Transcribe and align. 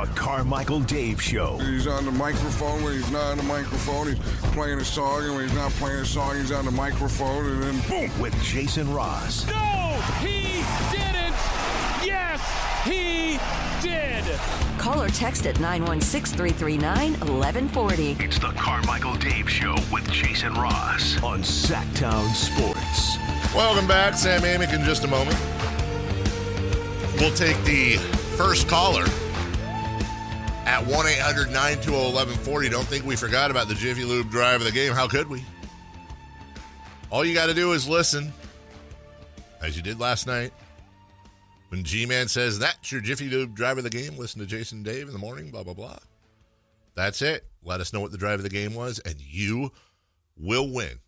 The 0.00 0.06
Carmichael 0.14 0.80
Dave 0.80 1.20
Show. 1.20 1.58
He's 1.58 1.86
on 1.86 2.06
the 2.06 2.10
microphone 2.12 2.82
when 2.82 2.94
he's 2.94 3.10
not 3.10 3.32
on 3.32 3.36
the 3.36 3.42
microphone. 3.42 4.06
He's 4.06 4.18
playing 4.54 4.78
a 4.80 4.84
song, 4.84 5.24
and 5.24 5.34
when 5.34 5.46
he's 5.46 5.54
not 5.54 5.70
playing 5.72 5.98
a 5.98 6.06
song, 6.06 6.36
he's 6.36 6.50
on 6.52 6.64
the 6.64 6.70
microphone, 6.70 7.44
and 7.44 7.62
then 7.62 7.80
boom 7.86 8.18
with 8.18 8.34
Jason 8.42 8.90
Ross. 8.94 9.46
No, 9.46 10.00
he 10.20 10.62
didn't. 10.90 11.36
Yes, 12.02 12.40
he 12.82 13.38
did. 13.86 14.24
Call 14.78 15.02
or 15.02 15.10
text 15.10 15.44
at 15.44 15.60
916 15.60 16.34
339 16.34 17.12
1140. 17.12 18.16
It's 18.24 18.38
the 18.38 18.52
Carmichael 18.52 19.16
Dave 19.16 19.50
Show 19.50 19.74
with 19.92 20.10
Jason 20.10 20.54
Ross 20.54 21.22
on 21.22 21.40
Sactown 21.40 22.32
Sports. 22.32 23.18
Welcome 23.54 23.86
back. 23.86 24.14
Sam 24.14 24.40
Amick 24.40 24.72
in 24.72 24.82
just 24.82 25.04
a 25.04 25.08
moment. 25.08 25.36
We'll 27.20 27.34
take 27.34 27.62
the 27.64 27.96
first 28.38 28.66
caller 28.66 29.04
at 30.66 30.86
1 30.86 31.06
800 31.06 31.46
920 31.48 31.96
1140. 31.96 32.68
Don't 32.68 32.86
think 32.86 33.04
we 33.04 33.16
forgot 33.16 33.50
about 33.50 33.68
the 33.68 33.74
Jiffy 33.74 34.04
Lube 34.04 34.30
drive 34.30 34.60
of 34.60 34.66
the 34.66 34.72
game. 34.72 34.92
How 34.92 35.08
could 35.08 35.28
we? 35.28 35.44
All 37.10 37.24
you 37.24 37.34
got 37.34 37.46
to 37.46 37.54
do 37.54 37.72
is 37.72 37.88
listen, 37.88 38.32
as 39.62 39.76
you 39.76 39.82
did 39.82 39.98
last 39.98 40.26
night. 40.26 40.52
When 41.68 41.84
G 41.84 42.04
Man 42.04 42.26
says 42.26 42.58
that's 42.58 42.90
your 42.90 43.00
Jiffy 43.00 43.28
Lube 43.28 43.54
drive 43.54 43.78
of 43.78 43.84
the 43.84 43.90
game, 43.90 44.16
listen 44.16 44.40
to 44.40 44.46
Jason 44.46 44.82
Dave 44.82 45.06
in 45.06 45.12
the 45.12 45.20
morning, 45.20 45.52
blah, 45.52 45.62
blah, 45.62 45.74
blah. 45.74 45.98
That's 46.96 47.22
it. 47.22 47.46
Let 47.62 47.80
us 47.80 47.92
know 47.92 48.00
what 48.00 48.10
the 48.10 48.18
drive 48.18 48.40
of 48.40 48.42
the 48.42 48.48
game 48.48 48.74
was, 48.74 48.98
and 48.98 49.20
you 49.20 49.70
will 50.36 50.68
win 50.68 50.98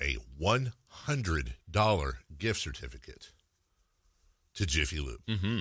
a 0.00 0.16
$100 0.40 2.14
gift 2.38 2.60
certificate 2.60 3.30
to 4.54 4.64
Jiffy 4.64 5.00
Lube. 5.00 5.20
Mm-hmm. 5.28 5.60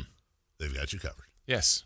They've 0.57 0.73
got 0.73 0.93
you 0.93 0.99
covered. 0.99 1.25
Yes. 1.45 1.83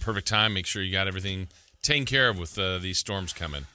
Perfect 0.00 0.26
time. 0.26 0.54
Make 0.54 0.66
sure 0.66 0.82
you 0.82 0.92
got 0.92 1.08
everything 1.08 1.48
taken 1.82 2.04
care 2.04 2.28
of 2.28 2.38
with 2.38 2.58
uh, 2.58 2.78
these 2.78 2.98
storms 2.98 3.32
coming. 3.32 3.66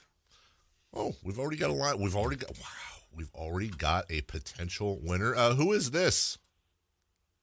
Oh, 0.94 1.16
we've 1.24 1.40
already 1.40 1.58
got 1.58 1.70
a 1.70 1.74
line. 1.74 2.00
We've 2.00 2.16
already 2.16 2.38
got, 2.38 2.52
wow, 2.52 3.04
we've 3.16 3.34
already 3.36 3.70
got 3.70 4.06
a 4.10 4.22
potential 4.22 5.00
winner. 5.02 5.36
Uh, 5.36 5.54
who 5.54 5.74
is 5.74 5.92
this? 5.92 6.38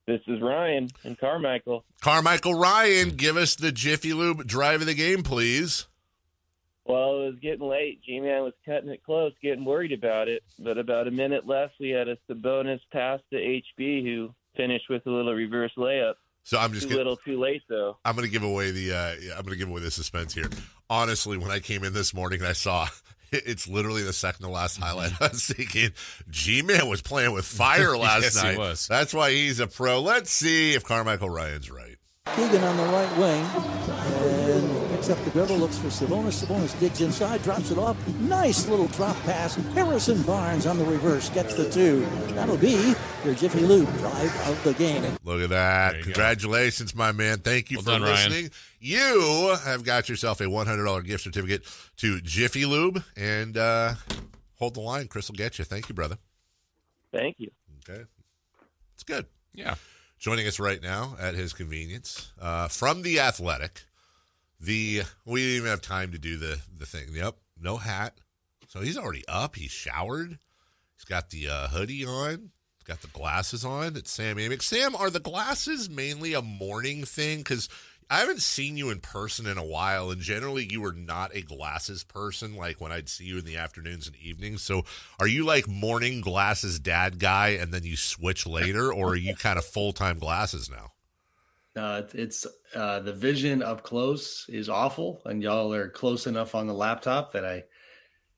This 0.06 0.20
is 0.26 0.42
Ryan 0.42 0.90
and 1.04 1.18
Carmichael. 1.18 1.84
Carmichael 2.02 2.54
Ryan, 2.54 3.10
give 3.10 3.36
us 3.36 3.54
the 3.54 3.72
Jiffy 3.72 4.12
Lube 4.12 4.46
drive 4.46 4.82
of 4.82 4.86
the 4.86 4.94
game, 4.94 5.22
please. 5.22 5.86
Well, 6.84 7.22
it 7.22 7.26
was 7.26 7.38
getting 7.40 7.66
late. 7.66 8.02
G 8.04 8.20
Man 8.20 8.42
was 8.42 8.52
cutting 8.66 8.90
it 8.90 9.02
close, 9.02 9.32
getting 9.42 9.64
worried 9.64 9.92
about 9.92 10.28
it. 10.28 10.42
But 10.58 10.76
about 10.76 11.08
a 11.08 11.10
minute 11.10 11.46
left, 11.46 11.74
we 11.80 11.88
had 11.90 12.08
a 12.08 12.18
bonus 12.34 12.82
pass 12.92 13.20
to 13.30 13.36
HB, 13.36 14.04
who 14.04 14.34
finished 14.56 14.90
with 14.90 15.06
a 15.06 15.10
little 15.10 15.32
reverse 15.32 15.72
layup. 15.78 16.14
So 16.44 16.58
I'm 16.58 16.72
just 16.72 16.84
too 16.84 16.90
gonna, 16.90 16.98
little, 16.98 17.16
too 17.16 17.40
late, 17.40 17.62
though. 17.68 17.96
I'm 18.04 18.14
going 18.14 18.26
to 18.26 18.32
give 18.32 18.42
away 18.42 18.70
the. 18.70 18.92
Uh, 18.92 19.36
I'm 19.36 19.44
going 19.44 19.52
to 19.52 19.56
give 19.56 19.68
away 19.68 19.80
the 19.80 19.90
suspense 19.90 20.34
here. 20.34 20.48
Honestly, 20.88 21.38
when 21.38 21.50
I 21.50 21.58
came 21.58 21.82
in 21.84 21.94
this 21.94 22.12
morning 22.12 22.40
and 22.40 22.48
I 22.48 22.52
saw 22.52 22.86
it's 23.32 23.66
literally 23.66 24.02
the 24.02 24.12
second 24.12 24.44
to 24.44 24.52
last 24.52 24.78
highlight. 24.78 25.12
I 25.20 25.28
was 25.28 25.46
thinking, 25.46 25.90
G 26.30 26.62
Man 26.62 26.88
was 26.88 27.02
playing 27.02 27.32
with 27.32 27.44
fire 27.44 27.96
last 27.96 28.22
yes, 28.22 28.42
night. 28.42 28.52
He 28.52 28.58
was. 28.58 28.86
That's 28.86 29.14
why 29.14 29.30
he's 29.30 29.60
a 29.60 29.66
pro. 29.66 30.00
Let's 30.00 30.30
see 30.30 30.74
if 30.74 30.84
Carmichael 30.84 31.30
Ryan's 31.30 31.70
right. 31.70 31.96
Keegan 32.36 32.62
on 32.64 32.76
the 32.76 32.84
right 32.84 33.18
wing 33.18 33.44
and 33.44 34.83
picks 34.94 35.10
up 35.10 35.18
the 35.24 35.30
dribble, 35.30 35.56
looks 35.56 35.76
for 35.76 35.88
Sabonis. 35.88 36.44
Sabonis 36.44 36.78
digs 36.78 37.00
inside, 37.00 37.42
drops 37.42 37.72
it 37.72 37.78
off. 37.78 37.96
Nice 38.20 38.68
little 38.68 38.86
drop 38.88 39.16
pass. 39.22 39.56
Harrison 39.74 40.22
Barnes 40.22 40.66
on 40.66 40.78
the 40.78 40.84
reverse 40.84 41.30
gets 41.30 41.54
the 41.54 41.68
two. 41.68 42.06
That'll 42.34 42.56
be 42.56 42.94
your 43.24 43.34
Jiffy 43.34 43.60
Lube 43.60 43.92
drive 43.98 44.48
of 44.48 44.62
the 44.62 44.72
game. 44.74 45.16
Look 45.24 45.42
at 45.42 45.48
that. 45.48 46.00
Congratulations, 46.02 46.92
go. 46.92 46.98
my 46.98 47.10
man. 47.10 47.38
Thank 47.38 47.72
you 47.72 47.78
well 47.78 47.84
for 47.84 47.90
done, 47.90 48.02
listening. 48.02 48.42
Ryan. 48.42 48.50
You 48.78 49.56
have 49.64 49.82
got 49.82 50.08
yourself 50.08 50.40
a 50.40 50.44
$100 50.44 51.04
gift 51.04 51.24
certificate 51.24 51.64
to 51.96 52.20
Jiffy 52.20 52.64
Lube. 52.64 53.02
And 53.16 53.56
uh, 53.56 53.94
hold 54.58 54.74
the 54.74 54.80
line. 54.80 55.08
Chris 55.08 55.28
will 55.28 55.36
get 55.36 55.58
you. 55.58 55.64
Thank 55.64 55.88
you, 55.88 55.94
brother. 55.96 56.18
Thank 57.12 57.40
you. 57.40 57.50
Okay. 57.88 58.04
It's 58.94 59.02
good. 59.02 59.26
Yeah. 59.54 59.74
Joining 60.20 60.46
us 60.46 60.60
right 60.60 60.80
now 60.80 61.16
at 61.20 61.34
his 61.34 61.52
convenience 61.52 62.32
uh, 62.40 62.68
from 62.68 63.02
the 63.02 63.18
Athletic. 63.18 63.82
The 64.60 65.02
we 65.24 65.40
didn't 65.40 65.56
even 65.56 65.70
have 65.70 65.82
time 65.82 66.12
to 66.12 66.18
do 66.18 66.36
the 66.36 66.60
the 66.76 66.86
thing. 66.86 67.08
Yep, 67.12 67.36
no 67.60 67.76
hat. 67.76 68.18
So 68.68 68.80
he's 68.80 68.98
already 68.98 69.24
up. 69.28 69.56
He's 69.56 69.70
showered. 69.70 70.38
He's 70.96 71.04
got 71.04 71.30
the 71.30 71.48
uh, 71.48 71.68
hoodie 71.68 72.04
on. 72.04 72.50
He's 72.76 72.84
got 72.86 73.02
the 73.02 73.08
glasses 73.08 73.64
on. 73.64 73.96
It's 73.96 74.10
Sam 74.10 74.36
Amick. 74.36 74.62
Sam, 74.62 74.96
are 74.96 75.10
the 75.10 75.20
glasses 75.20 75.88
mainly 75.88 76.34
a 76.34 76.42
morning 76.42 77.04
thing? 77.04 77.38
Because 77.38 77.68
I 78.10 78.18
haven't 78.18 78.42
seen 78.42 78.76
you 78.76 78.90
in 78.90 79.00
person 79.00 79.46
in 79.46 79.58
a 79.58 79.64
while, 79.64 80.10
and 80.10 80.20
generally 80.20 80.66
you 80.70 80.80
were 80.80 80.92
not 80.92 81.34
a 81.34 81.42
glasses 81.42 82.04
person. 82.04 82.56
Like 82.56 82.80
when 82.80 82.92
I'd 82.92 83.08
see 83.08 83.24
you 83.24 83.38
in 83.38 83.44
the 83.44 83.56
afternoons 83.56 84.06
and 84.06 84.16
evenings. 84.16 84.62
So, 84.62 84.84
are 85.18 85.26
you 85.26 85.44
like 85.44 85.68
morning 85.68 86.20
glasses 86.20 86.78
dad 86.78 87.18
guy, 87.18 87.50
and 87.50 87.72
then 87.72 87.84
you 87.84 87.96
switch 87.96 88.46
later, 88.46 88.92
or 88.92 89.10
are 89.10 89.16
you 89.16 89.34
kind 89.34 89.58
of 89.58 89.64
full 89.64 89.92
time 89.92 90.18
glasses 90.18 90.70
now? 90.70 90.93
Uh, 91.76 92.02
it's 92.12 92.46
uh, 92.74 93.00
the 93.00 93.12
vision 93.12 93.62
up 93.62 93.82
close 93.82 94.46
is 94.48 94.68
awful, 94.68 95.20
and 95.24 95.42
y'all 95.42 95.72
are 95.72 95.88
close 95.88 96.26
enough 96.26 96.54
on 96.54 96.66
the 96.66 96.74
laptop 96.74 97.32
that 97.32 97.44
I 97.44 97.64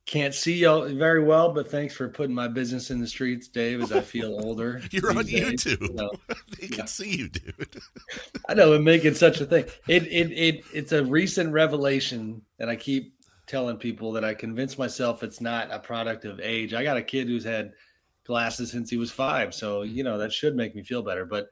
can't 0.07 0.35
see 0.35 0.55
y'all 0.55 0.89
very 0.89 1.23
well. 1.23 1.53
But 1.53 1.71
thanks 1.71 1.95
for 1.95 2.09
putting 2.09 2.35
my 2.35 2.49
business 2.49 2.91
in 2.91 2.99
the 2.99 3.07
streets, 3.07 3.49
Dave. 3.49 3.83
As 3.83 3.93
I 3.93 4.01
feel 4.01 4.41
older, 4.45 4.81
you're 4.91 5.11
on 5.11 5.27
days, 5.27 5.65
YouTube. 5.65 5.99
So, 5.99 6.11
they 6.59 6.69
can 6.69 6.79
yeah. 6.79 6.85
see 6.87 7.17
you, 7.17 7.29
dude. 7.29 7.83
I 8.49 8.55
know, 8.55 8.73
and 8.73 8.85
making 8.85 9.15
such 9.15 9.41
a 9.43 9.47
thing. 9.47 9.67
It 9.87 10.07
it 10.07 10.33
it 10.33 10.65
it's 10.73 10.93
a 10.93 11.05
recent 11.05 11.53
revelation, 11.53 12.41
and 12.59 12.71
I 12.71 12.77
keep 12.77 13.13
telling 13.47 13.77
people 13.77 14.13
that 14.13 14.25
I 14.25 14.33
convince 14.33 14.79
myself 14.79 15.23
it's 15.23 15.43
not 15.43 15.71
a 15.71 15.79
product 15.79 16.25
of 16.25 16.41
age. 16.41 16.73
I 16.73 16.83
got 16.83 16.97
a 16.97 17.03
kid 17.03 17.29
who's 17.29 17.45
had 17.45 17.73
glasses 18.25 18.71
since 18.71 18.89
he 18.89 18.97
was 18.97 19.11
five, 19.11 19.55
so 19.55 19.83
you 19.83 20.05
know 20.05 20.17
that 20.17 20.33
should 20.33 20.57
make 20.57 20.75
me 20.75 20.83
feel 20.83 21.03
better, 21.03 21.27
but 21.27 21.51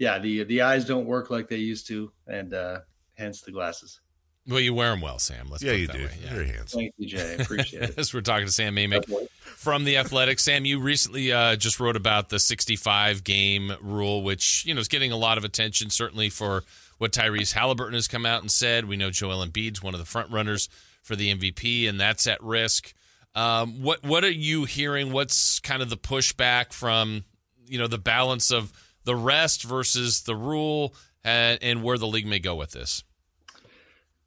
yeah, 0.00 0.18
the 0.18 0.44
the 0.44 0.62
eyes 0.62 0.86
don't 0.86 1.04
work 1.04 1.30
like 1.30 1.48
they 1.48 1.58
used 1.58 1.86
to, 1.88 2.10
and 2.26 2.54
uh, 2.54 2.80
hence 3.16 3.42
the 3.42 3.52
glasses. 3.52 4.00
Well, 4.48 4.58
you 4.58 4.72
wear 4.72 4.90
them 4.90 5.02
well, 5.02 5.18
Sam. 5.18 5.48
Let's 5.50 5.62
yeah, 5.62 5.72
put 5.72 5.80
you 5.80 5.86
that 5.88 5.96
do. 5.96 6.04
Way. 6.04 6.10
Yeah. 6.24 6.34
You're 6.34 6.44
handsome. 6.44 6.80
Thank 6.80 6.94
you, 6.96 7.06
Jay. 7.06 7.36
I 7.38 7.42
appreciate 7.42 7.82
it. 7.82 7.94
As 7.98 8.14
we're 8.14 8.22
talking 8.22 8.46
to 8.46 8.52
Sam 8.52 8.74
Amick 8.76 9.04
from 9.44 9.84
the 9.84 9.98
Athletic. 9.98 10.40
Sam, 10.40 10.64
you 10.64 10.80
recently 10.80 11.30
uh, 11.30 11.54
just 11.54 11.78
wrote 11.78 11.96
about 11.96 12.30
the 12.30 12.38
65 12.38 13.22
game 13.22 13.74
rule, 13.82 14.22
which 14.22 14.64
you 14.64 14.72
know 14.72 14.80
is 14.80 14.88
getting 14.88 15.12
a 15.12 15.18
lot 15.18 15.36
of 15.36 15.44
attention, 15.44 15.90
certainly 15.90 16.30
for 16.30 16.64
what 16.96 17.12
Tyrese 17.12 17.52
Halliburton 17.52 17.94
has 17.94 18.08
come 18.08 18.24
out 18.24 18.40
and 18.40 18.50
said. 18.50 18.86
We 18.86 18.96
know 18.96 19.10
Joel 19.10 19.46
Embiid's 19.46 19.82
one 19.82 19.92
of 19.92 20.00
the 20.00 20.06
front 20.06 20.30
runners 20.30 20.70
for 21.02 21.14
the 21.14 21.34
MVP, 21.34 21.86
and 21.86 22.00
that's 22.00 22.26
at 22.26 22.42
risk. 22.42 22.94
Um, 23.34 23.82
what 23.82 24.02
what 24.02 24.24
are 24.24 24.30
you 24.30 24.64
hearing? 24.64 25.12
What's 25.12 25.60
kind 25.60 25.82
of 25.82 25.90
the 25.90 25.98
pushback 25.98 26.72
from 26.72 27.24
you 27.66 27.78
know 27.78 27.86
the 27.86 27.98
balance 27.98 28.50
of 28.50 28.72
the 29.04 29.16
rest 29.16 29.64
versus 29.64 30.22
the 30.22 30.36
rule 30.36 30.94
and, 31.24 31.58
and, 31.62 31.82
where 31.82 31.98
the 31.98 32.06
league 32.06 32.26
may 32.26 32.38
go 32.38 32.54
with 32.54 32.72
this? 32.72 33.04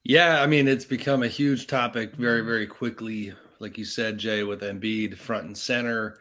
Yeah, 0.03 0.41
I 0.41 0.47
mean, 0.47 0.67
it's 0.67 0.85
become 0.85 1.23
a 1.23 1.27
huge 1.27 1.67
topic 1.67 2.15
very, 2.15 2.41
very 2.41 2.67
quickly. 2.67 3.33
Like 3.59 3.77
you 3.77 3.85
said, 3.85 4.17
Jay, 4.17 4.43
with 4.43 4.61
Embiid 4.61 5.17
front 5.17 5.45
and 5.45 5.57
center. 5.57 6.17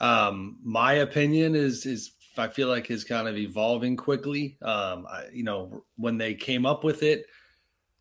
Um, 0.00 0.58
my 0.64 0.94
opinion 0.94 1.54
is 1.54 1.86
is 1.86 2.12
I 2.36 2.48
feel 2.48 2.68
like 2.68 2.90
is 2.90 3.04
kind 3.04 3.28
of 3.28 3.36
evolving 3.36 3.96
quickly. 3.96 4.58
Um, 4.62 5.06
I, 5.08 5.26
you 5.32 5.44
know, 5.44 5.84
when 5.96 6.18
they 6.18 6.34
came 6.34 6.66
up 6.66 6.82
with 6.82 7.02
it, 7.02 7.26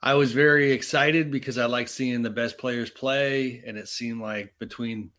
I 0.01 0.16
was 0.16 0.31
very 0.31 0.72
excited 0.72 1.30
because 1.30 1.57
I 1.57 1.66
like 1.66 1.88
seeing 1.88 2.24
the 2.24 2.30
best 2.30 2.57
players 2.57 2.90
play, 2.90 3.62
and 3.66 3.78
it 3.78 3.88
seemed 3.88 4.22
like 4.22 4.56
between 4.57 5.12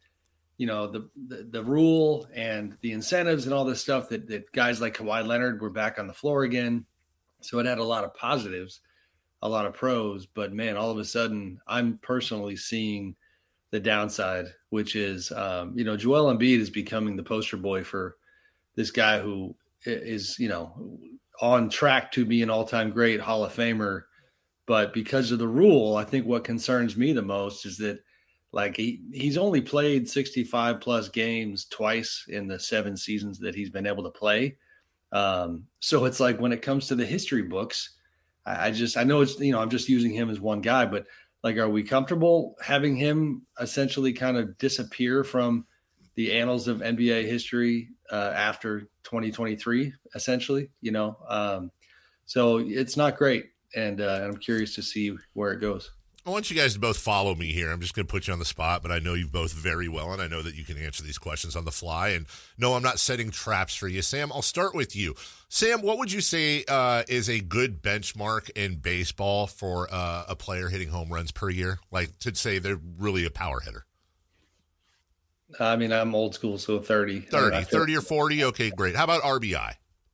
you 0.62 0.68
know 0.68 0.86
the, 0.86 1.08
the, 1.26 1.42
the 1.50 1.64
rule 1.64 2.28
and 2.32 2.78
the 2.82 2.92
incentives 2.92 3.46
and 3.46 3.52
all 3.52 3.64
this 3.64 3.80
stuff 3.80 4.08
that 4.10 4.28
that 4.28 4.52
guys 4.52 4.80
like 4.80 4.96
Kawhi 4.96 5.26
Leonard 5.26 5.60
were 5.60 5.70
back 5.70 5.98
on 5.98 6.06
the 6.06 6.14
floor 6.14 6.44
again. 6.44 6.86
So 7.40 7.58
it 7.58 7.66
had 7.66 7.78
a 7.78 7.84
lot 7.84 8.04
of 8.04 8.14
positives, 8.14 8.78
a 9.42 9.48
lot 9.48 9.66
of 9.66 9.74
pros. 9.74 10.24
But 10.24 10.52
man, 10.52 10.76
all 10.76 10.92
of 10.92 10.98
a 10.98 11.04
sudden, 11.04 11.58
I'm 11.66 11.98
personally 12.00 12.54
seeing 12.54 13.16
the 13.72 13.80
downside, 13.80 14.54
which 14.70 14.94
is 14.94 15.32
um, 15.32 15.76
you 15.76 15.82
know 15.82 15.96
Joel 15.96 16.32
Embiid 16.32 16.60
is 16.60 16.70
becoming 16.70 17.16
the 17.16 17.24
poster 17.24 17.56
boy 17.56 17.82
for 17.82 18.16
this 18.76 18.92
guy 18.92 19.18
who 19.18 19.56
is 19.84 20.38
you 20.38 20.48
know 20.48 20.96
on 21.40 21.70
track 21.70 22.12
to 22.12 22.24
be 22.24 22.40
an 22.40 22.50
all-time 22.50 22.92
great 22.92 23.18
Hall 23.18 23.44
of 23.44 23.52
Famer. 23.52 24.02
But 24.66 24.94
because 24.94 25.32
of 25.32 25.40
the 25.40 25.48
rule, 25.48 25.96
I 25.96 26.04
think 26.04 26.24
what 26.24 26.44
concerns 26.44 26.96
me 26.96 27.12
the 27.12 27.20
most 27.20 27.66
is 27.66 27.78
that 27.78 27.98
like 28.52 28.76
he 28.76 29.00
he's 29.12 29.38
only 29.38 29.62
played 29.62 30.08
65 30.08 30.80
plus 30.80 31.08
games 31.08 31.64
twice 31.64 32.26
in 32.28 32.46
the 32.46 32.58
seven 32.58 32.96
seasons 32.96 33.38
that 33.38 33.54
he's 33.54 33.70
been 33.70 33.86
able 33.86 34.04
to 34.04 34.10
play. 34.10 34.56
Um, 35.10 35.66
so 35.80 36.04
it's 36.04 36.20
like 36.20 36.38
when 36.38 36.52
it 36.52 36.62
comes 36.62 36.86
to 36.88 36.94
the 36.94 37.04
history 37.04 37.42
books, 37.42 37.96
I, 38.44 38.68
I 38.68 38.70
just 38.70 38.96
I 38.96 39.04
know 39.04 39.22
it's 39.22 39.38
you 39.40 39.52
know 39.52 39.60
I'm 39.60 39.70
just 39.70 39.88
using 39.88 40.12
him 40.12 40.28
as 40.28 40.38
one 40.38 40.60
guy, 40.60 40.84
but 40.84 41.06
like 41.42 41.56
are 41.56 41.68
we 41.68 41.82
comfortable 41.82 42.56
having 42.62 42.94
him 42.94 43.42
essentially 43.58 44.12
kind 44.12 44.36
of 44.36 44.56
disappear 44.58 45.24
from 45.24 45.66
the 46.14 46.32
annals 46.38 46.68
of 46.68 46.78
NBA 46.78 47.24
history 47.24 47.88
uh, 48.10 48.32
after 48.36 48.80
2023, 49.04 49.94
essentially? 50.14 50.68
You 50.82 50.92
know, 50.92 51.16
um, 51.26 51.70
so 52.26 52.58
it's 52.58 52.96
not 52.98 53.16
great. 53.16 53.46
and 53.74 54.02
uh, 54.02 54.20
I'm 54.24 54.36
curious 54.36 54.74
to 54.74 54.82
see 54.82 55.16
where 55.32 55.52
it 55.52 55.60
goes. 55.60 55.90
I 56.24 56.30
want 56.30 56.50
you 56.50 56.56
guys 56.56 56.74
to 56.74 56.78
both 56.78 56.98
follow 56.98 57.34
me 57.34 57.50
here. 57.50 57.72
I'm 57.72 57.80
just 57.80 57.94
going 57.94 58.06
to 58.06 58.10
put 58.10 58.28
you 58.28 58.32
on 58.32 58.38
the 58.38 58.44
spot, 58.44 58.80
but 58.80 58.92
I 58.92 59.00
know 59.00 59.14
you 59.14 59.26
both 59.26 59.52
very 59.52 59.88
well, 59.88 60.12
and 60.12 60.22
I 60.22 60.28
know 60.28 60.40
that 60.42 60.54
you 60.54 60.62
can 60.62 60.78
answer 60.78 61.02
these 61.02 61.18
questions 61.18 61.56
on 61.56 61.64
the 61.64 61.72
fly. 61.72 62.10
And 62.10 62.26
no, 62.56 62.74
I'm 62.74 62.82
not 62.82 63.00
setting 63.00 63.32
traps 63.32 63.74
for 63.74 63.88
you. 63.88 64.02
Sam, 64.02 64.30
I'll 64.32 64.40
start 64.40 64.72
with 64.72 64.94
you. 64.94 65.16
Sam, 65.48 65.82
what 65.82 65.98
would 65.98 66.12
you 66.12 66.20
say 66.20 66.64
uh, 66.68 67.02
is 67.08 67.28
a 67.28 67.40
good 67.40 67.82
benchmark 67.82 68.50
in 68.50 68.76
baseball 68.76 69.48
for 69.48 69.88
uh, 69.90 70.24
a 70.28 70.36
player 70.36 70.68
hitting 70.68 70.90
home 70.90 71.12
runs 71.12 71.32
per 71.32 71.50
year? 71.50 71.80
Like 71.90 72.16
to 72.20 72.32
say 72.36 72.60
they're 72.60 72.80
really 72.98 73.24
a 73.24 73.30
power 73.30 73.58
hitter? 73.58 73.84
I 75.58 75.74
mean, 75.74 75.92
I'm 75.92 76.14
old 76.14 76.34
school, 76.34 76.56
so 76.56 76.78
30. 76.78 77.20
30, 77.22 77.64
30 77.64 77.96
or 77.96 78.00
40. 78.00 78.44
Okay, 78.44 78.70
great. 78.70 78.94
How 78.94 79.04
about 79.04 79.22
RBI? 79.22 79.72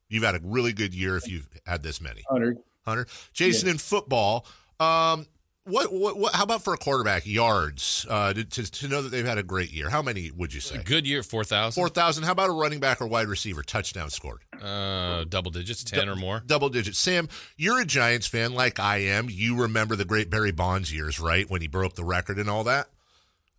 You've 0.08 0.24
had 0.24 0.36
a 0.36 0.40
really 0.42 0.72
good 0.72 0.94
year 0.94 1.18
if 1.18 1.28
you've 1.28 1.48
had 1.66 1.82
this 1.82 2.00
many. 2.00 2.22
100. 2.28 2.56
100. 2.84 3.08
Jason, 3.34 3.66
yeah. 3.66 3.72
in 3.72 3.78
football, 3.78 4.46
um, 4.80 5.26
what, 5.68 5.92
what, 5.92 6.18
what, 6.18 6.34
how 6.34 6.44
about 6.44 6.62
for 6.62 6.74
a 6.74 6.76
quarterback 6.76 7.26
yards 7.26 8.06
uh, 8.08 8.32
to, 8.32 8.44
to, 8.44 8.70
to, 8.70 8.88
know 8.88 9.02
that 9.02 9.10
they've 9.10 9.26
had 9.26 9.38
a 9.38 9.42
great 9.42 9.70
year? 9.70 9.90
How 9.90 10.02
many 10.02 10.30
would 10.30 10.52
you 10.52 10.60
say? 10.60 10.76
A 10.76 10.82
good 10.82 11.06
year, 11.06 11.22
4,000. 11.22 11.80
4,000. 11.80 12.24
How 12.24 12.32
about 12.32 12.50
a 12.50 12.52
running 12.52 12.80
back 12.80 13.00
or 13.00 13.06
wide 13.06 13.28
receiver 13.28 13.62
touchdown 13.62 14.10
scored? 14.10 14.42
Uh, 14.60 15.24
double 15.24 15.50
digits, 15.50 15.84
10 15.84 16.06
du- 16.06 16.12
or 16.12 16.16
more. 16.16 16.42
Double 16.46 16.68
digits. 16.68 16.98
Sam, 16.98 17.28
you're 17.56 17.80
a 17.80 17.84
Giants 17.84 18.26
fan 18.26 18.54
like 18.54 18.80
I 18.80 18.98
am. 18.98 19.28
You 19.30 19.60
remember 19.60 19.96
the 19.96 20.04
great 20.04 20.30
Barry 20.30 20.52
Bonds 20.52 20.92
years, 20.92 21.20
right? 21.20 21.48
When 21.48 21.60
he 21.60 21.68
broke 21.68 21.94
the 21.94 22.04
record 22.04 22.38
and 22.38 22.48
all 22.48 22.64
that? 22.64 22.88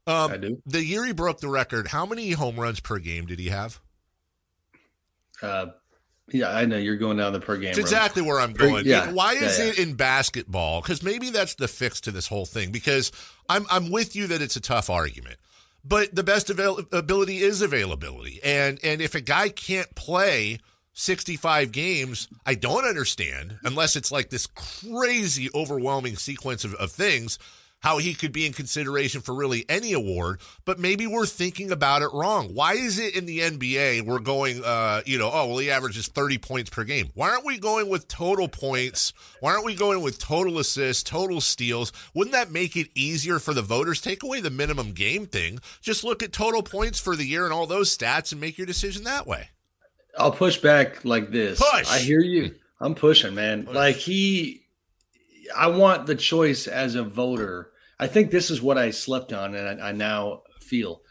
Um, 0.08 0.32
I 0.32 0.38
do. 0.38 0.62
The 0.66 0.84
year 0.84 1.06
he 1.06 1.14
broke 1.14 1.40
the 1.40 1.50
record, 1.50 1.88
how 1.88 2.06
many 2.06 2.32
home 2.32 2.60
runs 2.60 2.80
per 2.80 2.98
game 2.98 3.28
did 3.28 3.40
he 3.40 3.50
have? 3.50 3.80
Uh, 5.42 5.68
yeah, 6.32 6.50
I 6.50 6.66
know 6.66 6.78
you're 6.78 6.98
going 6.98 7.18
down 7.18 7.34
the 7.34 7.40
per 7.40 7.58
game. 7.58 7.70
It's 7.70 7.80
exactly 7.80 8.22
where 8.22 8.40
I'm 8.40 8.54
going. 8.54 8.86
Yeah. 8.86 9.12
Why 9.12 9.34
is 9.34 9.60
yeah, 9.60 9.66
yeah. 9.66 9.72
it 9.72 9.80
in 9.80 9.94
basketball? 9.96 10.82
Because 10.82 11.04
maybe 11.04 11.30
that's 11.30 11.56
the 11.56 11.68
fix 11.68 12.02
to 12.02 12.12
this 12.12 12.28
whole 12.28 12.46
thing. 12.46 12.72
Because 12.72 13.12
I'm 13.48 13.66
I'm 13.70 13.92
with 13.92 14.16
you 14.16 14.28
that 14.28 14.42
it's 14.42 14.56
a 14.56 14.62
tough 14.62 14.90
argument, 14.90 15.38
but 15.84 16.14
the 16.14 16.24
best 16.24 16.50
availability 16.50 17.38
is 17.40 17.62
availability, 17.62 18.40
and 18.44 18.80
and 18.84 19.02
if 19.02 19.16
a 19.16 19.22
guy 19.22 19.50
can't 19.50 19.94
play 19.96 20.60
65 20.94 21.72
games, 21.72 22.28
I 22.46 22.56
don't 22.56 22.86
understand 22.86 23.58
unless 23.64 23.96
it's 23.96 24.12
like 24.12 24.30
this 24.30 24.48
crazy, 24.48 25.50
overwhelming 25.56 26.18
sequence 26.18 26.66
of, 26.66 26.74
of 26.76 26.92
things 26.92 27.40
how 27.80 27.98
he 27.98 28.14
could 28.14 28.32
be 28.32 28.46
in 28.46 28.54
consideration 28.54 29.22
for 29.22 29.34
really 29.34 29.66
any 29.70 29.94
award, 29.94 30.42
but 30.66 30.80
maybe 30.80 31.08
we're 31.08 31.26
thinking 31.26 31.72
about 31.72 32.02
it 32.02 32.10
wrong. 32.14 32.54
Why 32.54 32.74
is 32.74 33.00
it 33.00 33.16
in 33.16 33.26
the 33.26 33.40
NBA 33.40 34.02
we're 34.02 34.20
going, 34.20 34.64
uh, 34.64 35.02
you 35.06 35.18
know, 35.18 35.30
oh, 35.34 35.48
well, 35.48 35.58
he 35.58 35.72
averages 35.72 36.08
30 36.08 36.38
points 36.38 36.70
per 36.70 36.84
game? 36.84 37.10
Why 37.14 37.30
aren't 37.30 37.46
we 37.46 37.58
going 37.58 37.90
with 37.90 38.08
total 38.08 38.48
points? 38.48 39.14
Why 39.40 39.54
aren't 39.54 39.66
we 39.66 39.76
going 39.76 40.02
with 40.02 40.20
total 40.20 40.60
assists, 40.60 41.04
total 41.04 41.42
steals? 41.42 41.92
Wouldn't 42.14 42.34
that 42.34 42.52
make 42.52 42.76
it 42.76 42.90
easier 42.96 43.40
for 43.40 43.54
the 43.54 43.62
voters? 43.62 44.02
Take 44.02 44.24
away 44.24 44.42
the 44.42 44.50
minimum 44.50 44.92
game 44.92 45.26
thing. 45.26 45.60
Just 45.82 46.04
look 46.04 46.22
at 46.22 46.34
total 46.34 46.64
points 46.64 47.00
for 47.00 47.16
the 47.16 47.26
year 47.26 47.46
and 47.46 47.54
all 47.54 47.66
those 47.66 47.96
stats 47.96 48.32
and 48.32 48.42
make 48.42 48.58
your 48.58 48.68
decision 48.68 49.06
that 49.06 49.26
way. 49.26 49.50
I'll 50.18 50.32
push 50.32 50.58
back 50.58 51.06
like 51.06 51.32
this. 51.32 51.60
Push. 51.60 51.90
I 51.90 52.00
hear 52.00 52.20
you. 52.20 52.56
I'm 52.82 52.96
pushing, 52.96 53.36
man. 53.36 53.66
Push. 53.66 53.76
Like 53.76 53.96
he 53.96 54.64
I 55.56 55.68
want 55.68 56.06
the 56.06 56.16
choice 56.16 56.68
as 56.68 56.96
a 56.96 57.04
voter. 57.04 57.72
I 58.00 58.08
think 58.08 58.32
this 58.32 58.50
is 58.50 58.62
what 58.62 58.78
I 58.78 58.92
slept 58.92 59.34
on, 59.34 59.56
and 59.56 59.82
I, 59.82 59.90
I 59.90 59.92
now 59.92 60.44
feel. 60.62 61.02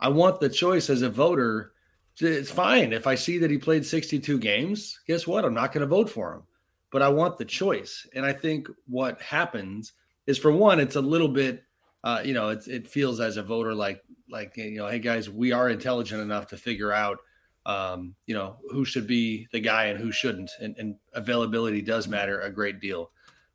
I 0.00 0.08
want 0.08 0.40
the 0.40 0.48
choice 0.48 0.90
as 0.90 1.02
a 1.02 1.08
voter. 1.08 1.72
it's 2.20 2.50
fine 2.50 2.92
if 2.92 3.06
I 3.06 3.14
see 3.14 3.38
that 3.38 3.50
he 3.50 3.58
played 3.58 3.86
62 3.86 4.38
games. 4.38 5.00
Guess 5.06 5.26
what? 5.26 5.44
I'm 5.44 5.54
not 5.54 5.72
going 5.72 5.82
to 5.82 5.86
vote 5.86 6.10
for 6.10 6.34
him, 6.34 6.42
but 6.90 7.02
I 7.02 7.08
want 7.08 7.38
the 7.38 7.44
choice. 7.44 8.06
And 8.14 8.26
I 8.26 8.32
think 8.32 8.68
what 8.86 9.20
happens 9.22 9.92
is, 10.26 10.38
for 10.38 10.52
one, 10.52 10.80
it's 10.80 10.96
a 10.96 11.00
little 11.00 11.28
bit, 11.28 11.62
uh, 12.02 12.22
you 12.24 12.34
know, 12.34 12.50
it, 12.50 12.66
it 12.68 12.88
feels 12.88 13.20
as 13.20 13.36
a 13.36 13.42
voter 13.42 13.74
like, 13.74 14.02
like 14.30 14.56
you 14.56 14.78
know, 14.78 14.88
hey 14.88 14.98
guys, 14.98 15.30
we 15.30 15.52
are 15.52 15.70
intelligent 15.70 16.20
enough 16.20 16.48
to 16.48 16.56
figure 16.56 16.92
out 16.92 17.18
um, 17.66 18.14
you 18.26 18.34
know, 18.34 18.56
who 18.70 18.84
should 18.84 19.06
be 19.06 19.48
the 19.52 19.60
guy 19.60 19.86
and 19.86 19.98
who 19.98 20.12
shouldn't. 20.12 20.50
And, 20.60 20.76
and, 20.78 20.96
availability 21.14 21.80
does 21.80 22.08
matter 22.08 22.40
a 22.40 22.50
great 22.50 22.80
deal. 22.80 23.10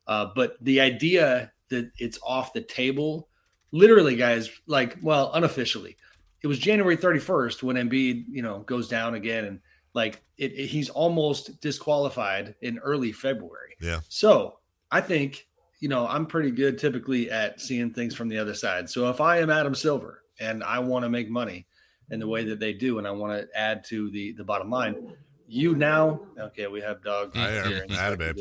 Uh, 0.09 0.31
but 0.35 0.57
the 0.61 0.81
idea 0.81 1.51
that 1.69 1.91
it's 1.99 2.17
off 2.23 2.51
the 2.51 2.61
table, 2.61 3.29
literally, 3.71 4.15
guys, 4.15 4.49
like, 4.65 4.97
well, 5.03 5.29
unofficially, 5.35 5.95
it 6.41 6.47
was 6.47 6.57
January 6.57 6.97
31st 6.97 7.61
when 7.61 7.75
Embiid, 7.75 8.25
you 8.27 8.41
know, 8.41 8.61
goes 8.61 8.89
down 8.89 9.13
again, 9.13 9.45
and 9.45 9.59
like 9.93 10.23
it, 10.39 10.51
it, 10.53 10.65
he's 10.65 10.89
almost 10.89 11.61
disqualified 11.61 12.55
in 12.61 12.79
early 12.79 13.11
February. 13.11 13.75
Yeah. 13.79 13.99
So 14.09 14.57
I 14.91 14.99
think 14.99 15.47
you 15.79 15.89
know 15.89 16.07
I'm 16.07 16.25
pretty 16.25 16.51
good 16.51 16.79
typically 16.79 17.29
at 17.29 17.61
seeing 17.61 17.93
things 17.93 18.15
from 18.15 18.29
the 18.29 18.37
other 18.39 18.55
side. 18.55 18.89
So 18.89 19.09
if 19.09 19.21
I 19.21 19.37
am 19.37 19.51
Adam 19.51 19.75
Silver 19.75 20.23
and 20.39 20.63
I 20.63 20.79
want 20.79 21.03
to 21.05 21.09
make 21.09 21.29
money 21.29 21.67
in 22.09 22.19
the 22.19 22.27
way 22.27 22.43
that 22.45 22.59
they 22.59 22.73
do, 22.73 22.97
and 22.97 23.07
I 23.07 23.11
want 23.11 23.39
to 23.39 23.47
add 23.57 23.83
to 23.85 24.09
the 24.09 24.31
the 24.33 24.43
bottom 24.43 24.71
line, 24.71 25.13
you 25.47 25.75
now 25.75 26.21
okay, 26.39 26.65
we 26.65 26.81
have 26.81 27.03
dog 27.03 27.35
I 27.35 27.51
here 27.51 27.85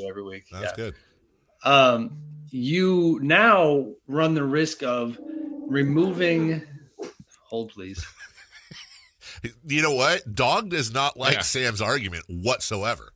every 0.09 0.23
week. 0.23 0.47
That's 0.51 0.65
yeah. 0.65 0.77
good 0.77 0.95
um, 1.65 2.19
you 2.51 3.19
now 3.23 3.87
run 4.07 4.35
the 4.35 4.45
risk 4.45 4.83
of 4.83 5.19
removing. 5.67 6.63
Hold, 7.49 7.71
please. 7.71 8.05
you 9.67 9.83
know 9.83 9.95
what? 9.95 10.35
Dog 10.35 10.71
does 10.71 10.93
not 10.93 11.17
like 11.17 11.35
yeah. 11.35 11.43
Sam's 11.43 11.81
argument 11.81 12.25
whatsoever. 12.29 13.13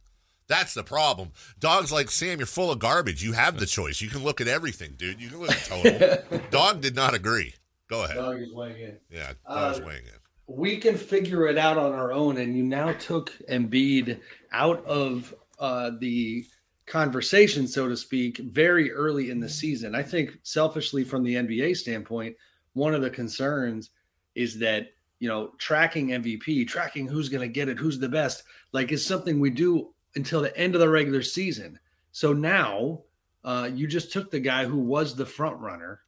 That's 0.49 0.75
the 0.75 0.85
problem. 0.85 1.31
Dog's 1.61 1.93
like 1.93 2.11
Sam. 2.11 2.39
You're 2.39 2.47
full 2.47 2.71
of 2.71 2.79
garbage. 2.79 3.23
You 3.23 3.33
have 3.33 3.59
the 3.59 3.67
choice. 3.67 4.01
You 4.01 4.11
can 4.11 4.23
look 4.23 4.41
at 4.41 4.49
everything, 4.49 4.95
dude. 4.99 5.21
You 5.21 5.31
can 5.31 5.41
look 5.41 5.51
at 5.51 5.65
total. 5.65 6.41
Dog 6.51 6.81
did 6.81 6.95
not 6.95 7.15
agree. 7.15 7.55
Go 7.89 8.05
ahead. 8.05 8.17
Dog 8.17 8.41
is 8.41 8.53
weighing 8.53 8.81
in. 8.81 8.97
Yeah, 9.11 9.33
dog's 9.47 9.81
uh, 9.81 9.85
weighing 9.87 10.05
in. 10.05 10.55
We 10.55 10.79
can 10.79 10.97
figure 10.97 11.47
it 11.47 11.57
out 11.57 11.79
on 11.79 11.93
our 11.93 12.13
own, 12.13 12.37
and 12.37 12.57
you 12.57 12.65
now 12.65 12.93
took 12.93 13.33
Embiid 13.51 14.21
out 14.53 14.85
of 14.85 15.35
uh, 15.59 15.93
the 15.99 16.45
conversation, 16.93 17.67
so 17.67 17.89
to 17.89 17.97
speak, 17.97 18.37
very 18.37 18.93
early 18.93 19.31
in 19.31 19.41
the 19.41 19.49
season. 19.49 19.95
I 19.95 20.03
think 20.03 20.39
selfishly 20.43 21.05
from 21.05 21.25
the 21.25 21.37
NBA 21.37 21.75
standpoint, 21.75 22.37
one 22.75 22.95
of 22.95 23.01
the 23.01 23.09
concerns 23.09 23.91
is 24.35 24.59
that, 24.59 24.89
you 25.19 25.27
know, 25.27 25.53
tracking 25.57 26.09
MVP, 26.09 26.69
tracking 26.69 27.09
who's 27.09 27.31
going 27.31 27.41
to 27.41 27.53
get 27.53 27.71
it, 27.71 27.79
who's 27.79 27.99
the 27.99 28.11
best, 28.11 28.43
like 28.73 28.93
is 28.93 29.05
something 29.05 29.41
we 29.41 29.49
do 29.49 29.95
until 30.17 30.43
the 30.43 30.55
end 30.55 30.75
of 30.75 30.83
the 30.83 30.89
regular 30.89 31.23
season. 31.23 31.79
So 32.11 32.35
now 32.35 33.01
uh, 33.43 33.71
you 33.73 33.87
just 33.87 34.13
took 34.13 34.31
the 34.31 34.41
guy 34.41 34.67
who 34.67 34.77
was 34.77 35.17
the 35.17 35.25
front 35.25 35.59
runner 35.61 36.01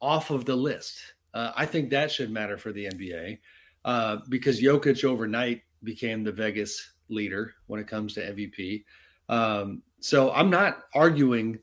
off 0.00 0.30
of 0.30 0.44
the 0.44 0.56
list. 0.56 0.98
Uh, 1.32 1.52
I 1.54 1.64
think 1.64 1.90
that 1.90 2.10
should 2.10 2.32
matter 2.32 2.56
for 2.56 2.72
the 2.72 2.86
NBA 2.86 3.38
uh, 3.84 4.16
because 4.28 4.60
Jokic 4.60 5.04
overnight 5.04 5.62
became 5.84 6.24
the 6.24 6.32
Vegas 6.32 6.94
leader 7.08 7.54
when 7.68 7.78
it 7.78 7.86
comes 7.86 8.14
to 8.14 8.32
MVP. 8.32 8.82
Um, 9.28 9.82
so 10.00 10.32
I'm 10.32 10.50
not 10.50 10.84
arguing 10.94 11.58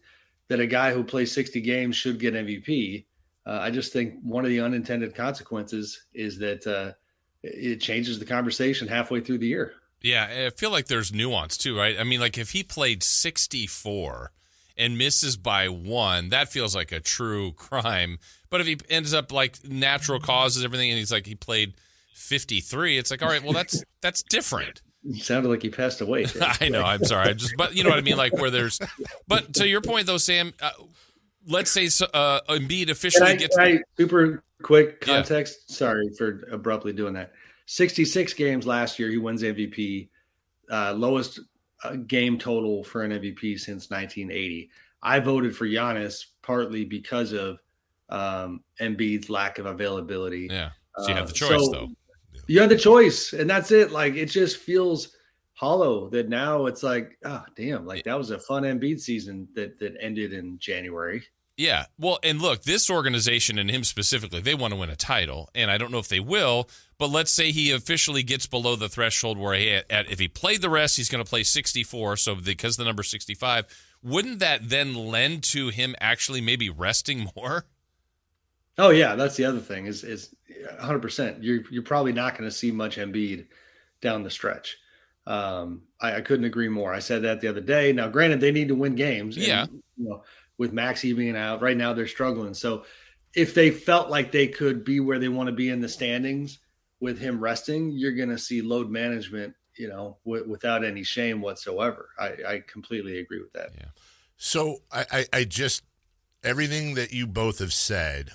that 0.48 0.60
a 0.60 0.68
guy 0.68 0.94
who 0.94 1.04
plays 1.04 1.32
60 1.32 1.62
games 1.62 1.96
should 1.96 2.20
get 2.20 2.34
MVP. 2.34 3.06
Uh, 3.46 3.60
I 3.62 3.72
just 3.72 3.94
think 3.94 4.16
one 4.24 4.44
of 4.44 4.50
the 4.50 4.62
unintended 4.62 5.16
consequences 5.16 6.06
is 6.14 6.38
that 6.40 6.66
uh, 6.68 6.94
it 7.44 7.78
changes 7.78 8.20
the 8.20 8.26
conversation 8.26 8.88
halfway 8.88 9.22
through 9.22 9.40
the 9.40 9.48
year. 9.48 9.74
Yeah, 10.02 10.48
I 10.48 10.50
feel 10.52 10.72
like 10.72 10.88
there's 10.88 11.14
nuance 11.14 11.58
too, 11.58 11.78
right? 11.78 12.00
I 12.00 12.04
mean, 12.04 12.20
like 12.20 12.38
if 12.38 12.52
he 12.52 12.64
played 12.64 13.02
64 13.02 14.32
and 14.78 14.98
misses 14.98 15.38
by 15.38 15.70
one, 15.70 16.30
that 16.30 16.52
feels 16.52 16.76
like 16.76 16.92
a 16.92 17.00
true 17.00 17.54
crime. 17.54 18.20
But 18.50 18.62
if 18.62 18.68
he 18.68 18.78
ends 18.90 19.14
up 19.14 19.32
like 19.32 19.64
natural 19.68 20.20
causes 20.20 20.64
everything, 20.64 20.92
and 20.92 21.00
he's 21.00 21.12
like 21.12 21.26
he 21.26 21.36
played 21.36 21.74
53, 22.14 22.98
it's 22.98 23.10
like 23.10 23.24
all 23.24 23.30
right, 23.30 23.44
well 23.44 23.54
that's 23.54 23.84
that's 24.02 24.22
different. 24.22 24.82
He 25.12 25.20
sounded 25.20 25.50
like 25.50 25.62
he 25.62 25.70
passed 25.70 26.02
away. 26.02 26.26
I 26.42 26.70
know. 26.70 26.84
I'm 26.84 27.04
sorry. 27.04 27.30
I 27.30 27.34
just, 27.34 27.56
but 27.58 27.76
you 27.76 27.84
know 27.84 27.90
what 27.90 28.00
I 28.00 28.02
mean. 28.02 28.18
Like 28.18 28.34
where 28.34 28.50
there's, 28.50 28.80
but 29.28 29.54
to 29.56 29.68
your 29.68 29.82
point 29.82 30.08
though, 30.08 30.18
Sam. 30.18 30.54
Uh, 30.62 30.72
let's 31.48 31.72
say 31.72 31.86
uh, 31.86 32.42
Embiid 32.50 32.90
officially 32.90 33.32
I, 33.32 33.36
gets 33.36 33.58
I, 33.58 33.80
super 33.98 34.44
quick 34.64 35.02
context. 35.02 35.66
Yeah. 35.68 35.76
Sorry 35.76 36.10
for 36.18 36.48
abruptly 36.52 36.94
doing 36.94 37.14
that. 37.14 37.34
66 37.68 38.34
games 38.34 38.66
last 38.66 39.00
year. 39.00 39.10
He 39.10 39.18
wins 39.18 39.44
MVP. 39.44 40.10
Uh, 40.72 40.94
lowest 40.94 41.40
uh, 41.84 41.96
game 42.08 42.38
total 42.40 42.84
for 42.84 43.04
an 43.04 43.12
MVP 43.12 43.60
since 43.60 43.90
1980. 43.90 44.70
I 45.04 45.20
voted 45.20 45.56
for 45.56 45.68
Giannis 45.68 46.26
partly 46.42 46.84
because 46.84 47.32
of 47.32 47.60
um, 48.10 48.64
Embiid's 48.82 49.30
lack 49.30 49.60
of 49.60 49.68
availability. 49.68 50.48
Yeah. 50.50 50.72
So 50.98 51.10
you 51.10 51.16
have 51.16 51.28
the 51.28 51.46
uh, 51.46 51.50
choice, 51.50 51.66
so, 51.66 51.72
though 51.72 51.90
you 52.48 52.60
have 52.60 52.70
the 52.70 52.78
choice, 52.78 53.34
and 53.34 53.50
that's 53.50 53.72
it. 53.72 53.92
Like 53.92 54.16
it 54.16 54.28
just 54.28 54.58
feels 54.58 55.16
hollow 55.54 56.10
that 56.10 56.30
now 56.30 56.66
it's 56.66 56.84
like, 56.84 57.18
oh 57.24 57.44
damn, 57.56 57.86
like 57.86 58.04
that 58.04 58.18
was 58.18 58.32
a 58.32 58.40
fun 58.40 58.64
Embiid 58.64 59.00
season 59.00 59.48
that 59.56 59.80
that 59.80 59.96
ended 60.00 60.34
in 60.34 60.60
January. 60.60 61.24
Yeah. 61.58 61.86
Well, 61.98 62.20
and 62.22 62.42
look, 62.42 62.64
this 62.64 62.90
organization 62.90 63.58
and 63.58 63.72
him 63.72 63.86
specifically, 63.86 64.42
they 64.42 64.56
want 64.56 64.74
to 64.74 64.80
win 64.80 64.90
a 64.90 64.96
title, 64.96 65.50
and 65.56 65.72
I 65.72 65.78
don't 65.78 65.92
know 65.92 66.00
if 66.00 66.10
they 66.10 66.20
will. 66.20 66.70
But 66.98 67.10
let's 67.10 67.32
say 67.32 67.52
he 67.52 67.72
officially 67.72 68.24
gets 68.24 68.46
below 68.46 68.76
the 68.76 68.90
threshold 68.90 69.38
where 69.38 69.54
he, 69.54 69.70
at, 69.72 70.12
if 70.12 70.20
he 70.20 70.28
played 70.28 70.62
the 70.62 70.70
rest, 70.70 70.98
he's 70.98 71.10
going 71.10 71.24
to 71.24 71.30
play 71.30 71.44
64. 71.44 72.18
So 72.18 72.36
because 72.36 72.78
the 72.78 72.84
number 72.84 73.04
65, 73.04 73.66
wouldn't 74.04 74.40
that 74.40 74.70
then 74.70 74.94
lend 74.96 75.44
to 75.44 75.70
him 75.70 75.96
actually 76.00 76.42
maybe 76.42 76.70
resting 76.70 77.30
more? 77.36 77.66
Oh 78.78 78.90
yeah, 78.90 79.16
that's 79.16 79.36
the 79.36 79.46
other 79.46 79.60
thing 79.60 79.86
is 79.86 80.04
is 80.04 80.36
100. 80.78 81.00
percent 81.00 81.44
You're 81.44 81.62
you're 81.72 81.84
probably 81.84 82.14
not 82.14 82.38
going 82.38 82.50
to 82.50 82.56
see 82.56 82.72
much 82.72 82.98
Embiid 82.98 83.48
down 84.02 84.24
the 84.24 84.30
stretch. 84.30 84.78
Um, 85.28 85.82
I, 86.00 86.18
I, 86.18 86.22
couldn't 86.22 86.46
agree 86.46 86.70
more. 86.70 86.94
I 86.94 87.00
said 87.00 87.24
that 87.24 87.42
the 87.42 87.48
other 87.48 87.62
day. 87.62 87.92
Now, 87.92 88.08
granted, 88.08 88.40
they 88.40 88.52
need 88.52 88.68
to 88.68 88.76
win 88.76 88.94
games. 88.94 89.38
And, 89.38 89.48
yeah. 89.48 89.66
You 89.98 90.10
know, 90.10 90.24
with 90.60 90.72
Maxey 90.72 91.14
being 91.14 91.36
out 91.36 91.64
right 91.64 91.76
now, 91.76 91.94
they're 91.94 92.06
struggling. 92.06 92.54
So, 92.54 92.86
if 93.34 93.56
they 93.56 93.72
felt 93.72 94.12
like 94.12 94.32
they 94.32 94.48
could 94.48 94.86
be 94.86 95.00
where 95.00 95.18
they 95.18 95.28
want 95.28 95.48
to 95.48 95.54
be 95.54 95.70
in 95.70 95.82
the 95.82 95.90
standings 95.90 96.60
with 97.00 97.18
him 97.18 97.40
resting, 97.40 97.90
you're 97.92 98.12
going 98.12 98.30
to 98.30 98.38
see 98.38 98.62
load 98.62 98.92
management. 98.92 99.56
You 99.78 99.90
know, 99.90 100.18
w- 100.26 100.48
without 100.48 100.86
any 100.86 101.04
shame 101.04 101.42
whatsoever. 101.42 102.10
I, 102.20 102.28
I 102.48 102.64
completely 102.68 103.18
agree 103.18 103.42
with 103.42 103.52
that. 103.54 103.72
Yeah. 103.76 103.88
So 104.38 104.78
I, 104.92 105.06
I, 105.12 105.26
I 105.34 105.44
just 105.44 105.84
everything 106.44 106.94
that 106.94 107.12
you 107.12 107.26
both 107.26 107.60
have 107.60 107.74
said 107.74 108.30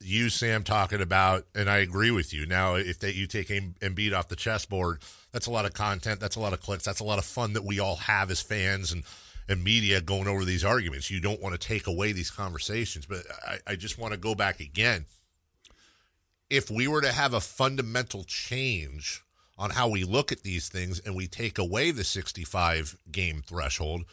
you, 0.00 0.28
Sam, 0.28 0.64
talking 0.64 1.00
about, 1.00 1.44
and 1.54 1.68
I 1.68 1.78
agree 1.78 2.10
with 2.10 2.32
you. 2.32 2.46
Now, 2.46 2.74
if 2.74 2.98
that 3.00 3.14
you 3.14 3.26
take 3.26 3.48
Embiid 3.48 4.16
off 4.16 4.28
the 4.28 4.36
chessboard, 4.36 5.00
that's 5.32 5.46
a 5.46 5.50
lot 5.50 5.66
of 5.66 5.74
content, 5.74 6.20
that's 6.20 6.36
a 6.36 6.40
lot 6.40 6.52
of 6.52 6.60
clicks, 6.60 6.84
that's 6.84 7.00
a 7.00 7.04
lot 7.04 7.18
of 7.18 7.24
fun 7.24 7.52
that 7.52 7.64
we 7.64 7.78
all 7.80 7.96
have 7.96 8.30
as 8.30 8.40
fans 8.40 8.92
and 8.92 9.04
and 9.50 9.64
media 9.64 10.00
going 10.00 10.28
over 10.28 10.44
these 10.44 10.64
arguments. 10.64 11.10
You 11.10 11.20
don't 11.20 11.42
want 11.42 11.60
to 11.60 11.68
take 11.68 11.88
away 11.88 12.12
these 12.12 12.30
conversations, 12.30 13.04
but 13.04 13.24
I, 13.44 13.58
I 13.72 13.74
just 13.74 13.98
want 13.98 14.12
to 14.14 14.18
go 14.18 14.36
back 14.36 14.60
again. 14.60 15.06
If 16.48 16.70
we 16.70 16.86
were 16.86 17.00
to 17.00 17.10
have 17.10 17.34
a 17.34 17.40
fundamental 17.40 18.22
change 18.22 19.24
on 19.58 19.70
how 19.70 19.88
we 19.88 20.04
look 20.04 20.30
at 20.30 20.44
these 20.44 20.68
things 20.68 21.00
and 21.00 21.16
we 21.16 21.26
take 21.26 21.58
away 21.58 21.90
the 21.90 22.04
65 22.04 22.96
game 23.10 23.42
threshold, 23.44 24.04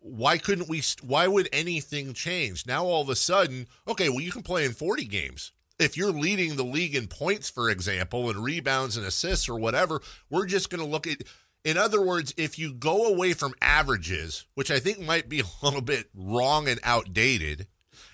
why 0.00 0.38
couldn't 0.38 0.68
we 0.68 0.82
why 1.02 1.26
would 1.26 1.48
anything 1.52 2.12
change? 2.12 2.66
Now 2.66 2.84
all 2.84 3.02
of 3.02 3.08
a 3.08 3.16
sudden 3.16 3.66
okay 3.86 4.08
well 4.08 4.20
you 4.20 4.32
can 4.32 4.42
play 4.42 4.64
in 4.64 4.72
40 4.72 5.04
games. 5.04 5.52
If 5.78 5.96
you're 5.96 6.12
leading 6.12 6.56
the 6.56 6.64
league 6.64 6.94
in 6.94 7.06
points 7.06 7.48
for 7.48 7.70
example 7.70 8.28
and 8.30 8.42
rebounds 8.42 8.96
and 8.96 9.06
assists 9.06 9.48
or 9.48 9.58
whatever 9.58 10.00
we're 10.28 10.46
just 10.46 10.70
going 10.70 10.82
to 10.82 10.90
look 10.90 11.06
at 11.06 11.22
in 11.64 11.76
other 11.76 12.00
words 12.00 12.34
if 12.36 12.58
you 12.58 12.72
go 12.72 13.06
away 13.06 13.32
from 13.32 13.54
averages 13.60 14.46
which 14.54 14.70
i 14.70 14.78
think 14.78 14.98
might 14.98 15.28
be 15.28 15.40
a 15.62 15.64
little 15.64 15.80
bit 15.80 16.08
wrong 16.14 16.68
and 16.68 16.80
outdated 16.82 17.66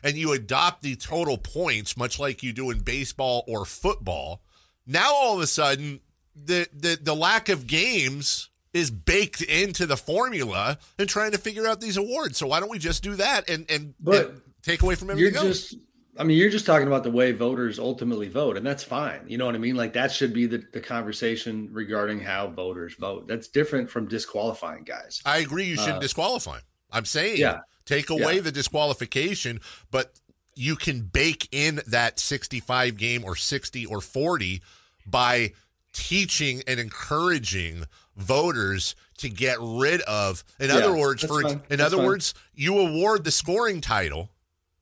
and 0.03 0.17
you 0.17 0.33
adopt 0.33 0.83
the 0.83 0.97
total 0.97 1.39
points 1.39 1.97
much 1.97 2.19
like 2.19 2.43
you 2.43 2.53
do 2.53 2.71
in 2.71 2.81
baseball 2.81 3.45
or 3.47 3.65
football 3.65 4.43
now 4.87 5.13
all 5.13 5.35
of 5.35 5.41
a 5.41 5.47
sudden 5.47 6.01
the 6.35 6.69
the, 6.73 6.99
the 7.01 7.15
lack 7.15 7.49
of 7.49 7.67
games 7.67 8.51
is 8.73 8.91
baked 8.91 9.43
into 9.43 9.87
the 9.87 9.97
formula 9.97 10.79
and 10.99 11.09
trying 11.09 11.33
to 11.33 11.39
figure 11.39 11.67
out 11.67 11.81
these 11.81 11.97
awards. 11.97 12.39
So 12.39 12.47
why 12.47 12.61
don't 12.61 12.71
we 12.71 12.79
just 12.79 13.03
do 13.03 13.15
that 13.17 13.49
and 13.49 13.71
and, 13.71 13.95
but 14.01 14.29
and 14.29 14.41
take 14.63 14.83
away 14.83 14.95
from 14.95 15.11
everything 15.11 15.35
you're 15.35 15.43
else? 15.43 15.71
Just, 15.71 15.77
I 16.19 16.25
mean, 16.25 16.39
you're 16.39 16.51
just 16.51 16.67
talking 16.67 16.87
about 16.87 17.03
the 17.03 17.11
way 17.11 17.33
voters 17.33 17.79
ultimately 17.79 18.29
vote, 18.29 18.57
and 18.57 18.67
that's 18.67 18.83
fine. 18.83 19.21
You 19.27 19.39
know 19.39 19.47
what 19.47 19.55
I 19.55 19.59
mean? 19.59 19.77
Like 19.77 19.93
that 19.95 20.11
should 20.13 20.33
be 20.33 20.47
the, 20.47 20.63
the 20.73 20.81
conversation 20.81 21.69
regarding 21.73 22.21
how 22.21 22.49
voters 22.49 22.95
vote. 22.95 23.29
That's 23.29 23.49
different 23.49 23.91
from 23.91 24.09
disqualifying 24.09 24.85
guys. 24.85 25.21
I 25.25 25.39
agree. 25.39 25.65
You 25.65 25.77
should 25.77 25.95
uh, 25.95 25.99
disqualify. 25.99 26.59
I'm 26.91 27.05
saying, 27.05 27.39
yeah, 27.39 27.61
take 27.85 28.11
away 28.11 28.37
yeah. 28.37 28.41
the 28.43 28.53
disqualification, 28.53 29.61
but 29.91 30.13
you 30.55 30.75
can 30.75 31.03
bake 31.03 31.49
in 31.53 31.81
that 31.87 32.19
65 32.19 32.97
game 32.97 33.25
or 33.25 33.37
60 33.37 33.87
or 33.87 34.01
40 34.01 34.63
by 35.07 35.53
teaching 35.93 36.63
and 36.67 36.81
encouraging 36.81 37.85
voters 38.17 38.95
to 39.19 39.29
get 39.29 39.59
rid 39.61 40.01
of. 40.03 40.45
In 40.59 40.69
yeah, 40.69 40.77
other 40.77 40.97
words, 40.97 41.23
for 41.23 41.43
fine. 41.43 41.63
in 41.71 41.79
that's 41.79 41.83
other 41.83 41.99
fine. 41.99 42.07
words, 42.07 42.35
you 42.55 42.79
award 42.79 43.25
the 43.25 43.31
scoring 43.31 43.81
title 43.81 44.31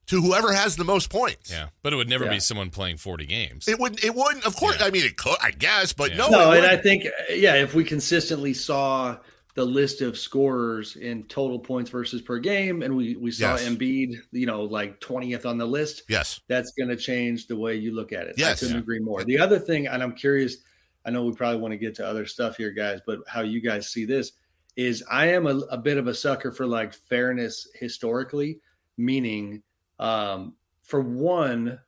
to 0.07 0.21
whoever 0.21 0.53
has 0.53 0.77
the 0.77 0.85
most 0.85 1.11
points. 1.11 1.51
Yeah, 1.51 1.69
but 1.83 1.93
it 1.93 1.97
would 1.97 2.09
never 2.09 2.25
yeah. 2.25 2.33
be 2.33 2.41
someone 2.41 2.71
playing 2.71 2.99
forty 2.99 3.27
games. 3.27 3.69
It 3.69 3.79
wouldn't. 3.79 4.05
It 4.05 4.15
wouldn't. 4.15 4.45
Of 4.47 4.57
course, 4.57 4.79
yeah. 4.81 4.87
I 4.87 4.91
mean, 4.91 5.05
it 5.05 5.17
could. 5.17 5.37
I 5.43 5.51
guess, 5.51 5.93
but 5.93 6.11
yeah. 6.11 6.17
no. 6.19 6.29
No, 6.29 6.53
and 6.53 6.67
I 6.67 6.77
think 6.77 7.07
yeah, 7.31 7.55
if 7.55 7.75
we 7.75 7.85
consistently 7.85 8.55
saw 8.55 9.17
the 9.55 9.65
list 9.65 10.01
of 10.01 10.19
scorers 10.19 10.97
in 10.97 11.23
total 11.25 11.61
points 11.61 11.89
versus 11.89 12.21
per 12.21 12.39
game, 12.39 12.83
and 12.83 12.97
we 12.97 13.17
we 13.17 13.31
saw 13.31 13.53
yes. 13.53 13.69
Embiid, 13.69 14.17
you 14.33 14.47
know, 14.47 14.63
like 14.65 15.01
twentieth 15.01 15.47
on 15.47 15.59
the 15.59 15.67
list. 15.67 16.03
Yes, 16.09 16.41
that's 16.49 16.73
going 16.73 16.89
to 16.89 16.97
change 16.97 17.47
the 17.47 17.57
way 17.57 17.77
you 17.77 17.95
look 17.95 18.13
at 18.13 18.27
it. 18.27 18.35
Yes, 18.37 18.63
I 18.63 18.67
couldn't 18.67 18.83
agree 18.83 18.99
more. 18.99 19.25
The 19.25 19.39
other 19.39 19.59
thing, 19.59 19.87
and 19.87 20.03
I'm 20.03 20.15
curious 20.15 20.59
I 21.05 21.11
know 21.11 21.25
we 21.25 21.33
probably 21.33 21.61
want 21.61 21.73
to 21.73 21.79
get 21.79 21.95
to 21.97 22.07
other 22.07 22.27
stuff 22.27 22.57
here, 22.57 22.71
guys, 22.71 23.01
but 23.07 23.21
how 23.27 23.43
you 23.43 23.61
guys 23.61 23.89
see 23.89 24.05
this 24.05 24.33
is 24.77 25.05
I 25.11 25.27
am 25.27 25.47
a, 25.47 25.57
a 25.71 25.79
bit 25.79 25.99
of 25.99 26.07
a 26.07 26.15
sucker 26.15 26.51
for 26.51 26.67
like 26.67 26.93
fairness 26.93 27.69
historically, 27.75 28.61
meaning, 28.97 29.63
um, 29.99 30.55
for 30.83 31.01
one, 31.01 31.79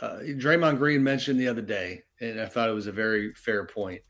uh, 0.00 0.18
Draymond 0.22 0.78
Green 0.78 1.02
mentioned 1.02 1.38
the 1.38 1.48
other 1.48 1.62
day, 1.62 2.02
and 2.20 2.40
I 2.40 2.46
thought 2.46 2.68
it 2.68 2.74
was 2.74 2.88
a 2.88 2.92
very 2.92 3.32
fair 3.34 3.66
point, 3.66 4.02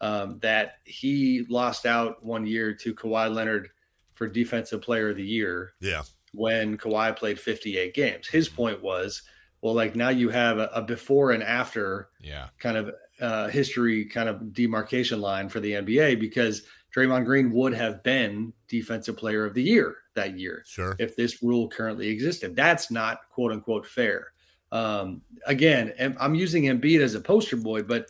um, 0.00 0.38
that 0.40 0.74
he 0.84 1.44
lost 1.48 1.86
out 1.86 2.24
one 2.24 2.46
year 2.46 2.74
to 2.74 2.94
Kawhi 2.94 3.32
Leonard 3.32 3.70
for 4.14 4.28
Defensive 4.28 4.82
Player 4.82 5.10
of 5.10 5.16
the 5.16 5.24
Year. 5.24 5.72
Yeah. 5.80 6.02
When 6.32 6.78
Kawhi 6.78 7.14
played 7.14 7.38
58 7.38 7.92
games. 7.92 8.26
His 8.26 8.48
point 8.48 8.82
was, 8.82 9.22
well, 9.60 9.74
like 9.74 9.94
now 9.94 10.08
you 10.08 10.28
have 10.30 10.58
a, 10.58 10.70
a 10.74 10.82
before 10.82 11.32
and 11.32 11.42
after 11.42 12.08
yeah. 12.20 12.48
kind 12.58 12.76
of 12.76 12.90
uh, 13.22 13.48
history 13.48 14.04
kind 14.04 14.28
of 14.28 14.52
demarcation 14.52 15.20
line 15.20 15.48
for 15.48 15.60
the 15.60 15.72
NBA 15.72 16.20
because 16.20 16.62
Draymond 16.94 17.24
Green 17.24 17.52
would 17.52 17.72
have 17.72 18.02
been 18.02 18.52
Defensive 18.68 19.16
Player 19.16 19.46
of 19.46 19.54
the 19.54 19.62
Year 19.62 19.96
that 20.14 20.38
year. 20.38 20.62
Sure. 20.66 20.96
If 20.98 21.16
this 21.16 21.42
rule 21.42 21.68
currently 21.68 22.08
existed, 22.08 22.54
that's 22.54 22.90
not 22.90 23.20
quote 23.30 23.52
unquote 23.52 23.86
fair. 23.86 24.32
Um, 24.72 25.22
again, 25.46 26.16
I'm 26.18 26.34
using 26.34 26.64
Embiid 26.64 27.00
as 27.00 27.14
a 27.14 27.20
poster 27.20 27.56
boy, 27.56 27.82
but 27.82 28.06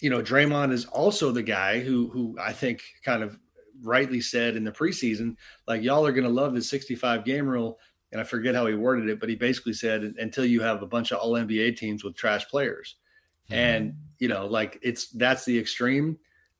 you 0.00 0.10
know, 0.10 0.20
Draymond 0.20 0.72
is 0.72 0.86
also 0.86 1.30
the 1.30 1.42
guy 1.42 1.80
who 1.80 2.08
who 2.08 2.36
I 2.40 2.52
think 2.52 2.82
kind 3.04 3.22
of 3.22 3.38
rightly 3.82 4.20
said 4.20 4.56
in 4.56 4.64
the 4.64 4.72
preseason, 4.72 5.36
like 5.66 5.82
y'all 5.82 6.06
are 6.06 6.12
going 6.12 6.24
to 6.24 6.30
love 6.30 6.54
the 6.54 6.62
65 6.62 7.24
game 7.24 7.46
rule. 7.46 7.78
And 8.10 8.20
I 8.20 8.24
forget 8.24 8.54
how 8.54 8.66
he 8.66 8.74
worded 8.74 9.08
it, 9.08 9.20
but 9.20 9.30
he 9.30 9.36
basically 9.36 9.72
said 9.72 10.02
until 10.18 10.44
you 10.44 10.60
have 10.60 10.82
a 10.82 10.86
bunch 10.86 11.12
of 11.12 11.18
all 11.18 11.32
NBA 11.32 11.76
teams 11.76 12.04
with 12.04 12.14
trash 12.14 12.46
players. 12.48 12.96
Mm-hmm. 13.50 13.54
And, 13.54 13.96
you 14.18 14.28
know, 14.28 14.46
like 14.46 14.78
it's 14.82 15.08
that's 15.10 15.44
the 15.44 15.58
extreme 15.58 16.18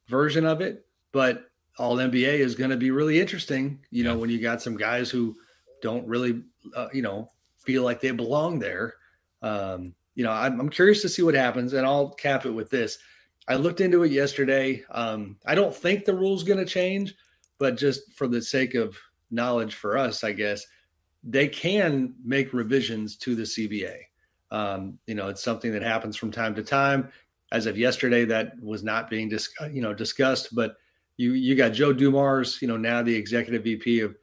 version 0.08 0.46
of 0.46 0.60
it. 0.60 0.84
But 1.12 1.50
all 1.78 1.96
NBA 1.96 2.38
is 2.38 2.54
going 2.54 2.70
to 2.70 2.76
be 2.76 2.90
really 2.90 3.20
interesting, 3.20 3.80
you 3.90 4.04
know, 4.04 4.16
when 4.16 4.30
you 4.30 4.40
got 4.40 4.62
some 4.62 4.76
guys 4.76 5.10
who 5.10 5.34
don't 5.80 6.06
really, 6.06 6.42
uh, 6.76 6.88
you 6.92 7.02
know, 7.02 7.30
feel 7.58 7.82
like 7.82 8.00
they 8.00 8.10
belong 8.10 8.58
there. 8.58 8.94
Um, 9.42 9.94
you 10.14 10.24
know, 10.24 10.30
I'm, 10.30 10.60
I'm, 10.60 10.68
curious 10.68 11.02
to 11.02 11.08
see 11.08 11.22
what 11.22 11.34
happens, 11.34 11.72
and 11.72 11.86
I'll 11.86 12.10
cap 12.10 12.44
it 12.44 12.50
with 12.50 12.70
this. 12.70 12.98
I 13.48 13.56
looked 13.56 13.80
into 13.80 14.02
it 14.02 14.12
yesterday. 14.12 14.84
Um, 14.90 15.36
I 15.46 15.54
don't 15.54 15.74
think 15.74 16.04
the 16.04 16.14
rule's 16.14 16.44
going 16.44 16.58
to 16.58 16.64
change, 16.64 17.14
but 17.58 17.76
just 17.76 18.12
for 18.12 18.28
the 18.28 18.40
sake 18.40 18.74
of 18.74 18.96
knowledge 19.30 19.74
for 19.74 19.96
us, 19.96 20.22
I 20.22 20.32
guess 20.32 20.64
they 21.24 21.48
can 21.48 22.14
make 22.24 22.52
revisions 22.52 23.16
to 23.16 23.34
the 23.34 23.42
CBA. 23.42 23.96
Um, 24.52 24.98
you 25.06 25.14
know, 25.14 25.28
it's 25.28 25.42
something 25.42 25.72
that 25.72 25.82
happens 25.82 26.14
from 26.16 26.30
time 26.30 26.54
to 26.54 26.62
time. 26.62 27.10
As 27.50 27.66
of 27.66 27.76
yesterday, 27.76 28.24
that 28.26 28.52
was 28.62 28.84
not 28.84 29.10
being 29.10 29.28
dis- 29.28 29.52
you 29.72 29.82
know 29.82 29.92
discussed. 29.94 30.54
But 30.54 30.76
you 31.16 31.32
you 31.32 31.56
got 31.56 31.70
Joe 31.70 31.92
Dumars, 31.92 32.60
you 32.60 32.68
know, 32.68 32.76
now 32.76 33.02
the 33.02 33.14
executive 33.14 33.64
VP 33.64 34.00
of 34.00 34.14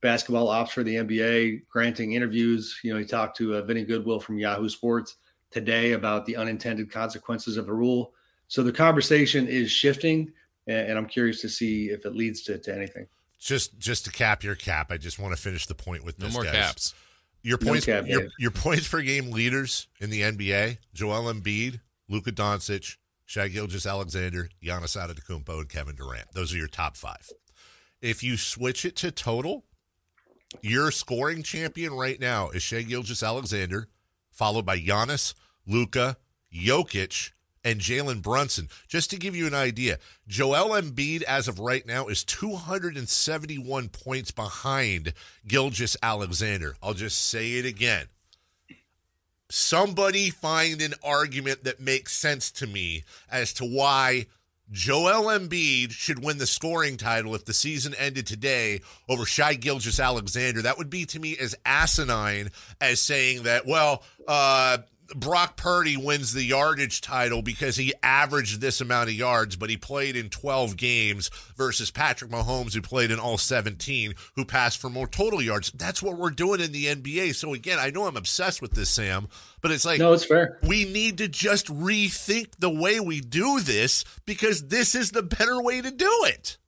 basketball 0.00 0.48
ops 0.48 0.72
for 0.72 0.82
the 0.82 0.96
NBA, 0.96 1.66
granting 1.68 2.12
interviews. 2.12 2.78
You 2.82 2.92
know, 2.92 2.98
he 2.98 3.06
talked 3.06 3.36
to 3.38 3.56
uh, 3.56 3.62
Vinny 3.62 3.84
Goodwill 3.84 4.20
from 4.20 4.38
Yahoo 4.38 4.68
Sports 4.68 5.16
today 5.50 5.92
about 5.92 6.26
the 6.26 6.36
unintended 6.36 6.90
consequences 6.90 7.56
of 7.56 7.66
the 7.66 7.72
rule. 7.72 8.12
So 8.48 8.62
the 8.62 8.72
conversation 8.72 9.46
is 9.46 9.70
shifting, 9.70 10.32
and, 10.66 10.90
and 10.90 10.98
I'm 10.98 11.06
curious 11.06 11.40
to 11.42 11.48
see 11.48 11.90
if 11.90 12.04
it 12.06 12.14
leads 12.14 12.42
to, 12.42 12.58
to 12.58 12.74
anything. 12.74 13.06
Just 13.38 13.78
just 13.78 14.04
to 14.06 14.10
cap 14.10 14.42
your 14.42 14.54
cap, 14.54 14.90
I 14.90 14.96
just 14.96 15.18
want 15.18 15.34
to 15.34 15.40
finish 15.40 15.66
the 15.66 15.74
point 15.74 16.04
with 16.04 16.18
no 16.18 16.26
this. 16.26 16.34
more 16.34 16.44
guys. 16.44 16.52
caps. 16.52 16.94
Your 17.46 17.58
points, 17.58 17.86
no 17.86 18.00
your, 18.00 18.26
your 18.40 18.50
points 18.50 18.88
per 18.88 19.02
game 19.02 19.30
leaders 19.30 19.86
in 20.00 20.10
the 20.10 20.22
NBA: 20.22 20.78
Joel 20.92 21.32
Embiid, 21.32 21.78
Luka 22.08 22.32
Doncic, 22.32 22.96
Shai 23.24 23.46
Gilgeous-Alexander, 23.46 24.48
Giannis 24.60 24.96
Antetokounmpo, 24.96 25.60
and 25.60 25.68
Kevin 25.68 25.94
Durant. 25.94 26.26
Those 26.32 26.52
are 26.52 26.56
your 26.56 26.66
top 26.66 26.96
five. 26.96 27.30
If 28.02 28.24
you 28.24 28.36
switch 28.36 28.84
it 28.84 28.96
to 28.96 29.12
total, 29.12 29.64
your 30.60 30.90
scoring 30.90 31.44
champion 31.44 31.92
right 31.92 32.18
now 32.18 32.50
is 32.50 32.64
Shai 32.64 32.82
Gilgeous-Alexander, 32.82 33.86
followed 34.32 34.66
by 34.66 34.80
Giannis, 34.80 35.34
Luka, 35.68 36.16
Jokic, 36.52 37.30
and 37.66 37.80
Jalen 37.80 38.22
Brunson. 38.22 38.68
Just 38.86 39.10
to 39.10 39.18
give 39.18 39.34
you 39.34 39.48
an 39.48 39.54
idea, 39.54 39.98
Joel 40.28 40.80
Embiid, 40.80 41.22
as 41.24 41.48
of 41.48 41.58
right 41.58 41.84
now, 41.84 42.06
is 42.06 42.22
271 42.22 43.88
points 43.88 44.30
behind 44.30 45.12
Gilgeous-Alexander. 45.48 46.76
I'll 46.80 46.94
just 46.94 47.26
say 47.26 47.54
it 47.54 47.66
again. 47.66 48.06
Somebody 49.50 50.30
find 50.30 50.80
an 50.80 50.94
argument 51.02 51.64
that 51.64 51.80
makes 51.80 52.12
sense 52.12 52.52
to 52.52 52.68
me 52.68 53.02
as 53.28 53.52
to 53.54 53.64
why 53.64 54.26
Joel 54.70 55.36
Embiid 55.36 55.90
should 55.90 56.24
win 56.24 56.38
the 56.38 56.46
scoring 56.46 56.96
title 56.96 57.34
if 57.34 57.44
the 57.44 57.52
season 57.52 57.94
ended 57.98 58.28
today 58.28 58.80
over 59.08 59.24
Shai 59.24 59.54
Gilgeous 59.54 59.98
Alexander. 59.98 60.62
That 60.62 60.78
would 60.78 60.90
be 60.90 61.04
to 61.06 61.18
me 61.18 61.36
as 61.36 61.56
asinine 61.64 62.50
as 62.80 63.00
saying 63.00 63.44
that, 63.44 63.66
well, 63.66 64.04
uh, 64.28 64.78
Brock 65.14 65.56
Purdy 65.56 65.96
wins 65.96 66.32
the 66.32 66.42
yardage 66.42 67.00
title 67.00 67.42
because 67.42 67.76
he 67.76 67.94
averaged 68.02 68.60
this 68.60 68.80
amount 68.80 69.08
of 69.08 69.14
yards, 69.14 69.56
but 69.56 69.70
he 69.70 69.76
played 69.76 70.16
in 70.16 70.28
12 70.28 70.76
games 70.76 71.30
versus 71.56 71.90
Patrick 71.90 72.30
Mahomes, 72.30 72.74
who 72.74 72.82
played 72.82 73.10
in 73.10 73.18
all 73.18 73.38
17, 73.38 74.14
who 74.34 74.44
passed 74.44 74.80
for 74.80 74.90
more 74.90 75.06
total 75.06 75.40
yards. 75.40 75.70
That's 75.72 76.02
what 76.02 76.18
we're 76.18 76.30
doing 76.30 76.60
in 76.60 76.72
the 76.72 76.86
NBA. 76.86 77.34
So, 77.34 77.54
again, 77.54 77.78
I 77.78 77.90
know 77.90 78.06
I'm 78.06 78.16
obsessed 78.16 78.62
with 78.62 78.72
this, 78.72 78.90
Sam, 78.90 79.28
but 79.60 79.70
it's 79.70 79.84
like, 79.84 79.98
no, 79.98 80.12
it's 80.12 80.24
fair. 80.24 80.58
We 80.62 80.84
need 80.84 81.18
to 81.18 81.28
just 81.28 81.66
rethink 81.66 82.52
the 82.58 82.70
way 82.70 83.00
we 83.00 83.20
do 83.20 83.60
this 83.60 84.04
because 84.24 84.68
this 84.68 84.94
is 84.94 85.10
the 85.10 85.22
better 85.22 85.62
way 85.62 85.80
to 85.80 85.90
do 85.90 86.10
it. 86.24 86.58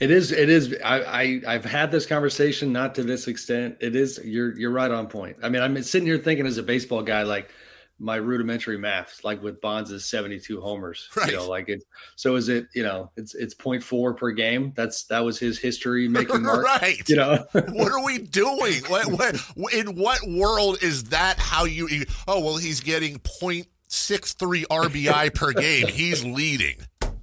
It 0.00 0.10
is. 0.10 0.32
It 0.32 0.48
is. 0.48 0.74
I, 0.82 1.42
I 1.46 1.52
have 1.52 1.64
had 1.64 1.92
this 1.92 2.06
conversation, 2.06 2.72
not 2.72 2.94
to 2.94 3.02
this 3.02 3.28
extent. 3.28 3.76
It 3.80 3.94
is. 3.94 4.18
You're 4.24 4.58
you're 4.58 4.70
right 4.70 4.90
on 4.90 5.06
point. 5.08 5.36
I 5.42 5.50
mean, 5.50 5.62
I'm 5.62 5.80
sitting 5.82 6.06
here 6.06 6.16
thinking 6.16 6.46
as 6.46 6.56
a 6.56 6.62
baseball 6.62 7.02
guy, 7.02 7.22
like 7.22 7.50
my 7.98 8.16
rudimentary 8.16 8.78
math, 8.78 9.20
like 9.24 9.42
with 9.42 9.60
Bonds' 9.60 10.04
72 10.06 10.58
homers. 10.58 11.10
Right. 11.14 11.30
You 11.30 11.36
know, 11.36 11.46
like 11.46 11.68
it. 11.68 11.84
So 12.16 12.36
is 12.36 12.48
it? 12.48 12.68
You 12.74 12.82
know, 12.82 13.10
it's 13.18 13.34
it's 13.34 13.54
0.4 13.54 14.16
per 14.16 14.30
game. 14.30 14.72
That's 14.74 15.04
that 15.04 15.22
was 15.22 15.38
his 15.38 15.58
history 15.58 16.08
making 16.08 16.42
mark. 16.42 16.64
right. 16.64 17.06
You 17.06 17.16
know, 17.16 17.44
what 17.52 17.92
are 17.92 18.02
we 18.02 18.18
doing? 18.18 18.82
What, 18.88 19.06
what, 19.06 19.74
in 19.74 19.96
what 19.96 20.20
world 20.26 20.82
is 20.82 21.04
that? 21.04 21.38
How 21.38 21.64
you? 21.64 22.06
Oh 22.26 22.40
well, 22.40 22.56
he's 22.56 22.80
getting 22.80 23.18
0.63 23.18 24.64
RBI 24.64 25.34
per 25.34 25.52
game. 25.52 25.88
He's 25.88 26.24
leading. 26.24 26.78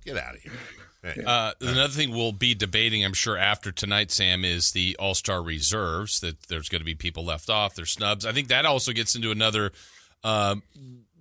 Get 0.06 0.18
out 0.18 0.36
of 0.36 0.42
here. 0.42 0.54
Uh, 1.26 1.54
another 1.62 1.94
thing 1.94 2.12
we'll 2.12 2.32
be 2.32 2.54
debating, 2.54 3.06
I'm 3.06 3.14
sure, 3.14 3.38
after 3.38 3.72
tonight, 3.72 4.12
Sam, 4.12 4.44
is 4.44 4.72
the 4.72 4.96
All 5.00 5.14
Star 5.14 5.42
reserves. 5.42 6.20
That 6.20 6.44
there's 6.44 6.70
going 6.70 6.82
to 6.82 6.86
be 6.86 6.96
people 6.96 7.24
left 7.24 7.50
off, 7.50 7.76
there's 7.76 7.92
snubs. 7.92 8.26
I 8.26 8.32
think 8.32 8.48
that 8.50 8.66
also 8.66 8.92
gets 8.92 9.16
into 9.16 9.32
another 9.32 9.72
uh, 10.24 10.56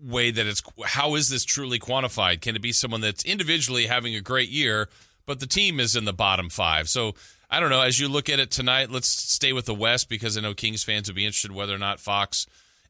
way 0.02 0.30
that 0.30 0.46
it's 0.46 0.62
how 0.84 1.14
is 1.14 1.28
this 1.28 1.44
truly 1.44 1.78
quantified? 1.78 2.40
Can 2.40 2.56
it 2.56 2.62
be 2.62 2.72
someone 2.72 3.00
that's 3.00 3.24
individually 3.24 3.86
having 3.86 4.14
a 4.14 4.20
great 4.20 4.48
year, 4.48 4.88
but 5.26 5.40
the 5.40 5.46
team 5.46 5.80
is 5.80 5.96
in 5.96 6.04
the 6.04 6.12
bottom 6.12 6.48
five? 6.48 6.88
So 6.88 7.14
I 7.50 7.60
don't 7.60 7.70
know. 7.70 7.82
As 7.82 8.00
you 8.00 8.08
look 8.08 8.28
at 8.28 8.40
it 8.40 8.50
tonight, 8.50 8.90
let's 8.90 9.08
stay 9.08 9.52
with 9.52 9.66
the 9.66 9.74
West 9.74 10.08
because 10.08 10.36
I 10.36 10.40
know 10.40 10.54
Kings 10.54 10.84
fans 10.84 11.08
would 11.08 11.16
be 11.16 11.24
interested 11.24 11.52
whether 11.52 11.74
or 11.74 11.78
not 11.78 12.00
Fox 12.00 12.46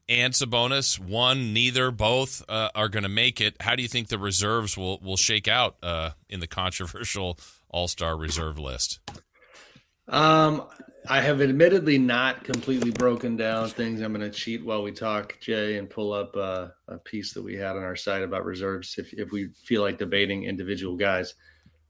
and 0.09 0.33
Sabonis, 0.33 0.99
one, 0.99 1.53
neither, 1.53 1.91
both 1.91 2.43
uh, 2.47 2.69
are 2.73 2.89
going 2.89 3.03
to 3.03 3.09
make 3.09 3.41
it. 3.41 3.55
How 3.59 3.75
do 3.75 3.81
you 3.81 3.87
think 3.87 4.07
the 4.07 4.17
reserves 4.17 4.77
will 4.77 4.99
will 4.99 5.17
shake 5.17 5.47
out 5.47 5.75
uh, 5.83 6.11
in 6.29 6.39
the 6.39 6.47
controversial 6.47 7.37
All 7.69 7.87
Star 7.87 8.17
reserve 8.17 8.57
list? 8.57 8.99
Um, 10.07 10.63
I 11.09 11.21
have 11.21 11.41
admittedly 11.41 11.97
not 11.97 12.43
completely 12.43 12.91
broken 12.91 13.35
down 13.35 13.69
things. 13.69 14.01
I'm 14.01 14.13
going 14.13 14.29
to 14.29 14.35
cheat 14.35 14.65
while 14.65 14.83
we 14.83 14.91
talk, 14.91 15.37
Jay, 15.41 15.77
and 15.77 15.89
pull 15.89 16.13
up 16.13 16.35
uh, 16.35 16.67
a 16.87 16.97
piece 16.97 17.33
that 17.33 17.43
we 17.43 17.55
had 17.55 17.75
on 17.75 17.83
our 17.83 17.95
site 17.95 18.23
about 18.23 18.45
reserves. 18.45 18.95
If 18.97 19.13
if 19.13 19.31
we 19.31 19.49
feel 19.63 19.81
like 19.81 19.97
debating 19.97 20.43
individual 20.43 20.95
guys, 20.95 21.35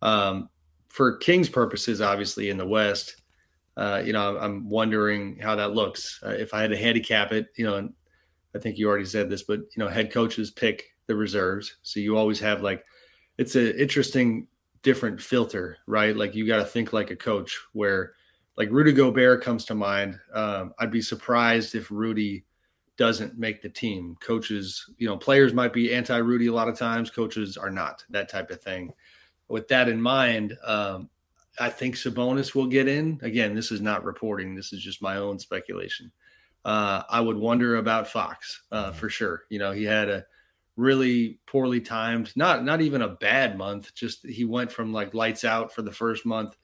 um, 0.02 0.50
for 0.90 1.18
Kings 1.18 1.50
purposes, 1.50 2.02
obviously 2.02 2.50
in 2.50 2.58
the 2.58 2.68
West. 2.68 3.22
Uh, 3.76 4.02
you 4.04 4.12
know, 4.12 4.40
I'm 4.40 4.68
wondering 4.68 5.38
how 5.38 5.56
that 5.56 5.74
looks. 5.74 6.20
Uh, 6.26 6.30
if 6.30 6.52
I 6.52 6.62
had 6.62 6.72
to 6.72 6.78
handicap 6.78 7.32
it, 7.32 7.50
you 7.56 7.64
know, 7.64 7.90
I 8.58 8.60
think 8.60 8.78
you 8.78 8.90
already 8.90 9.06
said 9.06 9.30
this, 9.30 9.44
but 9.44 9.60
you 9.60 9.78
know, 9.78 9.88
head 9.88 10.12
coaches 10.12 10.50
pick 10.50 10.84
the 11.06 11.16
reserves, 11.16 11.78
so 11.84 12.00
you 12.00 12.18
always 12.18 12.40
have 12.40 12.64
like 12.64 12.84
it's 13.38 13.56
an 13.56 13.68
interesting 13.78 14.48
different 14.82 15.22
filter, 15.22 15.78
right? 15.86 16.18
Like 16.18 16.34
you 16.34 16.48
got 16.48 16.58
to 16.58 16.66
think 16.66 16.92
like 16.92 17.12
a 17.12 17.16
coach. 17.16 17.56
Where 17.74 18.14
like 18.58 18.70
Rudy 18.72 18.92
Gobert 18.92 19.44
comes 19.44 19.64
to 19.66 19.76
mind. 19.76 20.20
Um, 20.34 20.74
I'd 20.80 20.92
be 20.92 21.02
surprised 21.02 21.76
if 21.76 21.92
Rudy 21.92 22.46
doesn't 22.98 23.38
make 23.38 23.62
the 23.62 23.70
team. 23.70 24.18
Coaches, 24.22 24.90
you 24.98 25.08
know, 25.08 25.18
players 25.18 25.54
might 25.54 25.72
be 25.72 25.94
anti 25.94 26.18
Rudy 26.18 26.48
a 26.48 26.54
lot 26.54 26.68
of 26.68 26.78
times. 26.78 27.12
Coaches 27.12 27.58
are 27.58 27.70
not 27.70 28.04
that 28.10 28.28
type 28.28 28.50
of 28.50 28.60
thing. 28.60 28.92
With 29.50 29.68
that 29.68 29.88
in 29.88 30.02
mind, 30.02 30.58
um, 30.66 31.10
I 31.60 31.70
think 31.70 31.96
Sabonis 31.96 32.56
will 32.56 32.68
get 32.68 32.88
in. 32.88 33.20
Again, 33.22 33.54
this 33.54 33.72
is 33.72 33.82
not 33.82 34.04
reporting. 34.04 34.56
This 34.56 34.74
is 34.74 34.82
just 34.82 35.02
my 35.02 35.18
own 35.18 35.38
speculation 35.38 36.12
uh, 36.66 37.04
I 37.10 37.22
would 37.22 37.38
wonder 37.38 37.78
about 37.78 38.08
Fox 38.08 38.64
uh, 38.72 38.92
for 38.92 39.10
sure. 39.10 39.44
You 39.50 39.60
know, 39.60 39.72
he 39.72 39.84
had 39.84 40.10
a 40.10 40.26
really 40.76 41.40
poorly 41.46 41.82
timed, 41.82 42.32
not 42.36 42.64
not 42.64 42.82
even 42.82 43.02
a 43.02 43.10
bad 43.10 43.58
month. 43.58 43.94
Just 43.96 44.26
he 44.26 44.46
went 44.46 44.72
from 44.72 44.94
like 44.94 45.14
lights 45.14 45.44
out 45.44 45.74
for 45.74 45.82
the 45.82 45.92
first 45.92 46.26
month 46.26 46.58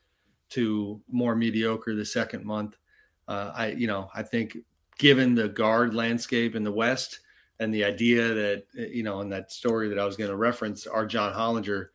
to 0.49 1.01
more 1.09 1.35
mediocre 1.35 1.95
the 1.95 2.05
second 2.05 2.45
month. 2.45 2.77
Uh, 3.27 3.51
I, 3.55 3.67
you 3.67 3.87
know, 3.87 4.09
I 4.13 4.23
think 4.23 4.57
given 4.97 5.35
the 5.35 5.49
guard 5.49 5.93
landscape 5.93 6.55
in 6.55 6.63
the 6.63 6.71
West 6.71 7.21
and 7.59 7.73
the 7.73 7.83
idea 7.83 8.33
that 8.33 8.63
you 8.73 9.03
know 9.03 9.21
in 9.21 9.29
that 9.29 9.51
story 9.51 9.89
that 9.89 9.99
I 9.99 10.05
was 10.05 10.17
going 10.17 10.29
to 10.29 10.35
reference, 10.35 10.85
our 10.85 11.05
John 11.05 11.33
Hollinger 11.33 11.87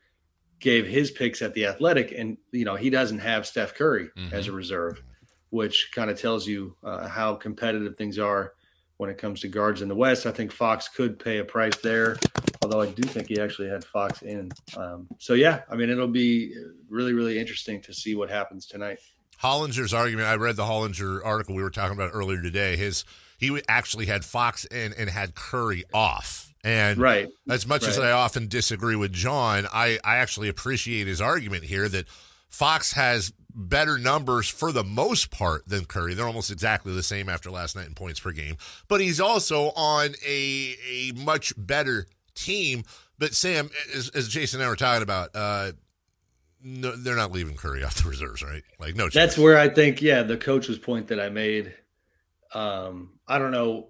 gave 0.61 0.87
his 0.87 1.11
picks 1.11 1.41
at 1.41 1.55
the 1.55 1.67
Athletic, 1.67 2.13
and 2.17 2.37
you 2.53 2.65
know 2.65 2.75
he 2.75 2.91
doesn't 2.91 3.21
have 3.21 3.47
Steph 3.47 3.75
Curry 3.75 4.11
mm-hmm. 4.17 4.35
as 4.35 4.49
a 4.49 4.53
reserve 4.53 5.03
which 5.51 5.91
kind 5.95 6.11
of 6.11 6.21
tells 6.21 6.47
you 6.47 6.75
uh, 6.85 7.09
how 7.09 7.35
competitive 7.35 7.97
things 7.97 8.19
are 8.19 8.55
when 8.99 9.09
it 9.09 9.17
comes 9.17 9.41
to 9.41 9.49
guards 9.49 9.81
in 9.81 9.89
the 9.89 9.95
West. 9.95 10.27
I 10.27 10.33
think 10.33 10.53
Fox 10.53 10.89
could 10.89 11.19
pay 11.19 11.39
a 11.39 11.45
price 11.45 11.77
there, 11.83 12.17
although 12.63 12.81
I 12.81 12.87
do 12.87 13.03
think 13.03 13.29
he 13.29 13.41
actually 13.41 13.69
had 13.69 13.85
Fox 13.85 14.23
in. 14.23 14.51
Um, 14.77 15.09
so 15.19 15.35
yeah, 15.35 15.63
I 15.71 15.77
mean 15.77 15.89
it'll 15.91 16.09
be 16.09 16.55
really 16.89 17.13
really 17.13 17.39
interesting 17.39 17.81
to 17.83 17.95
see 17.95 18.15
what 18.15 18.29
happens 18.29 18.67
tonight. 18.67 18.99
Hollinger's 19.43 19.95
argument. 19.95 20.27
I 20.27 20.35
read 20.35 20.57
the 20.57 20.65
Hollinger 20.65 21.21
article 21.25 21.55
we 21.55 21.63
were 21.63 21.71
talking 21.71 21.97
about 21.97 22.11
earlier 22.13 22.43
today. 22.43 22.77
His 22.77 23.05
he 23.39 23.63
actually 23.69 24.07
had 24.07 24.25
Fox 24.25 24.65
in 24.65 24.93
and 24.99 25.09
had 25.09 25.35
Curry 25.35 25.85
off. 25.95 26.53
And 26.65 26.99
right. 26.99 27.29
as 27.49 27.67
much 27.67 27.83
right. 27.83 27.91
as 27.91 27.99
I 28.01 28.11
often 28.11 28.49
disagree 28.49 28.97
with 28.97 29.13
John, 29.13 29.67
I, 29.73 30.01
I 30.03 30.17
actually 30.17 30.49
appreciate 30.49 31.07
his 31.07 31.21
argument 31.21 31.65
here 31.65 31.89
that 31.89 32.07
Fox 32.49 32.93
has 32.93 33.33
better 33.59 33.99
numbers 33.99 34.49
for 34.49 34.71
the 34.71 34.85
most 34.85 35.31
part 35.33 35.69
than 35.69 35.85
Curry. 35.85 36.15
They're 36.15 36.27
almost 36.27 36.51
exactly 36.51 36.95
the 36.95 37.03
same 37.03 37.29
after 37.29 37.51
last 37.51 37.75
night 37.75 37.89
in 37.89 37.95
points 37.95 38.21
per 38.21 38.31
game. 38.31 38.57
But 38.87 39.01
he's 39.01 39.21
also 39.21 39.73
on 39.77 40.15
a 40.27 40.77
a 40.89 41.13
much 41.17 41.53
better 41.57 42.07
team. 42.35 42.85
But 43.19 43.35
Sam, 43.35 43.69
as, 43.95 44.11
as 44.11 44.29
Jason 44.29 44.61
and 44.61 44.67
I 44.67 44.71
were 44.71 44.77
talking 44.77 45.03
about, 45.03 45.31
uh, 45.35 45.73
no, 46.63 46.95
they're 46.95 47.17
not 47.17 47.33
leaving 47.33 47.57
Curry 47.57 47.83
off 47.83 47.97
the 47.97 48.09
reserves, 48.09 48.43
right? 48.43 48.63
Like 48.79 48.95
no. 48.95 49.05
Chance. 49.05 49.15
That's 49.15 49.39
where 49.39 49.59
I 49.59 49.69
think, 49.69 50.01
yeah, 50.01 50.23
the 50.23 50.37
coach's 50.37 50.79
point 50.79 51.09
that 51.09 51.19
I 51.19 51.29
made. 51.29 51.75
Um, 52.55 53.19
I 53.27 53.39
don't 53.39 53.51
know. 53.51 53.89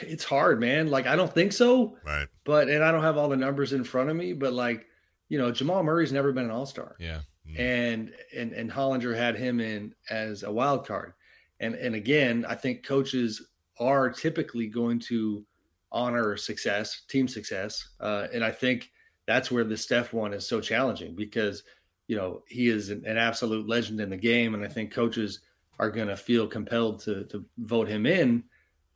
It's 0.00 0.24
hard, 0.24 0.60
man. 0.60 0.88
Like 0.88 1.06
I 1.06 1.16
don't 1.16 1.32
think 1.32 1.52
so. 1.52 1.98
Right. 2.06 2.28
But 2.44 2.68
and 2.68 2.84
I 2.84 2.92
don't 2.92 3.02
have 3.02 3.18
all 3.18 3.28
the 3.28 3.36
numbers 3.36 3.72
in 3.72 3.82
front 3.84 4.10
of 4.10 4.16
me, 4.16 4.32
but 4.32 4.52
like, 4.52 4.86
you 5.28 5.38
know, 5.38 5.50
Jamal 5.50 5.82
Murray's 5.82 6.12
never 6.12 6.32
been 6.32 6.44
an 6.44 6.50
all 6.50 6.66
star. 6.66 6.94
Yeah. 7.00 7.20
Mm. 7.48 7.58
and 7.58 8.12
and 8.34 8.52
and 8.52 8.70
Hollinger 8.70 9.16
had 9.16 9.36
him 9.36 9.60
in 9.60 9.94
as 10.08 10.42
a 10.42 10.52
wild 10.52 10.86
card. 10.86 11.12
And 11.60 11.74
and 11.74 11.94
again, 11.94 12.44
I 12.48 12.54
think 12.54 12.84
coaches 12.84 13.50
are 13.78 14.10
typically 14.10 14.66
going 14.66 14.98
to 15.00 15.44
honor 15.92 16.36
success, 16.36 17.02
team 17.08 17.28
success, 17.28 17.90
uh, 18.00 18.26
and 18.32 18.44
I 18.44 18.50
think 18.50 18.90
that's 19.26 19.50
where 19.50 19.64
the 19.64 19.76
Steph 19.76 20.12
one 20.12 20.34
is 20.34 20.46
so 20.46 20.60
challenging 20.60 21.14
because 21.14 21.62
you 22.08 22.16
know 22.16 22.42
he 22.48 22.68
is 22.68 22.90
an, 22.90 23.04
an 23.06 23.18
absolute 23.18 23.68
legend 23.68 24.00
in 24.00 24.10
the 24.10 24.16
game, 24.16 24.54
and 24.54 24.64
I 24.64 24.68
think 24.68 24.92
coaches 24.92 25.40
are 25.78 25.90
going 25.90 26.08
to 26.08 26.16
feel 26.16 26.46
compelled 26.46 27.00
to 27.02 27.24
to 27.24 27.44
vote 27.58 27.88
him 27.88 28.06
in. 28.06 28.44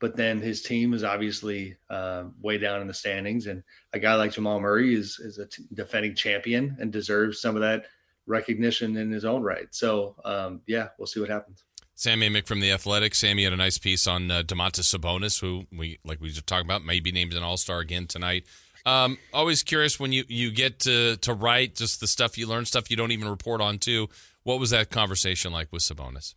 But 0.01 0.15
then 0.15 0.41
his 0.41 0.63
team 0.63 0.95
is 0.95 1.03
obviously 1.03 1.77
uh, 1.91 2.25
way 2.41 2.57
down 2.57 2.81
in 2.81 2.87
the 2.87 2.95
standings, 2.95 3.47
and 3.47 3.63
a 3.93 3.99
guy 3.99 4.15
like 4.15 4.33
Jamal 4.33 4.61
Murray 4.61 4.95
is 4.95 5.19
is 5.19 5.39
a 5.39 5.47
t- 5.47 5.67
defending 5.75 6.15
champion 6.15 6.77
and 6.81 6.93
deserves 6.93 7.41
some 7.41 7.57
of 7.57 7.63
that 7.63 7.87
recognition 8.29 8.97
in 8.97 9.11
his 9.11 9.25
own 9.25 9.43
right. 9.43 9.69
So, 9.71 10.17
um, 10.25 10.61
yeah, 10.67 10.89
we'll 10.99 11.07
see 11.07 11.21
what 11.21 11.31
happens. 11.31 11.65
Sam 11.95 12.21
Amick 12.21 12.47
from 12.47 12.61
the 12.61 12.71
Athletic. 12.71 13.15
Sammy 13.15 13.43
had 13.43 13.53
a 13.53 13.57
nice 13.57 13.77
piece 13.77 14.07
on 14.07 14.31
uh, 14.31 14.45
Domantas 14.45 14.97
Sabonis, 14.97 15.41
who 15.41 15.65
we 15.77 15.99
like 16.05 16.21
we 16.21 16.29
just 16.29 16.47
talked 16.47 16.65
about, 16.65 16.85
may 16.85 17.01
be 17.01 17.11
named 17.11 17.35
an 17.35 17.43
All 17.43 17.57
Star 17.57 17.81
again 17.81 18.07
tonight. 18.07 18.45
Um, 18.87 19.19
always 19.35 19.65
curious 19.65 19.99
when 19.99 20.13
you 20.13 20.25
you 20.29 20.53
get 20.53 20.79
to 20.81 21.17
to 21.17 21.35
write 21.35 21.75
just 21.75 21.99
the 22.01 22.07
stuff 22.07 22.39
you 22.39 22.47
learn, 22.47 22.67
stuff 22.67 22.89
you 22.89 22.97
don't 22.97 23.11
even 23.11 23.29
report 23.29 23.61
on 23.61 23.79
too. 23.79 24.09
What 24.45 24.61
was 24.61 24.71
that 24.71 24.91
conversation 24.91 25.53
like 25.53 25.73
with 25.73 25.83
Sabonis? 25.83 26.35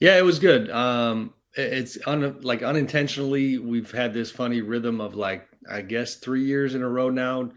Yeah, 0.00 0.18
it 0.18 0.24
was 0.24 0.40
good. 0.40 0.70
Um, 0.70 1.32
it's 1.54 1.96
un, 2.06 2.40
like 2.40 2.64
unintentionally 2.64 3.58
we've 3.58 3.90
had 3.90 4.12
this 4.12 4.30
funny 4.30 4.60
rhythm 4.60 5.00
of 5.00 5.14
like 5.14 5.48
I 5.70 5.82
guess 5.82 6.16
three 6.16 6.44
years 6.44 6.74
in 6.74 6.82
a 6.82 6.88
row 6.88 7.10
now 7.10 7.50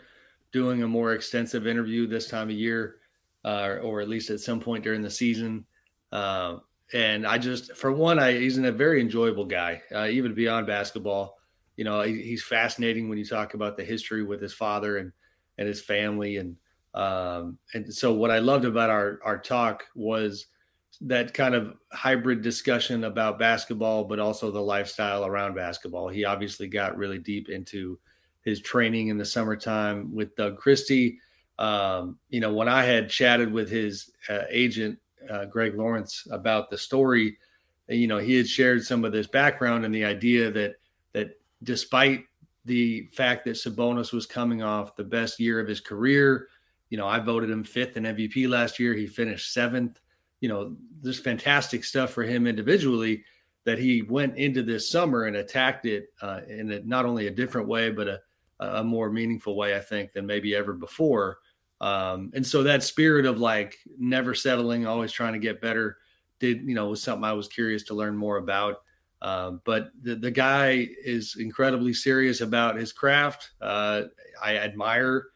doing 0.52 0.84
a 0.84 0.88
more 0.88 1.14
extensive 1.14 1.66
interview 1.66 2.06
this 2.06 2.28
time 2.28 2.50
of 2.50 2.56
year 2.56 2.98
uh, 3.46 3.78
or 3.82 4.02
at 4.02 4.10
least 4.10 4.30
at 4.30 4.40
some 4.40 4.60
point 4.60 4.84
during 4.84 5.02
the 5.02 5.10
season. 5.10 5.66
Uh, 6.12 6.58
and 6.94 7.26
I 7.26 7.38
just, 7.38 7.76
for 7.76 7.92
one, 7.92 8.20
I, 8.20 8.34
he's 8.34 8.58
a 8.58 8.72
very 8.72 9.00
enjoyable 9.02 9.46
guy, 9.46 9.82
uh, 9.94 10.08
even 10.08 10.34
beyond 10.34 10.68
basketball. 10.68 11.38
You 11.78 11.86
know, 11.86 12.02
he, 12.02 12.22
he's 12.22 12.44
fascinating 12.44 13.08
when 13.08 13.18
you 13.18 13.26
talk 13.26 13.54
about 13.54 13.78
the 13.78 13.84
history 13.84 14.24
with 14.24 14.42
his 14.42 14.54
father 14.54 14.98
and 14.98 15.12
and 15.58 15.68
his 15.68 15.82
family 15.82 16.38
and 16.38 16.56
um, 16.94 17.58
and 17.74 17.94
so 17.94 18.14
what 18.14 18.32
I 18.32 18.40
loved 18.40 18.66
about 18.66 18.90
our 18.90 19.20
our 19.24 19.38
talk 19.38 19.84
was 19.96 20.48
that 21.00 21.34
kind 21.34 21.56
of 21.56 21.74
hybrid 21.94 22.42
discussion 22.42 23.06
about 23.06 23.40
basketball, 23.40 24.04
but 24.04 24.20
also 24.20 24.52
the 24.52 24.62
lifestyle 24.62 25.26
around 25.26 25.56
basketball. 25.56 26.10
He 26.10 26.26
obviously 26.26 26.68
got 26.68 26.98
really 26.98 27.18
deep 27.18 27.50
into 27.50 27.98
his 28.44 28.60
training 28.60 29.08
in 29.08 29.18
the 29.18 29.26
summertime 29.26 30.14
with 30.14 30.36
Doug 30.36 30.58
Christie. 30.58 31.20
Um, 31.62 32.18
you 32.30 32.40
know, 32.40 32.52
when 32.52 32.68
I 32.68 32.84
had 32.84 33.08
chatted 33.08 33.54
with 33.54 33.70
his 33.70 34.10
uh, 34.28 34.46
agent, 34.50 34.98
uh, 35.30 35.46
Greg 35.46 35.76
Lawrence, 35.76 36.28
about 36.32 36.72
the 36.72 36.78
story, 36.78 37.38
you 37.88 38.08
know, 38.08 38.18
he 38.18 38.36
had 38.36 38.48
shared 38.48 38.84
some 38.84 39.06
of 39.06 39.12
this 39.12 39.28
background 39.28 39.86
and 39.86 39.94
the 39.94 40.04
idea 40.04 40.50
that 40.50 40.76
that 41.14 41.40
despite 41.62 42.26
the 42.66 43.08
fact 43.14 43.46
that 43.46 43.58
Sabonis 43.58 44.12
was 44.12 44.26
coming 44.26 44.64
off 44.64 44.96
the 44.96 45.04
best 45.04 45.40
year 45.40 45.60
of 45.60 45.68
his 45.68 45.82
career, 45.82 46.48
you 46.90 46.98
know, 46.98 47.08
I 47.08 47.20
voted 47.20 47.52
him 47.52 47.64
fifth 47.64 47.96
in 47.96 48.04
MVP 48.06 48.50
last 48.50 48.80
year. 48.80 48.96
He 48.96 49.06
finished 49.06 49.54
seventh. 49.54 50.00
You 50.40 50.50
know, 50.50 50.76
there's 51.02 51.20
fantastic 51.20 51.84
stuff 51.84 52.10
for 52.10 52.24
him 52.24 52.48
individually 52.48 53.24
that 53.66 53.78
he 53.78 54.02
went 54.02 54.36
into 54.36 54.64
this 54.64 54.90
summer 54.90 55.26
and 55.26 55.36
attacked 55.36 55.86
it 55.86 56.12
uh, 56.24 56.42
in 56.48 56.72
a, 56.72 56.80
not 56.80 57.06
only 57.06 57.28
a 57.28 57.32
different 57.32 57.68
way, 57.68 57.92
but 57.92 58.08
a, 58.08 58.20
a 58.60 58.84
more 58.84 59.12
meaningful 59.12 59.56
way, 59.56 59.76
I 59.76 59.80
think, 59.80 60.12
than 60.14 60.26
maybe 60.26 60.56
ever 60.56 60.74
before. 60.74 61.38
Um, 61.82 62.32
and 62.34 62.46
so 62.46 62.64
that 62.64 62.84
spirit 62.84 63.26
of 63.26 63.40
like 63.40 63.80
never 63.98 64.34
settling, 64.34 64.86
always 64.86 65.12
trying 65.12 65.34
to 65.34 65.40
get 65.40 65.60
better, 65.60 65.98
did 66.40 66.62
you 66.62 66.76
know 66.76 66.88
was 66.88 67.04
something 67.04 67.26
I 67.26 67.34
was 67.34 67.48
curious 67.48 67.84
to 67.84 67.94
learn 67.96 68.16
more 68.16 68.38
about. 68.38 68.78
Um, 69.22 69.62
but 69.66 69.92
the, 70.02 70.16
the 70.16 70.32
guy 70.32 70.88
is 71.04 71.36
incredibly 71.40 71.94
serious 71.94 72.42
about 72.42 72.78
his 72.78 72.94
craft. 72.94 73.52
Uh, 73.62 74.04
I 74.42 74.58
admire 74.58 75.28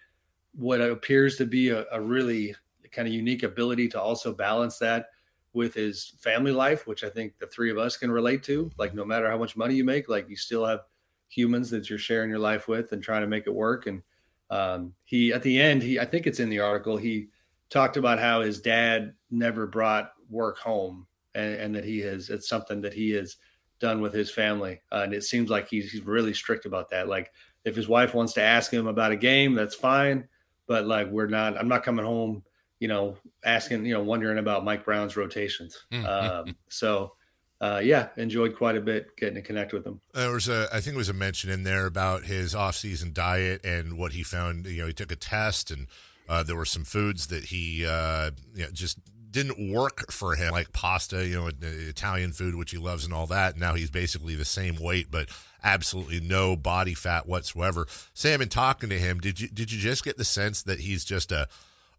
what 0.54 0.82
appears 0.82 1.36
to 1.38 1.46
be 1.46 1.70
a, 1.70 1.86
a 1.92 2.00
really 2.00 2.56
kind 2.92 3.08
of 3.08 3.14
unique 3.14 3.44
ability 3.44 3.90
to 3.90 4.02
also 4.02 4.34
balance 4.34 4.78
that 4.80 5.08
with 5.54 5.74
his 5.74 6.14
family 6.20 6.52
life, 6.52 6.88
which 6.88 7.04
I 7.04 7.10
think 7.10 7.38
the 7.38 7.48
three 7.48 7.72
of 7.72 7.78
us 7.78 7.98
can 7.98 8.12
relate 8.12 8.44
to. 8.44 8.72
Like, 8.78 8.94
no 8.94 9.06
matter 9.06 9.30
how 9.30 9.38
much 9.38 9.56
money 9.56 9.76
you 9.76 9.84
make, 9.84 10.10
like 10.10 10.30
you 10.30 10.36
still 10.36 10.66
have 10.66 10.82
humans 11.30 11.70
that 11.70 11.90
you're 11.90 12.00
sharing 12.00 12.30
your 12.30 12.40
life 12.40 12.68
with 12.68 12.92
and 12.92 13.04
trying 13.04 13.22
to 13.22 13.28
make 13.28 13.48
it 13.48 13.54
work. 13.54 13.88
And 13.88 14.02
um, 14.50 14.94
he, 15.04 15.34
at 15.34 15.44
the 15.44 15.60
end, 15.60 15.84
he, 15.84 16.00
I 16.00 16.06
think 16.06 16.28
it's 16.28 16.40
in 16.40 16.50
the 16.50 16.60
article, 16.60 16.98
he 16.98 17.30
talked 17.70 17.98
about 17.98 18.20
how 18.20 18.42
his 18.42 18.62
dad 18.62 19.14
never 19.32 19.68
brought 19.68 20.12
work 20.30 20.58
home 20.58 21.08
and, 21.34 21.56
and 21.56 21.76
that 21.76 21.84
he 21.84 22.00
has, 22.00 22.30
it's 22.30 22.48
something 22.48 22.82
that 22.82 22.94
he 22.94 23.12
has 23.12 23.38
done 23.80 24.02
with 24.02 24.14
his 24.14 24.32
family. 24.32 24.82
Uh, 24.92 25.02
and 25.04 25.14
it 25.14 25.24
seems 25.24 25.50
like 25.50 25.68
he's, 25.68 25.92
he's 25.92 26.02
really 26.02 26.34
strict 26.34 26.66
about 26.66 26.90
that. 26.90 27.08
Like, 27.08 27.32
if 27.64 27.76
his 27.76 27.88
wife 27.88 28.14
wants 28.14 28.34
to 28.34 28.42
ask 28.42 28.72
him 28.72 28.86
about 28.86 29.12
a 29.12 29.16
game, 29.16 29.56
that's 29.56 29.74
fine 29.74 30.28
but 30.68 30.86
like 30.86 31.10
we're 31.10 31.28
not 31.28 31.58
i'm 31.58 31.68
not 31.68 31.84
coming 31.84 32.06
home 32.06 32.44
you 32.80 32.88
know 32.88 33.16
asking 33.44 33.86
you 33.86 33.94
know 33.94 34.04
wondering 34.04 34.38
about 34.38 34.66
mike 34.66 34.84
brown's 34.84 35.18
rotations 35.18 35.86
mm-hmm. 35.92 36.06
um, 36.06 36.56
so 36.70 37.15
uh, 37.62 37.82
yeah 37.84 38.10
enjoyed 38.18 38.56
quite 38.56 38.76
a 38.76 38.82
bit 38.82 39.16
getting 39.18 39.36
to 39.36 39.42
connect 39.42 39.74
with 39.74 39.86
him 39.86 40.00
there 40.14 40.32
was 40.32 40.48
a 40.48 40.68
i 40.74 40.82
think 40.82 40.96
it 40.96 40.98
was 40.98 41.10
a 41.10 41.14
mention 41.14 41.50
in 41.50 41.64
there 41.64 41.86
about 41.86 42.24
his 42.24 42.54
off-season 42.54 43.14
diet 43.14 43.64
and 43.64 43.98
what 43.98 44.12
he 44.14 44.24
found 44.24 44.66
you 44.66 44.82
know 44.82 44.88
he 44.88 44.94
took 44.94 45.12
a 45.12 45.16
test 45.16 45.72
and 45.72 45.88
uh, 46.28 46.42
there 46.42 46.56
were 46.56 46.66
some 46.66 46.84
foods 46.84 47.28
that 47.28 47.46
he 47.46 47.86
uh, 47.86 48.32
you 48.56 48.64
know, 48.64 48.72
just 48.72 48.98
didn't 49.36 49.72
work 49.74 50.10
for 50.12 50.36
him, 50.36 50.54
like 50.54 50.72
pasta, 50.72 51.28
you 51.28 51.36
know, 51.36 51.50
Italian 51.62 52.32
food, 52.32 52.56
which 52.56 52.72
he 52.72 52.78
loves 52.78 53.04
and 53.04 53.14
all 53.14 53.28
that. 53.28 53.58
Now 53.58 53.74
he's 53.74 53.92
basically 53.92 54.34
the 54.34 54.46
same 54.46 54.78
weight, 54.80 55.12
but 55.12 55.28
absolutely 55.62 56.22
no 56.22 56.56
body 56.56 56.94
fat 56.94 57.28
whatsoever. 57.28 57.86
Sam, 58.14 58.42
in 58.42 58.48
talking 58.48 58.90
to 58.90 58.98
him, 58.98 59.20
did 59.20 59.42
you 59.42 59.50
did 59.50 59.74
you 59.74 59.80
just 59.80 60.06
get 60.06 60.18
the 60.18 60.24
sense 60.24 60.64
that 60.64 60.80
he's 60.80 61.04
just 61.04 61.34
a 61.34 61.48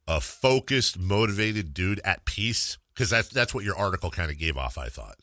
a 0.08 0.20
focused, 0.20 0.98
motivated 0.98 1.74
dude 1.74 2.00
at 2.04 2.24
peace? 2.24 2.78
Because 2.94 3.10
that's 3.10 3.28
that's 3.28 3.52
what 3.54 3.64
your 3.64 3.76
article 3.76 4.10
kind 4.10 4.30
of 4.30 4.38
gave 4.38 4.56
off. 4.56 4.78
I 4.78 4.88
thought. 4.88 5.16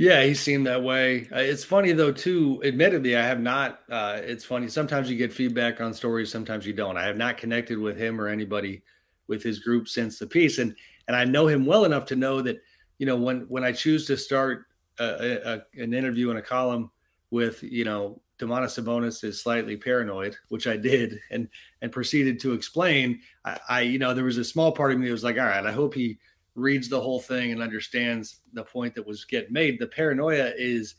Yeah, 0.00 0.22
he 0.22 0.32
seemed 0.32 0.66
that 0.66 0.82
way. 0.82 1.28
Uh, 1.30 1.40
it's 1.40 1.62
funny 1.62 1.92
though, 1.92 2.10
too. 2.10 2.62
Admittedly, 2.64 3.16
I 3.16 3.22
have 3.22 3.38
not. 3.38 3.80
Uh, 3.90 4.18
it's 4.22 4.46
funny. 4.46 4.66
Sometimes 4.66 5.10
you 5.10 5.16
get 5.18 5.30
feedback 5.30 5.78
on 5.82 5.92
stories, 5.92 6.32
sometimes 6.32 6.66
you 6.66 6.72
don't. 6.72 6.96
I 6.96 7.04
have 7.04 7.18
not 7.18 7.36
connected 7.36 7.78
with 7.78 7.98
him 7.98 8.18
or 8.18 8.26
anybody 8.26 8.82
with 9.28 9.42
his 9.42 9.58
group 9.58 9.88
since 9.88 10.18
the 10.18 10.26
piece, 10.26 10.56
and 10.56 10.74
and 11.06 11.14
I 11.14 11.24
know 11.26 11.48
him 11.48 11.66
well 11.66 11.84
enough 11.84 12.06
to 12.06 12.16
know 12.16 12.40
that 12.40 12.62
you 12.96 13.04
know 13.04 13.16
when 13.16 13.40
when 13.48 13.62
I 13.62 13.72
choose 13.72 14.06
to 14.06 14.16
start 14.16 14.68
a, 14.98 15.60
a, 15.76 15.82
an 15.82 15.92
interview 15.92 16.30
and 16.30 16.38
a 16.38 16.42
column 16.42 16.90
with 17.30 17.62
you 17.62 17.84
know 17.84 18.22
Domantas 18.38 18.82
Sabonis 18.82 19.22
is 19.22 19.42
slightly 19.42 19.76
paranoid, 19.76 20.34
which 20.48 20.66
I 20.66 20.78
did, 20.78 21.20
and 21.30 21.46
and 21.82 21.92
proceeded 21.92 22.40
to 22.40 22.54
explain. 22.54 23.20
I, 23.44 23.60
I, 23.68 23.80
you 23.82 23.98
know 23.98 24.14
there 24.14 24.24
was 24.24 24.38
a 24.38 24.44
small 24.44 24.72
part 24.72 24.92
of 24.92 24.98
me 24.98 25.08
that 25.08 25.12
was 25.12 25.24
like, 25.24 25.36
all 25.36 25.44
right, 25.44 25.66
I 25.66 25.72
hope 25.72 25.92
he 25.92 26.18
reads 26.54 26.88
the 26.88 27.00
whole 27.00 27.20
thing 27.20 27.52
and 27.52 27.62
understands 27.62 28.40
the 28.52 28.64
point 28.64 28.94
that 28.94 29.06
was 29.06 29.24
getting 29.24 29.52
made. 29.52 29.78
The 29.78 29.86
paranoia 29.86 30.52
is, 30.56 30.96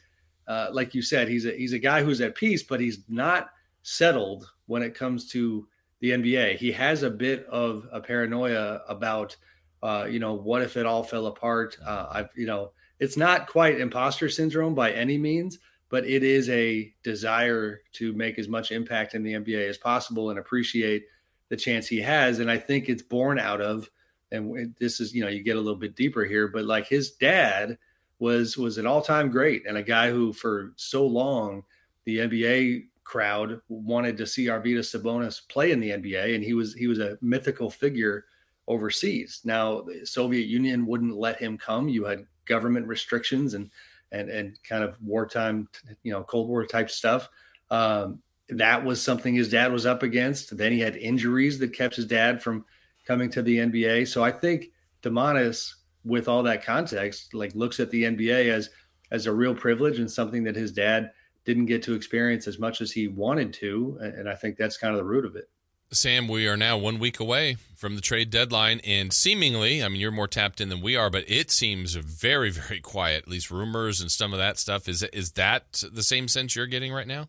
uh, 0.48 0.70
like 0.72 0.96
you 0.96 1.02
said, 1.02 1.28
he's 1.28 1.46
a 1.46 1.52
he's 1.52 1.74
a 1.74 1.80
guy 1.80 2.04
who's 2.04 2.22
at 2.22 2.36
peace, 2.36 2.64
but 2.64 2.80
he's 2.80 3.00
not 3.08 3.50
settled 3.84 4.50
when 4.68 4.84
it 4.84 4.96
comes 4.96 5.30
to 5.32 5.68
the 6.00 6.12
NBA. 6.12 6.58
He 6.58 6.72
has 6.72 7.04
a 7.04 7.10
bit 7.10 7.46
of 7.48 7.88
a 7.92 8.02
paranoia 8.02 8.82
about, 8.88 9.36
uh, 9.84 10.08
you 10.10 10.20
know, 10.20 10.34
what 10.34 10.62
if 10.62 10.78
it 10.78 10.86
all 10.86 11.04
fell 11.04 11.28
apart? 11.28 11.78
Uh, 11.86 12.08
I've 12.12 12.30
you 12.36 12.48
know, 12.48 12.72
it's 13.00 13.18
not 13.18 13.48
quite 13.48 13.80
imposter 13.80 14.30
syndrome 14.30 14.76
by 14.76 14.92
any 14.92 15.18
means 15.18 15.60
but 15.92 16.08
it 16.08 16.24
is 16.24 16.50
a 16.50 16.92
desire 17.04 17.82
to 17.92 18.14
make 18.14 18.40
as 18.40 18.48
much 18.48 18.72
impact 18.72 19.14
in 19.14 19.24
the 19.24 19.34
NBA 19.34 19.70
as 19.70 19.78
possible 19.78 20.30
and 20.30 20.40
appreciate 20.40 21.04
the 21.50 21.58
chance 21.58 21.86
he 21.86 22.00
has. 22.00 22.40
And 22.40 22.50
I 22.50 22.58
think 22.58 22.88
it's 22.88 23.04
born 23.04 23.38
out 23.38 23.60
of, 23.60 23.90
and 24.32 24.76
this 24.80 25.00
is, 25.00 25.14
you 25.14 25.22
know, 25.22 25.30
you 25.30 25.44
get 25.44 25.58
a 25.58 25.62
little 25.62 25.80
bit 25.80 25.96
deeper 25.96 26.24
here, 26.24 26.48
but 26.48 26.66
like 26.66 26.88
his 26.88 27.12
dad 27.12 27.78
was 28.20 28.58
was 28.58 28.78
an 28.78 28.86
all 28.86 29.02
time 29.02 29.30
great 29.30 29.66
and 29.66 29.78
a 29.78 29.84
guy 29.84 30.12
who 30.12 30.32
for 30.32 30.74
so 30.76 31.06
long 31.06 31.64
the 32.06 32.20
NBA 32.20 32.86
crowd 33.04 33.60
wanted 33.68 34.16
to 34.18 34.26
see 34.26 34.46
Arvydas 34.46 34.96
Sabonis 34.96 35.48
play 35.50 35.72
in 35.72 35.80
the 35.80 35.90
NBA, 35.90 36.36
and 36.36 36.44
he 36.44 36.54
was 36.54 36.74
he 36.74 36.88
was 36.88 37.00
a 37.00 37.18
mythical 37.22 37.70
figure 37.70 38.26
overseas. 38.68 39.42
Now, 39.44 39.82
the 39.82 40.06
Soviet 40.06 40.48
Union 40.48 40.86
wouldn't 40.86 41.18
let 41.18 41.38
him 41.38 41.58
come. 41.58 41.90
You 41.90 42.06
had 42.06 42.26
government 42.46 42.88
restrictions 42.88 43.54
and 43.54 43.70
and 44.12 44.30
and 44.30 44.58
kind 44.64 44.84
of 44.84 44.96
wartime, 45.02 45.68
you 46.04 46.12
know, 46.12 46.24
Cold 46.24 46.48
War 46.48 46.66
type 46.66 46.90
stuff. 46.90 47.30
Um, 47.70 48.22
that 48.50 48.84
was 48.84 49.02
something 49.02 49.34
his 49.34 49.50
dad 49.50 49.72
was 49.72 49.86
up 49.86 50.04
against. 50.04 50.58
Then 50.58 50.72
he 50.72 50.80
had 50.80 50.96
injuries 50.96 51.60
that 51.60 51.74
kept 51.74 51.96
his 51.96 52.06
dad 52.06 52.42
from 52.42 52.66
coming 53.06 53.30
to 53.32 53.42
the 53.42 53.58
NBA. 53.58 54.08
So 54.08 54.24
I 54.24 54.32
think 54.32 54.72
Domantas, 55.02 55.74
with 56.04 56.28
all 56.28 56.44
that 56.44 56.64
context, 56.64 57.34
like 57.34 57.54
looks 57.56 57.80
at 57.80 57.92
the 57.92 58.04
NBA 58.04 58.50
as 58.50 58.70
as 59.12 59.26
a 59.26 59.34
real 59.34 59.54
privilege 59.54 60.00
and 60.00 60.10
something 60.10 60.44
that 60.46 60.56
his 60.56 60.72
dad 60.72 61.12
didn't 61.44 61.66
get 61.66 61.84
to 61.84 61.94
experience 61.94 62.48
as 62.48 62.60
much 62.60 62.82
as 62.82 62.92
he 62.92 63.08
wanted 63.08 63.52
to. 63.54 63.98
And 64.00 64.30
I 64.30 64.36
think 64.36 64.58
that's 64.58 64.78
kind 64.78 64.94
of 64.94 64.98
the 64.98 65.04
root 65.04 65.26
of 65.26 65.36
it. 65.36 65.50
Sam, 65.94 66.30
we 66.30 66.48
are 66.48 66.56
now 66.56 66.78
one 66.78 67.00
week 67.00 67.20
away 67.20 67.58
from 67.76 67.96
the 67.96 68.02
trade 68.02 68.30
deadline, 68.30 68.80
and 68.86 69.12
seemingly, 69.12 69.84
I 69.84 69.90
mean, 69.90 70.00
you're 70.00 70.10
more 70.10 70.28
tapped 70.28 70.62
in 70.62 70.70
than 70.70 70.80
we 70.80 70.96
are, 70.96 71.10
but 71.10 71.26
it 71.28 71.52
seems 71.52 71.96
very, 71.96 72.50
very 72.50 72.80
quiet. 72.80 73.24
At 73.24 73.28
least 73.28 73.52
rumors 73.52 74.00
and 74.00 74.10
some 74.10 74.32
of 74.32 74.40
that 74.40 74.58
stuff. 74.58 74.88
Is 74.88 75.04
is 75.04 75.34
that 75.34 75.84
the 75.92 76.04
same 76.04 76.30
sense 76.30 76.56
you're 76.56 76.66
getting 76.66 76.94
right 76.94 77.08
now? 77.08 77.28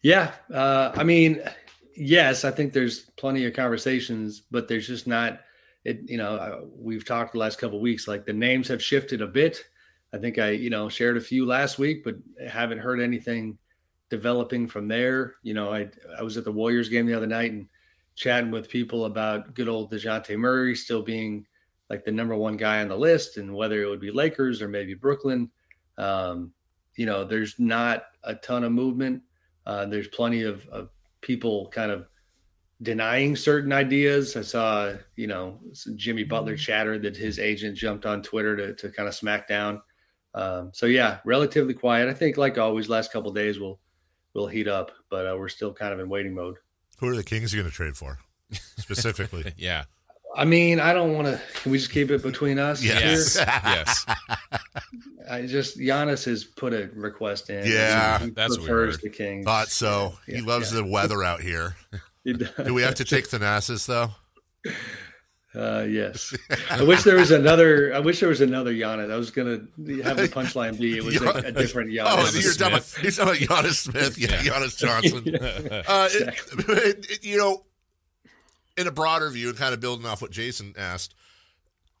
Yeah, 0.00 0.32
uh, 0.52 0.92
I 0.94 1.02
mean, 1.02 1.42
yes, 1.96 2.44
I 2.44 2.50
think 2.50 2.72
there's 2.72 3.10
plenty 3.16 3.44
of 3.46 3.54
conversations, 3.54 4.42
but 4.50 4.68
there's 4.68 4.86
just 4.86 5.06
not. 5.06 5.40
It, 5.84 6.00
you 6.04 6.18
know, 6.18 6.68
we've 6.76 7.06
talked 7.06 7.32
the 7.32 7.38
last 7.38 7.58
couple 7.58 7.80
weeks. 7.80 8.06
Like 8.06 8.26
the 8.26 8.32
names 8.34 8.68
have 8.68 8.82
shifted 8.82 9.22
a 9.22 9.26
bit. 9.26 9.64
I 10.12 10.18
think 10.18 10.38
I, 10.38 10.50
you 10.50 10.68
know, 10.68 10.88
shared 10.88 11.16
a 11.16 11.22
few 11.22 11.46
last 11.46 11.78
week, 11.78 12.04
but 12.04 12.16
haven't 12.46 12.78
heard 12.78 13.00
anything 13.00 13.56
developing 14.10 14.66
from 14.66 14.88
there. 14.88 15.36
You 15.42 15.54
know, 15.54 15.72
I 15.72 15.88
I 16.18 16.22
was 16.22 16.36
at 16.36 16.44
the 16.44 16.52
Warriors 16.52 16.88
game 16.88 17.06
the 17.06 17.14
other 17.14 17.26
night 17.26 17.52
and 17.52 17.66
chatting 18.16 18.50
with 18.50 18.68
people 18.68 19.06
about 19.06 19.54
good 19.54 19.68
old 19.68 19.90
Dejounte 19.90 20.36
Murray 20.36 20.74
still 20.74 21.02
being 21.02 21.46
like 21.88 22.04
the 22.04 22.12
number 22.12 22.36
one 22.36 22.56
guy 22.56 22.82
on 22.82 22.88
the 22.88 22.96
list 22.96 23.36
and 23.36 23.54
whether 23.54 23.82
it 23.82 23.88
would 23.88 24.00
be 24.00 24.10
Lakers 24.10 24.60
or 24.60 24.68
maybe 24.68 24.94
Brooklyn. 24.94 25.50
Um, 25.96 26.52
you 26.96 27.06
know, 27.06 27.24
there's 27.24 27.58
not 27.58 28.04
a 28.24 28.34
ton 28.34 28.64
of 28.64 28.72
movement. 28.72 29.22
Uh, 29.66 29.86
there's 29.86 30.08
plenty 30.08 30.42
of, 30.42 30.66
of 30.68 30.90
people 31.20 31.68
kind 31.68 31.90
of 31.90 32.06
denying 32.82 33.36
certain 33.36 33.72
ideas. 33.72 34.36
I 34.36 34.42
saw, 34.42 34.94
you 35.16 35.26
know, 35.26 35.60
Jimmy 35.96 36.24
Butler 36.24 36.54
mm-hmm. 36.54 36.60
chatter 36.60 36.98
that 36.98 37.16
his 37.16 37.38
agent 37.38 37.76
jumped 37.76 38.06
on 38.06 38.22
Twitter 38.22 38.56
to, 38.56 38.74
to 38.74 38.90
kind 38.90 39.08
of 39.08 39.14
smack 39.14 39.48
down. 39.48 39.82
Um, 40.34 40.70
so 40.72 40.86
yeah, 40.86 41.18
relatively 41.24 41.74
quiet. 41.74 42.08
I 42.08 42.14
think, 42.14 42.36
like 42.36 42.56
always, 42.56 42.88
last 42.88 43.12
couple 43.12 43.32
days 43.32 43.58
will 43.58 43.80
will 44.34 44.46
heat 44.46 44.68
up, 44.68 44.92
but 45.10 45.26
uh, 45.26 45.36
we're 45.36 45.48
still 45.48 45.72
kind 45.72 45.92
of 45.92 45.98
in 45.98 46.08
waiting 46.08 46.34
mode. 46.34 46.56
Who 46.98 47.08
are 47.08 47.16
the 47.16 47.24
Kings 47.24 47.52
going 47.52 47.66
to 47.66 47.72
trade 47.72 47.96
for 47.96 48.18
specifically? 48.78 49.52
yeah. 49.56 49.84
I 50.36 50.44
mean, 50.44 50.80
I 50.80 50.92
don't 50.92 51.12
want 51.14 51.26
to. 51.26 51.40
Can 51.62 51.72
we 51.72 51.78
just 51.78 51.90
keep 51.90 52.10
it 52.10 52.22
between 52.22 52.58
us? 52.58 52.82
Yes. 52.82 53.36
yes. 53.36 54.06
I 55.30 55.46
just 55.46 55.78
Giannis 55.78 56.24
has 56.24 56.44
put 56.44 56.72
a 56.72 56.90
request 56.94 57.50
in. 57.50 57.66
Yeah, 57.66 58.18
he, 58.18 58.26
he 58.26 58.30
that's 58.30 58.56
prefers 58.56 58.98
the 58.98 59.10
Kings. 59.10 59.44
Thought 59.44 59.68
so. 59.68 60.14
Yeah, 60.26 60.36
he 60.36 60.42
loves 60.42 60.72
yeah. 60.72 60.80
the 60.80 60.86
weather 60.86 61.22
out 61.22 61.40
here. 61.40 61.76
he 62.24 62.32
Do 62.32 62.74
we 62.74 62.82
have 62.82 62.96
to 62.96 63.04
take 63.04 63.28
Thanasis 63.28 63.86
though? 63.86 64.10
Uh, 65.54 65.84
yes. 65.88 66.36
I 66.70 66.82
wish 66.82 67.02
there 67.02 67.16
was 67.16 67.32
another. 67.32 67.92
I 67.94 67.98
wish 67.98 68.20
there 68.20 68.28
was 68.28 68.40
another 68.40 68.72
Giannis. 68.72 69.10
I 69.10 69.16
was 69.16 69.30
gonna 69.30 69.60
have 70.04 70.16
the 70.16 70.28
punchline 70.32 70.78
be 70.78 70.96
it 70.96 71.04
was 71.04 71.20
a, 71.20 71.28
a 71.28 71.52
different 71.52 71.90
Giannis. 71.90 72.06
Oh, 72.06 72.38
you're 72.38 72.52
talking, 72.52 72.74
about, 72.74 73.02
you're 73.02 73.12
talking 73.12 73.46
about 73.46 73.64
Giannis 73.64 73.74
Smith. 73.74 74.18
Yeah, 74.18 74.30
yeah. 74.30 74.52
Giannis 74.52 74.78
Johnson. 74.78 75.36
uh, 75.88 76.08
exactly. 76.12 76.74
it, 76.74 77.10
it, 77.10 77.24
you 77.24 77.38
know, 77.38 77.64
in 78.80 78.86
a 78.86 78.92
broader 78.92 79.30
view, 79.30 79.48
and 79.48 79.58
kind 79.58 79.74
of 79.74 79.80
building 79.80 80.06
off 80.06 80.22
what 80.22 80.30
Jason 80.30 80.74
asked, 80.76 81.14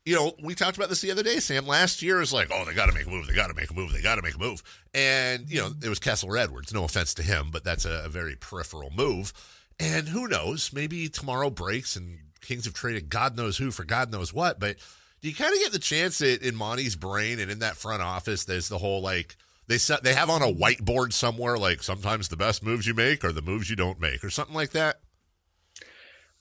you 0.04 0.16
know, 0.16 0.32
we 0.42 0.54
talked 0.54 0.76
about 0.76 0.88
this 0.88 1.02
the 1.02 1.10
other 1.10 1.22
day, 1.22 1.38
Sam. 1.40 1.66
Last 1.66 2.02
year 2.02 2.18
was 2.18 2.32
like, 2.32 2.50
oh, 2.52 2.64
they 2.64 2.74
got 2.74 2.86
to 2.86 2.94
make 2.94 3.06
a 3.06 3.10
move. 3.10 3.26
They 3.26 3.34
got 3.34 3.48
to 3.48 3.54
make 3.54 3.70
a 3.70 3.74
move. 3.74 3.92
They 3.92 4.00
got 4.00 4.16
to 4.16 4.22
make 4.22 4.34
a 4.34 4.38
move. 4.38 4.62
And, 4.94 5.48
you 5.50 5.60
know, 5.60 5.70
it 5.82 5.88
was 5.88 5.98
Kessler 5.98 6.38
Edwards. 6.38 6.72
No 6.72 6.84
offense 6.84 7.12
to 7.14 7.22
him, 7.22 7.50
but 7.52 7.64
that's 7.64 7.84
a, 7.84 8.04
a 8.06 8.08
very 8.08 8.34
peripheral 8.34 8.90
move. 8.90 9.32
And 9.78 10.08
who 10.08 10.26
knows? 10.26 10.72
Maybe 10.72 11.08
tomorrow 11.08 11.50
breaks 11.50 11.96
and 11.96 12.18
Kings 12.40 12.64
have 12.64 12.74
traded 12.74 13.10
God 13.10 13.36
knows 13.36 13.58
who 13.58 13.70
for 13.70 13.84
God 13.84 14.10
knows 14.10 14.32
what. 14.32 14.58
But 14.58 14.76
do 15.20 15.28
you 15.28 15.34
kind 15.34 15.52
of 15.52 15.60
get 15.60 15.72
the 15.72 15.78
chance 15.78 16.18
that 16.18 16.42
in 16.42 16.56
Monte's 16.56 16.96
brain 16.96 17.38
and 17.38 17.50
in 17.50 17.58
that 17.58 17.76
front 17.76 18.02
office, 18.02 18.44
there's 18.44 18.68
the 18.68 18.78
whole 18.78 19.02
like 19.02 19.36
they 19.66 19.78
set 19.78 20.02
they 20.02 20.14
have 20.14 20.30
on 20.30 20.42
a 20.42 20.52
whiteboard 20.52 21.12
somewhere 21.12 21.58
like 21.58 21.82
sometimes 21.82 22.28
the 22.28 22.36
best 22.36 22.62
moves 22.62 22.86
you 22.86 22.94
make 22.94 23.24
are 23.24 23.32
the 23.32 23.42
moves 23.42 23.68
you 23.70 23.76
don't 23.76 24.00
make 24.00 24.24
or 24.24 24.30
something 24.30 24.54
like 24.54 24.70
that. 24.70 25.00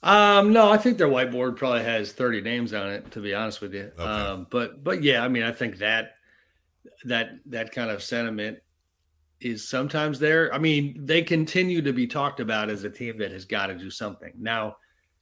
Um, 0.01 0.53
no, 0.53 0.71
I 0.71 0.77
think 0.77 0.97
their 0.97 1.07
whiteboard 1.07 1.57
probably 1.57 1.83
has 1.83 2.13
30 2.13 2.41
names 2.41 2.73
on 2.73 2.89
it, 2.89 3.11
to 3.11 3.19
be 3.19 3.33
honest 3.33 3.59
with 3.59 3.73
you. 3.73 3.91
Okay. 3.99 4.03
Um, 4.03 4.47
but 4.49 4.83
but 4.83 5.03
yeah, 5.03 5.23
I 5.23 5.27
mean, 5.27 5.43
I 5.43 5.51
think 5.51 5.77
that 5.79 6.15
that 7.05 7.31
that 7.47 7.71
kind 7.71 7.91
of 7.91 8.01
sentiment 8.01 8.59
is 9.41 9.67
sometimes 9.67 10.19
there. 10.19 10.53
I 10.53 10.57
mean, 10.57 11.05
they 11.05 11.21
continue 11.21 11.81
to 11.81 11.93
be 11.93 12.07
talked 12.07 12.39
about 12.39 12.69
as 12.69 12.83
a 12.83 12.89
team 12.89 13.17
that 13.17 13.31
has 13.31 13.45
got 13.45 13.67
to 13.67 13.75
do 13.75 13.89
something. 13.89 14.33
Now, 14.37 14.77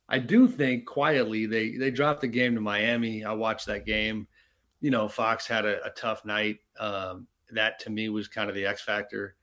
I 0.10 0.20
do 0.20 0.48
think 0.48 0.86
quietly 0.86 1.48
they 1.48 1.72
they 1.72 1.90
dropped 1.90 2.22
the 2.22 2.28
game 2.28 2.54
to 2.54 2.62
Miami. 2.62 3.26
I 3.26 3.34
watched 3.34 3.66
that 3.68 3.86
game. 3.86 4.28
You 4.80 4.92
know, 4.92 5.08
Fox 5.08 5.48
had 5.48 5.66
a, 5.66 5.84
a 5.86 5.90
tough 5.90 6.24
night. 6.24 6.60
Um, 6.80 7.28
that 7.52 7.80
to 7.80 7.90
me 7.90 8.10
was 8.10 8.28
kind 8.28 8.50
of 8.50 8.56
the 8.56 8.68
X 8.68 8.84
factor 8.84 9.36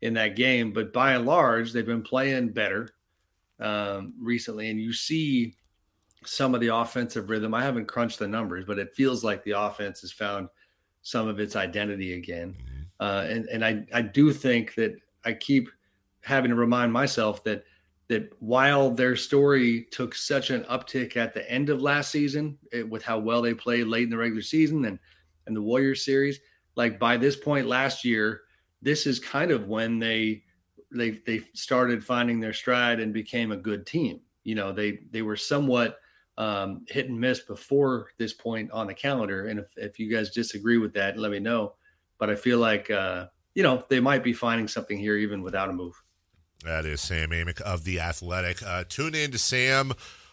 in 0.00 0.14
that 0.14 0.36
game. 0.36 0.72
But 0.72 0.94
by 0.94 1.12
and 1.12 1.26
large, 1.26 1.72
they've 1.72 1.84
been 1.84 2.02
playing 2.02 2.50
better 2.50 2.94
um, 3.60 4.14
recently, 4.20 4.70
and 4.70 4.80
you 4.80 4.92
see 4.92 5.54
some 6.24 6.54
of 6.54 6.60
the 6.60 6.74
offensive 6.74 7.30
rhythm. 7.30 7.54
I 7.54 7.62
haven't 7.62 7.86
crunched 7.86 8.18
the 8.18 8.28
numbers, 8.28 8.64
but 8.64 8.78
it 8.78 8.94
feels 8.94 9.24
like 9.24 9.44
the 9.44 9.52
offense 9.52 10.00
has 10.00 10.12
found 10.12 10.48
some 11.02 11.28
of 11.28 11.40
its 11.40 11.56
identity 11.56 12.14
again. 12.14 12.54
Mm-hmm. 12.54 12.82
Uh, 13.00 13.22
and 13.28 13.46
and 13.46 13.64
I 13.64 13.86
I 13.92 14.02
do 14.02 14.32
think 14.32 14.74
that 14.74 14.96
I 15.24 15.32
keep 15.32 15.68
having 16.20 16.50
to 16.50 16.56
remind 16.56 16.92
myself 16.92 17.44
that 17.44 17.64
that 18.08 18.30
while 18.40 18.90
their 18.90 19.16
story 19.16 19.86
took 19.90 20.14
such 20.14 20.50
an 20.50 20.64
uptick 20.64 21.16
at 21.16 21.34
the 21.34 21.48
end 21.50 21.68
of 21.68 21.82
last 21.82 22.10
season 22.10 22.58
it, 22.72 22.88
with 22.88 23.02
how 23.02 23.18
well 23.18 23.42
they 23.42 23.54
played 23.54 23.86
late 23.86 24.04
in 24.04 24.10
the 24.10 24.16
regular 24.16 24.42
season 24.42 24.84
and 24.86 24.98
and 25.46 25.56
the 25.56 25.62
Warriors 25.62 26.04
series, 26.04 26.40
like 26.76 26.98
by 26.98 27.16
this 27.16 27.36
point 27.36 27.66
last 27.66 28.04
year, 28.04 28.42
this 28.82 29.06
is 29.06 29.18
kind 29.18 29.50
of 29.50 29.66
when 29.66 29.98
they 29.98 30.42
they 30.92 31.10
they 31.26 31.42
started 31.54 32.04
finding 32.04 32.40
their 32.40 32.52
stride 32.52 33.00
and 33.00 33.12
became 33.12 33.52
a 33.52 33.56
good 33.56 33.86
team. 33.86 34.20
You 34.44 34.54
know, 34.54 34.72
they 34.72 35.00
they 35.10 35.22
were 35.22 35.36
somewhat 35.36 35.98
um, 36.36 36.84
hit 36.88 37.08
and 37.08 37.20
miss 37.20 37.40
before 37.40 38.10
this 38.18 38.32
point 38.32 38.70
on 38.70 38.86
the 38.86 38.94
calendar. 38.94 39.46
And 39.46 39.58
if, 39.58 39.66
if 39.76 39.98
you 39.98 40.10
guys 40.10 40.30
disagree 40.30 40.78
with 40.78 40.94
that, 40.94 41.18
let 41.18 41.32
me 41.32 41.40
know. 41.40 41.74
But 42.18 42.30
I 42.30 42.36
feel 42.36 42.58
like 42.58 42.90
uh, 42.90 43.26
you 43.54 43.62
know 43.62 43.84
they 43.88 44.00
might 44.00 44.24
be 44.24 44.32
finding 44.32 44.68
something 44.68 44.98
here 44.98 45.16
even 45.16 45.42
without 45.42 45.68
a 45.68 45.72
move. 45.72 45.94
That 46.64 46.84
is 46.86 47.00
Sam 47.00 47.30
Amick 47.30 47.60
of 47.60 47.84
the 47.84 48.00
Athletic. 48.00 48.62
Uh, 48.62 48.84
tune 48.88 49.14
in 49.14 49.30
to 49.30 49.38
Sam 49.38 49.92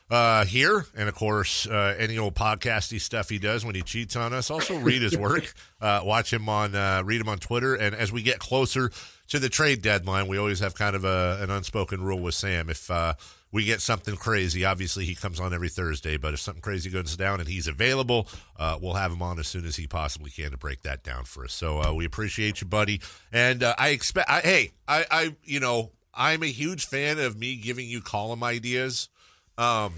uh, 0.10 0.46
here, 0.46 0.86
and 0.96 1.10
of 1.10 1.16
course, 1.16 1.66
uh, 1.68 1.96
any 1.98 2.18
old 2.18 2.36
podcasty 2.36 3.02
stuff 3.02 3.30
he 3.30 3.40
does 3.40 3.66
when 3.66 3.74
he 3.74 3.82
cheats 3.82 4.16
on 4.16 4.34
us. 4.34 4.52
Also, 4.52 4.78
read 4.78 5.02
his 5.02 5.18
work. 5.18 5.54
Uh, 5.82 6.02
watch 6.04 6.34
him 6.34 6.50
on, 6.50 6.74
uh, 6.74 7.04
read 7.06 7.22
him 7.22 7.30
on 7.30 7.38
Twitter. 7.38 7.76
And 7.76 7.94
as 7.94 8.12
we 8.12 8.24
get 8.24 8.40
closer 8.40 8.90
to 9.28 9.38
the 9.38 9.50
trade 9.50 9.84
deadline, 9.84 10.28
we 10.28 10.40
always 10.40 10.60
have 10.62 10.74
kind 10.74 10.96
of 10.96 11.06
a, 11.06 11.38
an 11.42 11.52
unspoken 11.52 12.02
rule 12.02 12.20
with 12.20 12.34
Sam. 12.34 12.72
If 12.72 12.90
uh, 12.90 13.14
we 13.52 13.66
get 13.66 13.82
something 13.82 14.16
crazy, 14.16 14.66
obviously 14.66 15.06
he 15.06 15.14
comes 15.14 15.40
on 15.40 15.54
every 15.54 15.70
Thursday. 15.70 16.18
But 16.18 16.34
if 16.34 16.40
something 16.40 16.62
crazy 16.62 16.90
goes 16.90 17.16
down 17.16 17.40
and 17.40 17.48
he's 17.48 17.68
available, 17.68 18.28
uh, 18.58 18.80
we'll 18.82 18.96
have 18.96 19.12
him 19.12 19.22
on 19.22 19.38
as 19.38 19.48
soon 19.48 19.66
as 19.66 19.76
he 19.76 19.86
possibly 19.86 20.32
can 20.32 20.52
to 20.52 20.58
break 20.58 20.82
that 20.84 21.04
down 21.04 21.26
for 21.26 21.44
us. 21.44 21.54
So 21.54 21.84
uh, 21.84 21.94
we 21.94 22.06
appreciate 22.06 22.62
you, 22.62 22.68
buddy. 22.68 23.00
And 23.32 23.62
uh, 23.62 23.76
I 23.78 23.90
expect, 23.90 24.28
I, 24.30 24.40
hey, 24.40 24.72
I, 24.88 25.06
I, 25.12 25.36
you 25.44 25.60
know, 25.60 25.92
I'm 26.16 26.42
a 26.42 26.48
huge 26.48 26.88
fan 26.88 27.20
of 27.20 27.38
me 27.38 27.58
giving 27.58 27.88
you 27.88 28.02
column 28.02 28.44
ideas. 28.44 29.10
Um, 29.58 29.94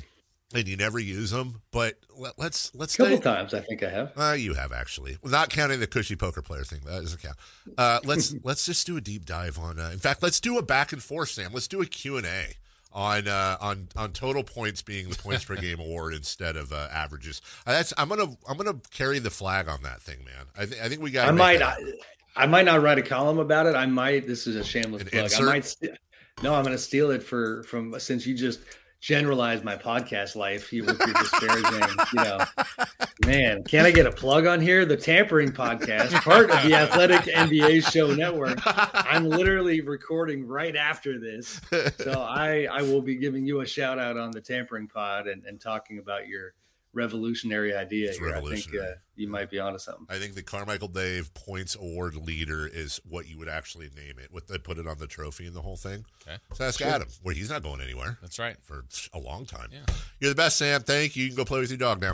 and 0.54 0.68
you 0.68 0.78
never 0.78 1.00
use 1.00 1.32
them. 1.32 1.62
But 1.72 1.96
let, 2.18 2.32
us 2.32 2.38
let's, 2.38 2.76
let's 2.76 2.96
a 2.96 2.98
couple 2.98 3.18
stay, 3.18 3.24
times 3.24 3.54
I 3.54 3.62
think 3.62 3.84
I 3.84 3.90
have. 3.90 4.12
Uh, 4.16 4.34
you 4.34 4.54
have 4.54 4.72
actually, 4.72 5.18
not 5.24 5.50
counting 5.50 5.80
the 5.80 5.88
cushy 5.88 6.16
poker 6.16 6.42
player 6.42 6.64
thing. 6.64 6.80
That 6.86 7.02
doesn't 7.02 7.22
count. 7.22 7.38
Uh, 7.78 8.00
let's 8.06 8.36
let's 8.44 8.66
just 8.66 8.86
do 8.88 8.98
a 8.98 9.02
deep 9.02 9.26
dive 9.26 9.60
on. 9.60 9.80
Uh, 9.80 9.90
in 9.92 10.00
fact, 10.00 10.24
let's 10.24 10.40
do 10.40 10.58
a 10.58 10.62
back 10.62 10.94
and 10.94 11.04
forth, 11.04 11.30
Sam. 11.30 11.52
Let's 11.54 11.68
do 11.68 11.82
a 11.82 11.86
Q 11.86 12.18
and 12.18 12.26
A 12.26 12.56
on 12.94 13.28
uh, 13.28 13.58
on 13.60 13.90
on 13.96 14.14
total 14.14 14.44
points 14.44 14.82
being 14.82 15.10
the 15.10 15.16
points 15.16 15.44
per 15.44 15.56
game 15.62 15.80
award 15.80 16.14
instead 16.14 16.56
of 16.56 16.72
uh, 16.72 16.88
averages. 16.92 17.42
Uh, 17.66 17.74
that's 17.74 17.94
I'm 17.98 18.10
gonna 18.10 18.38
I'm 18.48 18.58
gonna 18.58 18.80
carry 18.92 19.20
the 19.20 19.30
flag 19.30 19.68
on 19.68 19.84
that 19.84 20.02
thing, 20.02 20.24
man. 20.24 20.46
I, 20.58 20.66
th- 20.66 20.82
I 20.82 20.90
think 20.90 21.02
we 21.02 21.12
got. 21.12 21.28
I 21.28 21.32
might. 21.32 21.62
I, 21.62 21.76
I, 22.36 22.46
might 22.46 22.66
not 22.66 22.82
write 22.82 22.98
a 22.98 23.04
column 23.04 23.40
about 23.40 23.66
it. 23.66 23.76
I 23.76 23.86
might. 23.86 24.28
This 24.28 24.48
is 24.48 24.56
a 24.56 24.64
shameless 24.64 25.04
An 25.04 25.10
plug. 25.10 25.24
Insert? 25.24 25.42
I 25.42 25.46
might. 25.46 25.66
St- 25.66 25.98
no, 26.44 26.54
I'm 26.54 26.64
going 26.64 26.76
to 26.76 26.82
steal 26.82 27.10
it 27.10 27.24
for 27.24 27.64
from 27.64 28.00
since 28.00 28.28
you 28.28 28.36
just 28.36 28.60
generalize 29.00 29.64
my 29.64 29.76
podcast 29.76 30.36
life 30.36 30.74
you 30.74 30.84
with 30.84 31.00
your 31.00 31.14
disparaging, 31.14 31.96
you 32.14 32.24
know. 32.24 32.40
Man, 33.26 33.64
can 33.64 33.86
I 33.86 33.92
get 33.92 34.06
a 34.06 34.12
plug 34.12 34.46
on 34.46 34.60
here? 34.60 34.86
The 34.86 34.98
Tampering 34.98 35.52
Podcast, 35.52 36.12
part 36.22 36.50
of 36.50 36.64
the 36.64 36.74
Athletic 36.74 37.22
NBA 37.22 37.92
Show 37.92 38.14
Network. 38.14 38.60
I'm 38.66 39.30
literally 39.30 39.82
recording 39.82 40.46
right 40.48 40.76
after 40.76 41.20
this. 41.20 41.62
So 42.00 42.22
I 42.22 42.68
I 42.72 42.82
will 42.82 43.02
be 43.02 43.16
giving 43.16 43.46
you 43.46 43.62
a 43.62 43.66
shout 43.66 44.00
out 44.00 44.18
on 44.18 44.32
the 44.32 44.42
Tampering 44.42 44.88
Pod 44.88 45.28
and, 45.28 45.46
and 45.46 45.60
talking 45.60 46.00
about 46.00 46.28
your 46.28 46.54
revolutionary 46.98 47.76
idea 47.76 48.10
it's 48.10 48.18
here. 48.18 48.32
Revolutionary. 48.32 48.84
I 48.84 48.86
think 48.88 48.98
uh, 48.98 49.00
you 49.16 49.28
might 49.30 49.50
be 49.50 49.60
onto 49.60 49.80
something. 49.80 50.06
I 50.10 50.18
think 50.18 50.36
the 50.36 50.44
Carmichael 50.44 50.88
Dave 50.88 51.34
Points 51.34 51.76
Award 51.76 52.16
leader 52.16 52.68
is 52.68 53.00
what 53.08 53.30
you 53.30 53.38
would 53.38 53.48
actually 53.48 53.90
name 53.96 54.16
it. 54.20 54.28
What 54.32 54.48
they 54.48 54.58
put 54.58 54.78
it 54.78 54.88
on 54.88 54.98
the 54.98 55.08
trophy 55.08 55.46
and 55.46 55.56
the 55.56 55.62
whole 55.62 55.78
thing. 55.78 56.06
Okay. 56.28 56.38
So 56.54 56.66
ask 56.66 56.80
sure. 56.80 56.88
Adam. 56.88 57.08
Where 57.22 57.36
he's 57.36 57.50
not 57.50 57.64
going 57.64 57.80
anywhere. 57.82 58.18
That's 58.22 58.40
right. 58.40 58.58
For 58.62 58.84
a 59.14 59.20
long 59.20 59.46
time. 59.46 59.70
Yeah. 59.72 59.94
You're 60.20 60.32
the 60.32 60.36
best, 60.36 60.58
Sam. 60.58 60.82
Thank 60.82 61.16
you. 61.16 61.24
You 61.24 61.30
can 61.30 61.38
go 61.38 61.46
play 61.46 61.60
with 61.60 61.70
your 61.70 61.78
dog 61.78 62.02
now. 62.02 62.14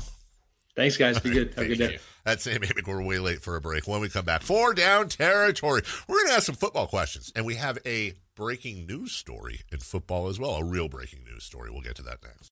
Thanks, 0.76 0.98
guys. 0.98 1.20
Be 1.20 1.30
good. 1.30 1.54
Have 1.56 1.66
a 1.66 1.68
good 1.68 1.78
day. 1.78 2.00
That's 2.26 2.44
Sam 2.44 2.62
Amick. 2.62 2.88
We're 2.88 3.02
way 3.04 3.20
late 3.20 3.42
for 3.42 3.56
a 3.56 3.62
break. 3.62 3.88
When 3.88 4.02
we 4.02 4.10
come 4.10 4.26
back, 4.26 4.42
four 4.42 4.74
down 4.74 5.08
territory. 5.08 5.82
We're 6.08 6.18
going 6.18 6.28
to 6.30 6.34
ask 6.34 6.46
some 6.46 6.56
football 6.56 6.88
questions, 6.88 7.32
and 7.36 7.46
we 7.46 7.56
have 7.56 7.78
a 7.86 8.14
breaking 8.36 8.88
news 8.88 9.12
story 9.12 9.62
in 9.72 9.80
football 9.80 10.28
as 10.30 10.40
well. 10.40 10.56
A 10.56 10.64
real 10.64 10.90
breaking 10.90 11.24
news 11.26 11.44
story. 11.44 11.70
We'll 11.70 11.82
get 11.82 11.96
to 11.98 12.04
that 12.04 12.24
next. 12.24 12.52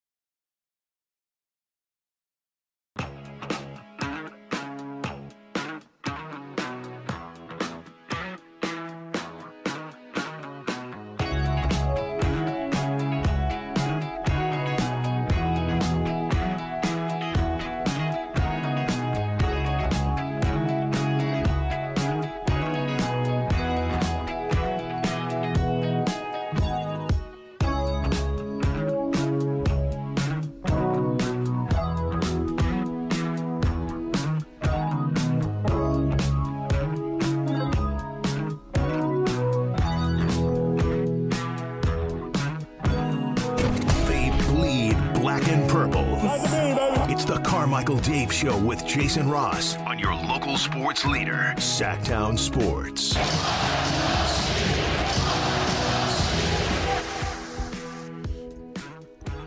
Show 48.42 48.58
with 48.58 48.84
Jason 48.88 49.30
Ross 49.30 49.78
on 49.82 50.00
your 50.00 50.16
local 50.16 50.58
sports 50.58 51.06
leader, 51.06 51.54
Sactown 51.58 52.40
Sports. 52.40 53.14
The 53.14 53.20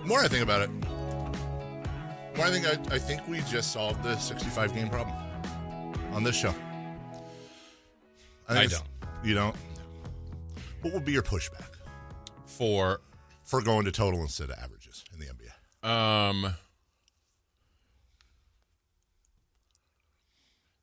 more 0.04 0.20
I 0.20 0.28
think 0.28 0.44
about 0.44 0.62
it, 0.62 0.70
more 2.36 2.46
I 2.46 2.52
think 2.52 2.68
I, 2.68 2.78
I 2.94 3.00
think 3.00 3.26
we 3.26 3.40
just 3.40 3.72
solved 3.72 4.00
the 4.04 4.16
65 4.16 4.72
game 4.72 4.88
problem 4.88 5.16
on 6.12 6.22
this 6.22 6.36
show. 6.36 6.54
I, 8.48 8.60
I 8.60 8.66
don't. 8.68 8.84
You 9.24 9.34
don't? 9.34 9.56
What 10.82 10.94
would 10.94 11.04
be 11.04 11.10
your 11.10 11.24
pushback? 11.24 11.70
For 12.46 13.00
for 13.42 13.60
going 13.60 13.86
to 13.86 13.90
total 13.90 14.20
instead 14.20 14.50
of 14.50 14.58
averages 14.60 15.04
in 15.12 15.18
the 15.18 15.26
NBA? 15.26 15.50
Um, 15.84 16.54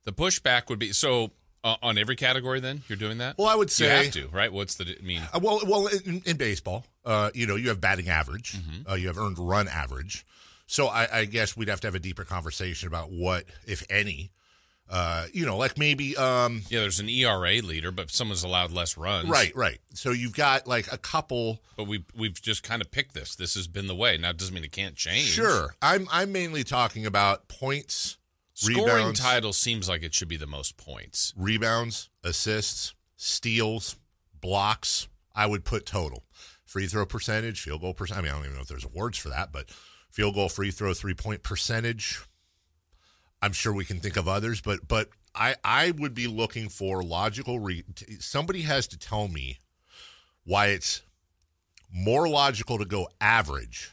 the 0.04 0.12
pushback 0.14 0.70
would 0.70 0.80
be 0.80 0.92
so 0.94 1.32
uh, 1.64 1.76
on 1.84 1.98
every 1.98 2.16
category. 2.16 2.60
Then 2.60 2.82
you're 2.88 2.98
doing 2.98 3.20
that. 3.20 3.38
Well, 3.38 3.48
I 3.48 3.56
would 3.56 3.68
you 3.70 3.86
say 3.86 4.06
have 4.06 4.14
to, 4.14 4.28
right? 4.30 4.52
What's 4.52 4.76
the 4.76 4.96
I 5.00 5.04
mean? 5.04 5.22
Uh, 5.34 5.40
well, 5.42 5.60
well, 5.68 5.88
in, 5.88 6.22
in 6.26 6.38
baseball, 6.38 6.86
uh, 7.06 7.30
you 7.34 7.46
know, 7.48 7.56
you 7.56 7.70
have 7.70 7.80
batting 7.82 8.10
average, 8.10 8.54
Mm-hmm. 8.54 8.90
uh, 8.92 8.96
you 8.96 9.08
have 9.08 9.18
earned 9.18 9.38
run 9.40 9.68
average. 9.68 10.26
So 10.68 10.88
I, 10.88 11.20
I 11.20 11.26
guess 11.26 11.56
we'd 11.58 11.68
have 11.68 11.82
to 11.82 11.88
have 11.88 11.96
a 11.96 12.00
deeper 12.00 12.24
conversation 12.24 12.88
about 12.88 13.12
what, 13.12 13.44
if 13.68 13.84
any, 13.90 14.32
uh, 14.90 15.26
you 15.34 15.46
know, 15.46 15.58
like 15.58 15.78
maybe, 15.78 16.16
um, 16.18 16.64
Yeah, 16.70 16.80
there's 16.82 17.00
an 17.00 17.10
ERA 17.10 17.62
leader, 17.62 17.92
but 17.92 18.10
someone's 18.10 18.44
allowed 18.44 18.72
less 18.72 18.98
runs. 18.98 19.30
right, 19.30 19.54
right. 19.56 19.80
So 19.94 20.12
you've 20.12 20.34
got 20.36 20.68
like 20.68 20.92
a 20.92 20.98
couple. 20.98 21.60
But 21.78 21.88
we 21.88 22.04
we've 22.18 22.42
just 22.42 22.64
kind 22.64 22.82
of 22.82 22.90
picked 22.92 23.14
this. 23.14 23.36
This 23.36 23.54
has 23.56 23.68
been 23.68 23.88
the 23.88 23.96
way. 23.96 24.18
Now 24.18 24.30
it 24.32 24.38
doesn't 24.38 24.54
mean 24.54 24.64
it 24.64 24.72
can't 24.72 24.96
change. 24.96 25.26
Sure, 25.28 25.76
I'm 25.82 26.08
I'm 26.12 26.32
mainly 26.32 26.64
talking 26.64 27.06
about 27.06 27.48
points, 27.48 28.18
Scoring 28.62 28.96
rebounds, 28.96 29.20
title 29.20 29.54
seems 29.54 29.90
like 29.90 30.04
it 30.04 30.14
should 30.14 30.28
be 30.28 30.38
the 30.38 30.48
most 30.48 30.78
points. 30.78 31.34
rebounds, 31.36 32.10
assists, 32.24 32.94
steals, 33.16 33.96
blocks. 34.40 35.08
I 35.34 35.48
would 35.48 35.64
put 35.66 35.86
total 35.86 36.26
free 36.66 36.88
throw 36.88 37.06
percentage, 37.06 37.62
field 37.62 37.82
goal 37.82 37.94
percent. 37.94 38.20
I 38.20 38.22
mean, 38.22 38.32
I 38.32 38.36
don't 38.36 38.46
even 38.46 38.56
know 38.56 38.62
if 38.62 38.68
there's 38.68 38.86
awards 38.86 39.18
for 39.18 39.30
that, 39.30 39.52
but 39.52 39.70
field 40.10 40.36
goal, 40.36 40.48
free 40.48 40.72
throw, 40.72 40.94
three 40.94 41.14
point 41.14 41.42
percentage. 41.42 42.22
I'm 43.42 43.54
sure 43.54 43.74
we 43.74 43.86
can 43.86 44.00
think 44.00 44.18
of 44.18 44.28
others, 44.28 44.62
but 44.62 44.88
but 44.88 45.10
I 45.34 45.56
I 45.64 45.92
would 45.92 46.14
be 46.14 46.28
looking 46.28 46.70
for 46.70 47.02
logical. 47.02 47.60
Re- 47.60 47.84
somebody 48.20 48.62
has 48.62 48.88
to 48.88 48.98
tell 48.98 49.28
me 49.28 49.60
why 50.44 50.68
it's 50.68 51.02
more 51.92 52.28
logical 52.30 52.78
to 52.78 52.86
go 52.86 53.08
average 53.20 53.92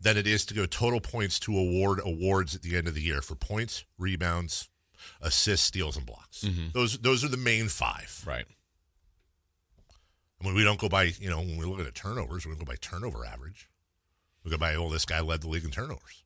than 0.00 0.16
it 0.16 0.26
is 0.26 0.44
to 0.46 0.54
go 0.54 0.66
total 0.66 1.00
points 1.00 1.38
to 1.40 1.56
award 1.56 2.00
awards 2.04 2.54
at 2.54 2.62
the 2.62 2.76
end 2.76 2.88
of 2.88 2.94
the 2.94 3.02
year 3.02 3.22
for 3.22 3.34
points, 3.34 3.84
rebounds, 3.98 4.68
assists, 5.20 5.66
steals, 5.66 5.96
and 5.96 6.06
blocks. 6.06 6.42
Mm-hmm. 6.42 6.68
Those 6.72 6.98
those 6.98 7.24
are 7.24 7.28
the 7.28 7.36
main 7.36 7.68
five. 7.68 8.22
Right. 8.26 8.46
I 10.40 10.44
mean, 10.44 10.54
we 10.54 10.64
don't 10.64 10.78
go 10.78 10.88
by 10.88 11.04
you 11.04 11.30
know 11.30 11.38
when 11.38 11.56
we 11.56 11.64
look 11.64 11.78
at 11.78 11.86
the 11.86 11.92
turnovers, 11.92 12.44
we 12.44 12.52
don't 12.52 12.58
go 12.58 12.64
by 12.64 12.76
turnover 12.80 13.24
average. 13.24 13.68
We 14.44 14.50
go 14.50 14.58
by 14.58 14.74
oh 14.74 14.90
this 14.90 15.06
guy 15.06 15.20
led 15.20 15.40
the 15.40 15.48
league 15.48 15.64
in 15.64 15.70
turnovers. 15.70 16.24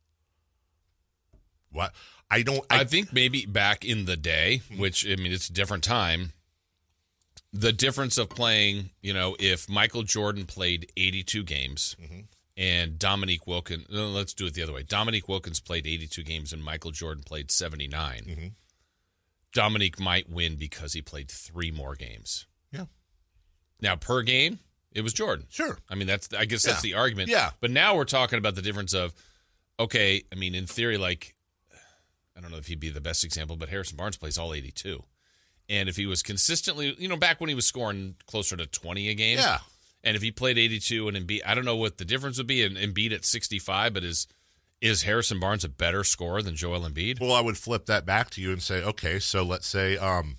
What 1.73 1.93
I 2.31 2.43
don't 2.43 2.65
I, 2.71 2.81
I, 2.81 2.85
think 2.85 3.13
maybe 3.13 3.47
back 3.47 3.85
in 3.85 4.05
the 4.05 4.17
day, 4.17 4.63
which 4.77 5.07
I 5.07 5.17
mean 5.17 5.33
it's 5.33 5.49
a 5.49 5.53
different 5.53 5.85
time. 5.85 6.33
The 7.53 7.73
difference 7.73 8.17
of 8.17 8.29
playing, 8.29 8.91
you 9.03 9.13
know, 9.13 9.35
if 9.41 9.69
Michael 9.69 10.05
Jordan 10.05 10.47
played 10.47 10.93
82 10.97 11.43
games 11.43 11.97
mm-hmm. 12.01 12.21
And 12.57 12.99
Dominique 12.99 13.47
Wilkins, 13.47 13.87
no, 13.91 14.09
let's 14.09 14.35
do 14.35 14.47
it 14.47 14.55
the 14.55 14.63
other 14.63 14.73
way. 14.73 14.83
Dominique 14.83 15.29
Wilkins 15.29 15.61
played 15.61 15.87
82 15.87 16.23
games 16.23 16.53
and 16.53 16.63
Michael 16.63 16.91
Jordan 16.91 17.23
played 17.25 17.51
79. 17.51 18.21
Mm-hmm. 18.27 18.47
Dominique 19.53 19.99
might 19.99 20.31
win 20.31 20.57
because 20.57 20.93
he 20.93 21.03
played 21.03 21.31
three 21.31 21.71
more 21.71 21.95
games. 21.95 22.47
Yeah. 22.73 22.85
Now 23.81 23.97
per 23.97 24.23
game, 24.23 24.59
it 24.93 25.03
was 25.03 25.13
Jordan. 25.13 25.47
Sure. 25.49 25.79
I 25.89 25.95
mean, 25.95 26.07
that's 26.07 26.29
I 26.37 26.45
guess 26.45 26.63
that's 26.63 26.83
the 26.83 26.95
argument. 26.95 27.29
Yeah. 27.29 27.51
But 27.61 27.71
now 27.71 27.97
we're 27.97 28.05
talking 28.05 28.39
about 28.39 28.55
the 28.55 28.63
difference 28.63 28.93
of, 28.95 29.13
okay, 29.79 30.23
I 30.33 30.35
mean, 30.35 30.55
in 30.55 30.67
theory, 30.67 30.99
like, 30.99 31.35
I 32.37 32.41
don't 32.41 32.51
know 32.51 32.59
if 32.59 32.67
he'd 32.67 32.81
be 32.81 32.91
the 32.91 33.01
best 33.01 33.25
example, 33.25 33.57
but 33.57 33.69
Harrison 33.69 33.97
Barnes 33.97 34.17
plays 34.17 34.39
all 34.39 34.55
82. 34.55 35.03
And 35.69 35.89
if 35.89 35.97
he 35.97 36.07
was 36.07 36.23
consistently, 36.23 36.95
you 36.99 37.09
know, 37.09 37.17
back 37.17 37.41
when 37.41 37.49
he 37.49 37.55
was 37.55 37.67
scoring 37.67 38.17
closer 38.27 38.57
to 38.57 38.67
20 38.67 39.09
a 39.09 39.15
game. 39.15 39.39
Yeah. 39.39 39.59
And 40.03 40.17
if 40.17 40.23
he 40.23 40.31
played 40.31 40.57
82 40.59 41.09
and 41.09 41.17
Embiid, 41.17 41.41
I 41.45 41.55
don't 41.55 41.65
know 41.67 41.77
what 41.77 41.99
the 41.99 42.05
difference 42.05 42.39
would 42.39 42.47
be 42.47 42.63
in 42.63 42.75
Embiid 42.75 43.13
at 43.13 43.25
65, 43.25 43.93
but 43.95 44.05
is 44.05 44.27
is 44.81 45.03
Harrison 45.03 45.39
Barnes 45.39 45.63
a 45.63 45.69
better 45.69 46.03
scorer 46.05 46.41
than 46.41 46.57
Joel 46.57 46.81
Embiid? 46.89 47.21
Well, 47.21 47.35
I 47.35 47.43
would 47.43 47.59
flip 47.59 47.85
that 47.87 48.07
back 48.07 48.31
to 48.31 48.41
you 48.41 48.51
and 48.51 48.63
say, 48.63 48.83
okay, 48.83 49.19
so 49.19 49.43
let's 49.43 49.67
say, 49.67 49.99
um, 49.99 50.39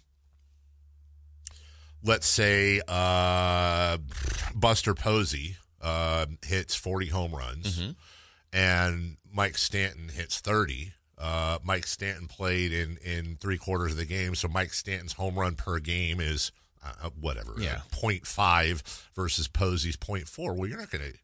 let's 2.03 2.25
say 2.27 2.81
uh, 2.87 3.97
Buster 4.55 4.93
Posey 4.95 5.57
uh, 5.81 6.25
hits 6.45 6.75
40 6.75 7.07
home 7.07 7.35
runs 7.35 7.79
Mm-hmm. 7.79 7.91
and 8.53 9.17
Mike 9.31 9.57
Stanton 9.57 10.09
hits 10.09 10.39
30. 10.39 10.93
Uh, 11.17 11.59
Mike 11.63 11.85
Stanton 11.85 12.27
played 12.27 12.73
in, 12.73 12.97
in 12.97 13.37
three 13.39 13.57
quarters 13.59 13.91
of 13.91 13.97
the 13.97 14.05
game, 14.05 14.33
so 14.33 14.47
Mike 14.47 14.73
Stanton's 14.73 15.13
home 15.13 15.35
run 15.37 15.53
per 15.55 15.77
game 15.79 16.19
is 16.19 16.51
uh, 16.83 17.09
whatever, 17.19 17.53
Yeah. 17.57 17.81
uh, 17.93 17.95
0.5 17.95 18.81
versus 19.15 19.47
Posey's 19.47 19.97
0.4. 19.97 20.55
Well, 20.55 20.67
you're 20.67 20.79
not 20.79 20.89
going 20.89 21.03
to 21.11 21.17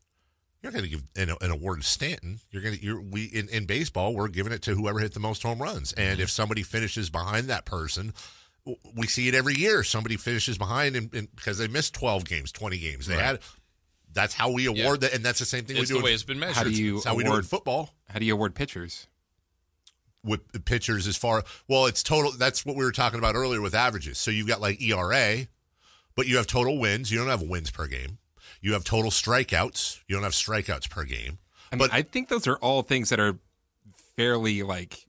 you're 0.64 0.72
not 0.72 0.80
going 0.82 0.86
to 0.86 0.90
give 0.90 1.04
an, 1.16 1.36
an 1.42 1.52
award 1.52 1.82
to 1.82 1.88
Stanton. 1.88 2.40
You're 2.52 2.62
going 2.64 2.76
to 2.76 2.84
you're 2.84 3.00
we 3.02 3.26
in, 3.26 3.48
in 3.50 3.66
baseball 3.66 4.16
we're 4.16 4.28
giving 4.28 4.52
it 4.54 4.62
to 4.64 4.74
whoever 4.76 5.00
hit 5.00 5.14
the 5.14 5.20
most 5.20 5.44
home 5.44 5.62
runs. 5.62 5.94
And 5.94 6.20
if 6.20 6.30
somebody 6.30 6.64
finishes 6.64 7.10
behind 7.10 7.48
that 7.48 7.66
person, 7.66 8.14
we 8.96 9.08
see 9.08 9.28
it 9.28 9.36
every 9.36 9.56
year. 9.56 9.84
Somebody 9.84 10.18
finishes 10.18 10.58
behind 10.58 10.96
and, 10.96 11.14
and 11.14 11.34
because 11.36 11.58
they 11.58 11.68
missed 11.68 11.94
12 11.94 12.26
games, 12.26 12.52
20 12.52 12.78
games. 12.80 13.06
They 13.08 13.16
Right. 13.16 13.24
had 13.24 13.40
that's 14.12 14.34
how 14.34 14.52
we 14.52 14.66
award 14.66 15.02
Yeah. 15.04 15.10
that 15.10 15.14
and 15.14 15.24
that's 15.24 15.40
the 15.40 15.46
same 15.46 15.66
thing 15.66 15.78
It's 15.78 15.84
we 15.84 15.88
do 15.88 15.94
the 15.94 16.00
in- 16.00 16.06
way 16.06 16.14
it's 16.14 16.24
been 16.24 16.40
measured. 16.40 16.56
How 16.56 16.64
do 16.64 16.72
you 16.72 17.02
how 17.06 17.14
we 17.16 17.24
do 17.24 17.28
in 17.28 17.32
award 17.34 17.46
football 17.46 17.94
How 18.10 18.20
do 18.20 18.26
you 18.26 18.34
award 18.34 18.56
pitchers? 18.56 19.08
With 20.24 20.66
pitchers 20.66 21.08
as 21.08 21.16
far 21.16 21.44
well 21.68 21.86
it's 21.86 22.04
total 22.04 22.32
that's 22.32 22.66
what 22.66 22.76
we 22.76 22.84
were 22.84 22.92
talking 22.92 23.20
about 23.20 23.36
earlier 23.36 23.62
with 23.62 23.74
averages 23.76 24.18
so 24.18 24.32
you've 24.32 24.48
got 24.48 24.60
like 24.60 24.82
era 24.82 25.48
but 26.16 26.28
you 26.28 26.38
have 26.38 26.48
total 26.48 26.80
wins 26.80 27.12
you 27.12 27.18
don't 27.18 27.28
have 27.30 27.42
wins 27.42 27.72
per 27.72 27.88
game 27.88 28.18
you 28.62 28.74
have 28.74 28.84
total 28.84 29.12
strikeouts 29.12 30.00
you 30.08 30.16
don't 30.16 30.24
have 30.24 30.34
strikeouts 30.34 30.90
per 30.90 31.04
game 31.04 31.38
I 31.72 31.76
mean, 31.76 31.80
But- 31.80 31.94
I 31.94 32.02
think 32.02 32.30
those 32.30 32.48
are 32.48 32.56
all 32.58 32.82
things 32.82 33.10
that 33.10 33.20
are 33.20 33.38
fairly 34.16 34.64
like 34.64 35.06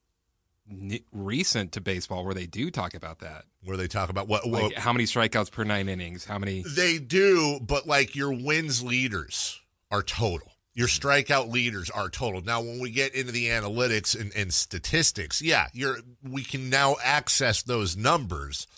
n- 0.71 1.01
recent 1.13 1.73
to 1.73 1.81
baseball, 1.81 2.25
where 2.25 2.35
they 2.35 2.47
do 2.47 2.71
talk 2.71 2.95
about 2.95 3.21
that. 3.21 3.45
where 3.65 3.77
they 3.77 3.87
talk 3.89 4.11
about 4.11 4.29
what, 4.29 4.49
what 4.49 4.63
Like 4.65 4.75
how 4.75 4.93
many 4.93 5.05
strikeouts 5.05 5.51
per 5.51 5.65
nine 5.65 5.89
innings? 5.89 6.25
How 6.25 6.39
many? 6.39 6.63
they 6.67 6.99
do 6.99 7.59
but 7.61 7.87
like 7.87 8.15
your 8.15 8.33
wins 8.33 8.83
leaders 8.83 9.61
are 9.91 10.03
total 10.03 10.53
your 10.79 10.87
strikeout 10.87 11.51
leaders 11.51 11.91
are 11.91 12.09
total 12.09 12.41
now 12.41 12.61
when 12.61 12.79
we 12.79 12.89
get 12.89 13.13
into 13.13 13.33
the 13.33 13.47
analytics 13.49 14.19
and, 14.19 14.31
and 14.37 14.55
statistics 14.55 15.43
yeah 15.43 15.67
you're 15.73 15.97
we 16.23 16.45
can 16.45 16.71
now 16.71 16.95
access 17.03 17.65
those 17.65 17.97
numbers 17.97 18.69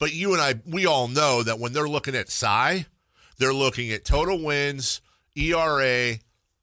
but 0.00 0.12
you 0.12 0.32
and 0.32 0.42
i 0.42 0.54
we 0.66 0.86
all 0.86 1.06
know 1.06 1.44
that 1.44 1.60
when 1.60 1.72
they're 1.72 1.88
looking 1.88 2.16
at 2.16 2.28
Cy 2.28 2.84
they're 3.38 3.54
looking 3.54 3.92
at 3.92 4.04
total 4.04 4.42
wins 4.44 5.00
era 5.36 6.14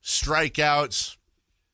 strikeouts 0.04 1.16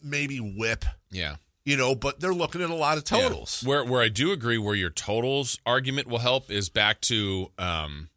maybe 0.01 0.37
whip 0.39 0.85
Yeah. 1.11 1.37
you 1.65 1.77
know 1.77 1.95
but 1.95 2.19
they're 2.19 2.33
looking 2.33 2.61
at 2.61 2.69
a 2.69 2.75
lot 2.75 2.97
of 2.97 3.03
totals 3.05 3.63
Yeah. 3.63 3.69
Where 3.69 3.85
where 3.85 4.01
I 4.03 4.09
do 4.09 4.31
agree 4.31 4.57
where 4.59 4.75
your 4.75 4.91
totals 4.91 5.57
argument 5.65 6.07
will 6.07 6.19
help 6.19 6.51
is 6.51 6.69
back 6.69 7.01
to 7.01 7.51
um 7.57 8.09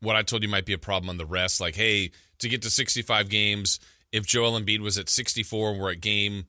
what 0.00 0.16
I 0.16 0.22
told 0.22 0.42
you 0.42 0.48
might 0.48 0.66
be 0.66 0.72
a 0.72 0.78
problem 0.78 1.08
on 1.10 1.16
the 1.16 1.24
rest. 1.24 1.60
Like, 1.60 1.76
hey, 1.76 2.10
to 2.42 2.48
get 2.48 2.62
to 2.62 2.70
65 2.70 3.28
games, 3.28 3.80
if 4.12 4.24
Joel 4.26 4.60
Embiid 4.60 4.80
was 4.80 4.98
at 4.98 5.08
64 5.08 5.70
and 5.72 5.80
we're 5.80 5.92
at 5.92 6.00
game 6.00 6.44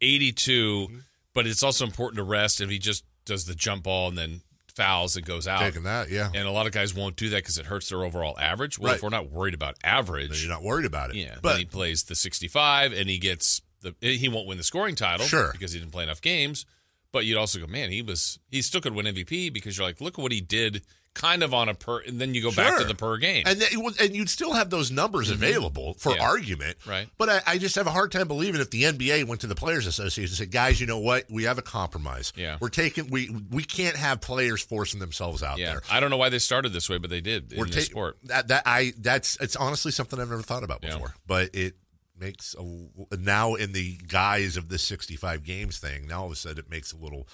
82, 0.00 0.88
Mm-hmm. 0.88 0.98
but 1.32 1.46
it's 1.46 1.62
also 1.62 1.84
important 1.84 2.16
to 2.18 2.22
rest 2.24 2.60
if 2.60 2.68
he 2.70 2.78
just 2.78 3.04
does 3.24 3.44
the 3.46 3.54
jump 3.54 3.84
ball 3.84 4.08
and 4.08 4.18
then 4.18 4.40
fouls 4.74 5.16
and 5.16 5.24
goes 5.24 5.46
out. 5.46 5.60
taking 5.60 5.84
that 5.84 6.10
yeah 6.10 6.28
And 6.34 6.48
a 6.48 6.50
lot 6.50 6.66
of 6.66 6.72
guys 6.72 6.92
won't 6.94 7.14
do 7.16 7.28
that 7.30 7.36
because 7.36 7.58
it 7.58 7.66
hurts 7.66 7.88
their 7.90 8.02
overall 8.04 8.36
average. 8.38 8.76
Well, 8.78 8.92
if 8.94 9.02
we're 9.02 9.08
not 9.08 9.30
worried 9.30 9.54
about 9.54 9.76
Then 9.82 9.92
average, 9.94 10.42
you're 10.42 10.52
not 10.52 10.62
worried 10.64 10.84
about 10.84 11.10
it 11.10 11.16
yeah, 11.16 11.36
but 11.40 11.50
then 11.50 11.58
he 11.60 11.64
plays 11.64 12.02
the 12.04 12.14
65 12.16 12.92
and 12.92 13.08
he 13.08 13.18
gets 13.18 13.62
the 13.82 13.94
he 14.00 14.28
won't 14.28 14.46
win 14.48 14.58
the 14.58 14.64
scoring 14.64 14.94
title 14.96 15.26
Sure. 15.26 15.52
because 15.52 15.72
he 15.72 15.78
didn't 15.78 15.92
play 15.92 16.02
enough 16.04 16.20
games. 16.20 16.66
But 17.12 17.24
you'd 17.24 17.38
also 17.38 17.60
go, 17.60 17.68
man, 17.68 17.90
he 17.92 18.02
was 18.02 18.40
he 18.50 18.60
still 18.62 18.80
could 18.80 18.94
win 18.94 19.06
MVP 19.06 19.52
because 19.52 19.78
you're 19.78 19.86
like, 19.86 20.00
look 20.00 20.18
at 20.18 20.22
what 20.22 20.32
he 20.32 20.40
did 20.40 20.82
kind 21.14 21.42
of 21.44 21.54
on 21.54 21.68
a 21.68 21.74
per 21.74 22.00
and 22.00 22.20
then 22.20 22.34
you 22.34 22.42
go 22.42 22.50
back 22.50 22.76
to 22.78 22.84
the 22.84 22.94
per 22.94 23.16
game. 23.18 23.44
And 23.46 23.60
then, 23.60 23.68
and 24.00 24.14
you'd 24.16 24.28
still 24.28 24.52
have 24.52 24.68
those 24.68 24.90
numbers 24.90 25.30
available 25.30 25.94
for 25.94 26.10
Mm-hmm. 26.10 26.20
Yeah. 26.20 26.28
argument, 26.28 26.76
Right. 26.86 27.08
But 27.18 27.28
I, 27.28 27.40
I 27.46 27.58
just 27.58 27.76
have 27.76 27.86
a 27.86 27.90
hard 27.90 28.10
time 28.12 28.26
believing 28.28 28.60
if 28.60 28.70
the 28.70 28.82
NBA 28.82 29.24
went 29.26 29.40
to 29.42 29.46
the 29.46 29.54
Players 29.54 29.86
Association 29.86 30.30
and 30.32 30.36
said, 30.36 30.50
"Guys, 30.50 30.80
you 30.80 30.86
know 30.86 30.98
what? 30.98 31.24
We 31.30 31.44
have 31.44 31.56
a 31.58 31.62
compromise. 31.62 32.32
Yeah. 32.36 32.58
we're 32.60 32.68
taking 32.68 33.10
we 33.10 33.30
we 33.50 33.62
can't 33.64 33.96
have 33.96 34.20
players 34.20 34.62
forcing 34.62 35.00
themselves 35.00 35.42
out 35.42 35.58
yeah. 35.58 35.72
there. 35.72 35.82
I 35.90 36.00
don't 36.00 36.10
know 36.10 36.16
why 36.16 36.28
they 36.30 36.38
started 36.40 36.72
this 36.72 36.90
way, 36.90 36.98
but 36.98 37.10
they 37.10 37.20
did 37.20 37.54
We're 37.56 37.66
this 37.66 37.86
ta- 37.88 37.90
sport. 37.92 38.18
That 38.24 38.48
that 38.48 38.64
I 38.66 38.92
that's 38.98 39.36
it's 39.40 39.56
honestly 39.56 39.92
something 39.92 40.18
I've 40.20 40.28
never 40.30 40.42
thought 40.42 40.64
about 40.64 40.80
Yeah. 40.82 40.94
before, 40.94 41.14
but 41.26 41.54
it 41.54 41.74
makes 42.18 42.54
a 42.58 43.16
now 43.16 43.54
in 43.54 43.72
the 43.72 43.96
guise 44.06 44.56
of 44.56 44.68
the 44.68 44.78
65 44.78 45.42
games 45.42 45.78
thing. 45.78 46.06
Now 46.06 46.20
all 46.20 46.26
of 46.26 46.32
a 46.32 46.36
sudden 46.36 46.58
it 46.58 46.70
makes 46.70 46.92
a 46.92 46.96
little 46.96 47.26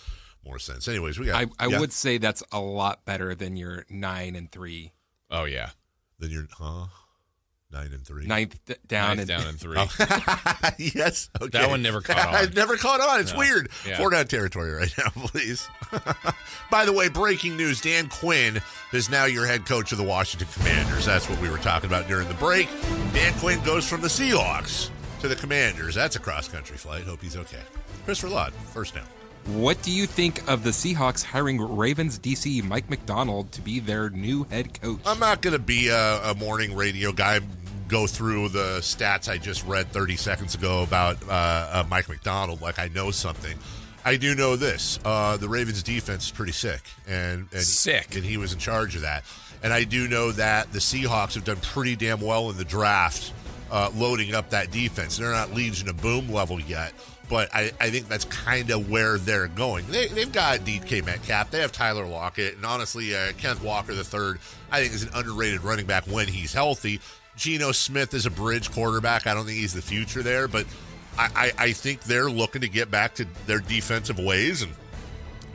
more 0.45 0.59
sense. 0.59 0.89
Anyways, 0.89 1.19
we 1.19 1.27
got 1.27 1.37
I, 1.43 1.47
I 1.59 1.67
yeah. 1.69 1.81
would 1.81 1.93
say 1.93 2.19
that's 2.19 2.43
a 2.53 2.61
lot 2.61 3.05
better 3.05 3.35
than 3.35 3.57
your 3.57 3.85
nine 3.91 4.37
and 4.37 4.51
three, 4.51 4.93
Oh 5.31 5.45
yeah. 5.45 5.71
then 6.19 6.31
you're 6.31 6.47
huh 6.59 6.87
nine 7.73 7.93
and 7.93 8.05
three. 8.05 8.27
ninth 8.27 8.59
d- 8.65 8.75
down 8.89 9.19
Ninth 9.19 9.21
and 9.21 9.29
down 9.29 9.47
and 9.49 9.61
three. 9.61 9.77
Oh. 9.79 10.71
yes. 10.79 11.31
Okay. 11.41 11.51
That 11.59 11.69
one 11.71 11.83
never 11.83 12.01
caught 12.01 12.19
on. 12.27 12.35
I 12.35 12.47
never 12.55 12.77
caught 12.77 13.01
on. 13.01 13.21
It's 13.21 13.33
No. 13.33 13.39
weird. 13.39 13.71
Yeah. 13.87 13.97
Four 13.99 14.11
down 14.11 14.27
territory 14.27 14.73
right 14.73 14.93
now, 14.99 15.11
please. 15.27 15.69
By 16.71 16.85
the 16.85 16.93
way, 16.93 17.09
breaking 17.09 17.57
news: 17.57 17.81
Dan 17.81 18.09
Quinn 18.09 18.61
is 18.93 19.09
now 19.11 19.27
your 19.27 19.47
head 19.47 19.67
coach 19.67 19.93
of 19.93 19.99
the 19.99 20.05
Washington 20.05 20.49
Commanders. 20.53 21.05
That's 21.07 21.29
what 21.29 21.41
we 21.41 21.49
were 21.49 21.59
talking 21.59 21.89
about 21.89 22.09
during 22.09 22.27
the 22.29 22.35
break. 22.35 22.69
Dan 23.13 23.33
Quinn 23.35 23.61
goes 23.63 23.89
from 23.89 24.01
the 24.01 24.09
Seahawks 24.09 24.91
to 25.21 25.29
the 25.29 25.37
Commanders. 25.37 25.95
That's 25.95 26.17
a 26.17 26.21
cross 26.21 26.49
country 26.49 26.77
flight. 26.77 27.05
Hope 27.05 27.21
he's 27.23 27.37
okay. 27.37 27.63
Christopher 28.05 28.33
Laud, 28.33 28.53
first 28.73 28.95
down. 28.95 29.07
What 29.47 29.83
do 29.83 29.91
you 29.91 30.07
think 30.07 30.49
of 30.49 30.63
the 30.65 30.71
Seahawks 30.71 31.25
hiring 31.25 31.61
Ravens 31.61 32.19
DC 32.19 32.63
Mike 32.63 32.91
Macdonald 32.91 33.51
to 33.53 33.63
be 33.63 33.81
their 33.81 34.11
new 34.11 34.45
head 34.45 34.81
coach? 34.81 35.01
I'm 35.07 35.19
not 35.19 35.41
going 35.41 35.55
to 35.55 35.59
be 35.59 35.89
a, 35.89 36.31
a, 36.31 36.35
morning 36.35 36.77
radio 36.77 37.11
guy. 37.11 37.41
Go 37.89 38.07
through 38.07 38.51
the 38.51 38.79
stats 38.81 39.29
I 39.29 39.39
just 39.39 39.67
read 39.67 39.89
30 39.89 40.17
seconds 40.17 40.55
ago 40.55 40.83
about 40.83 41.17
uh, 41.29 41.33
uh, 41.33 41.85
Mike 41.89 42.09
Macdonald 42.09 42.61
like 42.61 42.79
I 42.79 42.89
know 42.89 43.11
something. 43.11 43.59
I 44.05 44.17
do 44.17 44.35
know 44.35 44.57
this: 44.57 44.99
uh, 45.05 45.37
the 45.37 45.49
Ravens' 45.49 45.83
defense 45.83 46.27
is 46.27 46.31
pretty 46.31 46.53
sick, 46.53 46.83
and, 47.09 47.49
and 47.53 47.61
sick, 47.61 48.15
and 48.15 48.25
he 48.25 48.37
was 48.37 48.53
in 48.53 48.59
charge 48.59 48.95
of 48.95 49.03
that. 49.03 49.25
And 49.63 49.73
I 49.73 49.85
do 49.85 50.09
know 50.09 50.33
that 50.33 50.73
the 50.73 50.79
Seahawks 50.79 51.35
have 51.35 51.45
done 51.45 51.59
pretty 51.59 51.97
damn 51.97 52.21
well 52.21 52.49
in 52.51 52.57
the 52.57 52.65
draft, 52.65 53.33
uh, 53.71 53.91
loading 53.95 54.35
up 54.35 54.51
that 54.51 54.71
defense. 54.71 55.19
They're 55.19 55.33
not 55.33 55.53
Legion 55.53 55.89
of 55.89 56.01
Boom 56.01 56.31
level 56.31 56.61
yet, 56.61 56.95
but 57.31 57.49
I, 57.55 57.71
I 57.81 57.91
think 57.91 58.09
that's 58.09 58.25
kind 58.27 58.71
of 58.71 58.91
where 58.91 59.17
they're 59.17 59.47
going. 59.47 59.87
They, 59.87 60.09
have 60.09 60.33
got 60.33 60.61
DK 60.61 61.07
Metcalf, 61.07 61.51
they 61.51 61.61
have 61.61 61.71
Tyler 61.71 62.07
Lockett, 62.07 62.57
and 62.57 62.67
honestly, 62.67 63.15
uh, 63.15 63.33
Kenneth 63.39 63.63
Walker 63.63 63.95
the 63.95 64.05
third, 64.05 64.41
I 64.71 64.83
think 64.83 64.93
is 64.93 65.05
an 65.05 65.11
underrated 65.15 65.63
running 65.63 65.87
back 65.87 66.05
when 66.05 66.27
he's 66.27 66.53
healthy. 66.53 67.01
Geno 67.37 67.73
Smith 67.73 68.13
is 68.13 68.27
a 68.27 68.31
bridge 68.31 68.71
quarterback. 68.73 69.29
I 69.29 69.33
don't 69.33 69.47
think 69.47 69.59
he's 69.59 69.73
the 69.73 69.81
future 69.81 70.23
there, 70.23 70.49
but 70.49 70.67
I, 71.17 71.53
I, 71.59 71.65
I 71.67 71.73
think 71.73 72.03
they're 72.03 72.29
looking 72.29 72.63
to 72.63 72.69
get 72.69 72.91
back 72.91 73.15
to 73.15 73.27
their 73.47 73.61
defensive 73.61 74.19
ways 74.19 74.63
and 74.63 74.73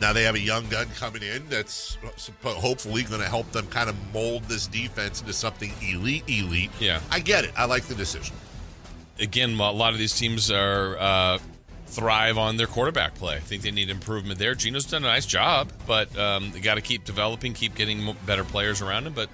now 0.01 0.13
they 0.13 0.23
have 0.23 0.35
a 0.35 0.39
young 0.39 0.67
gun 0.67 0.87
coming 0.97 1.23
in 1.23 1.47
that's 1.47 1.97
hopefully 2.43 3.03
going 3.03 3.21
to 3.21 3.27
help 3.27 3.49
them 3.51 3.67
kind 3.67 3.89
of 3.89 3.95
mold 4.13 4.43
this 4.43 4.67
defense 4.67 5.21
into 5.21 5.33
something 5.33 5.71
elite, 5.81 6.23
elite. 6.27 6.71
Yeah. 6.79 6.99
I 7.09 7.19
get 7.19 7.45
it. 7.45 7.51
I 7.57 7.65
like 7.65 7.83
the 7.83 7.95
decision. 7.95 8.35
Again, 9.19 9.51
a 9.57 9.71
lot 9.71 9.93
of 9.93 9.99
these 9.99 10.13
teams 10.13 10.51
are 10.51 10.97
uh, 10.97 11.37
thrive 11.87 12.37
on 12.37 12.57
their 12.57 12.67
quarterback 12.67 13.15
play. 13.15 13.35
I 13.35 13.39
think 13.39 13.61
they 13.63 13.71
need 13.71 13.89
improvement 13.89 14.39
there. 14.39 14.55
Geno's 14.55 14.85
done 14.85 15.03
a 15.03 15.07
nice 15.07 15.25
job, 15.25 15.71
but 15.85 16.15
um, 16.17 16.51
they 16.51 16.59
got 16.59 16.75
to 16.75 16.81
keep 16.81 17.05
developing, 17.05 17.53
keep 17.53 17.75
getting 17.75 18.15
better 18.25 18.43
players 18.43 18.81
around 18.81 19.07
him. 19.07 19.13
But 19.13 19.29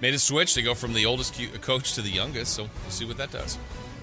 made 0.00 0.14
a 0.14 0.18
switch. 0.18 0.54
They 0.54 0.62
go 0.62 0.74
from 0.74 0.94
the 0.94 1.06
oldest 1.06 1.40
coach 1.60 1.94
to 1.94 2.02
the 2.02 2.10
youngest, 2.10 2.54
so 2.54 2.64
we'll 2.64 2.90
see 2.90 3.04
what 3.04 3.16
that 3.18 3.30
does. 3.30 3.58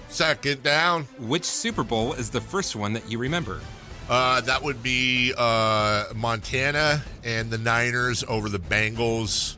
Second 0.08 0.62
down. 0.62 1.04
Which 1.18 1.44
Super 1.44 1.82
Bowl 1.84 2.12
is 2.12 2.30
the 2.30 2.40
first 2.40 2.76
one 2.76 2.92
that 2.94 3.10
you 3.10 3.18
remember? 3.18 3.60
Uh, 4.08 4.40
that 4.42 4.62
would 4.62 4.82
be 4.82 5.32
uh, 5.36 6.04
Montana 6.14 7.02
and 7.24 7.50
the 7.50 7.58
Niners 7.58 8.22
over 8.28 8.48
the 8.48 8.58
Bengals. 8.58 9.56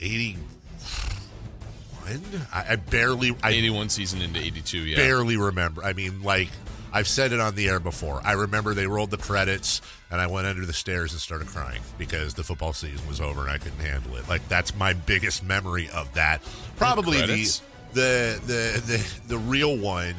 81. 0.00 0.40
I, 2.52 2.64
I 2.70 2.76
barely. 2.76 3.34
I 3.42 3.52
81 3.52 3.88
season 3.88 4.22
into 4.22 4.40
82, 4.40 4.78
yeah. 4.78 4.96
Barely 4.96 5.36
remember. 5.36 5.82
I 5.82 5.92
mean, 5.92 6.22
like, 6.22 6.48
I've 6.94 7.08
said 7.08 7.32
it 7.32 7.40
on 7.40 7.56
the 7.56 7.68
air 7.68 7.80
before. 7.80 8.20
I 8.24 8.32
remember 8.32 8.72
they 8.72 8.86
rolled 8.86 9.10
the 9.10 9.18
credits 9.18 9.82
and 10.12 10.20
I 10.20 10.28
went 10.28 10.46
under 10.46 10.64
the 10.64 10.72
stairs 10.72 11.10
and 11.10 11.20
started 11.20 11.48
crying 11.48 11.82
because 11.98 12.34
the 12.34 12.44
football 12.44 12.72
season 12.72 13.06
was 13.08 13.20
over 13.20 13.40
and 13.40 13.50
I 13.50 13.58
couldn't 13.58 13.80
handle 13.80 14.14
it. 14.14 14.28
Like, 14.28 14.48
that's 14.48 14.76
my 14.76 14.92
biggest 14.92 15.42
memory 15.42 15.90
of 15.90 16.14
that. 16.14 16.40
Probably 16.76 17.16
the, 17.20 17.60
the, 17.94 18.40
the, 18.46 18.82
the, 18.86 19.14
the 19.26 19.38
real 19.38 19.76
one 19.76 20.14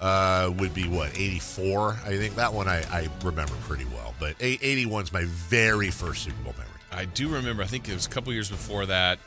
uh, 0.00 0.52
would 0.58 0.74
be 0.74 0.86
what 0.86 1.18
84 1.18 1.96
i 2.04 2.16
think 2.18 2.34
that 2.34 2.52
one 2.52 2.68
I, 2.68 2.82
I 2.92 3.08
remember 3.24 3.54
pretty 3.62 3.86
well 3.86 4.14
but 4.20 4.36
81 4.40 5.04
is 5.04 5.12
my 5.12 5.24
very 5.24 5.90
first 5.90 6.24
super 6.24 6.36
bowl 6.42 6.52
memory 6.52 6.80
i 6.92 7.06
do 7.06 7.30
remember 7.30 7.62
i 7.62 7.66
think 7.66 7.88
it 7.88 7.94
was 7.94 8.04
a 8.04 8.10
couple 8.10 8.30
years 8.34 8.50
before 8.50 8.84
that 8.84 9.18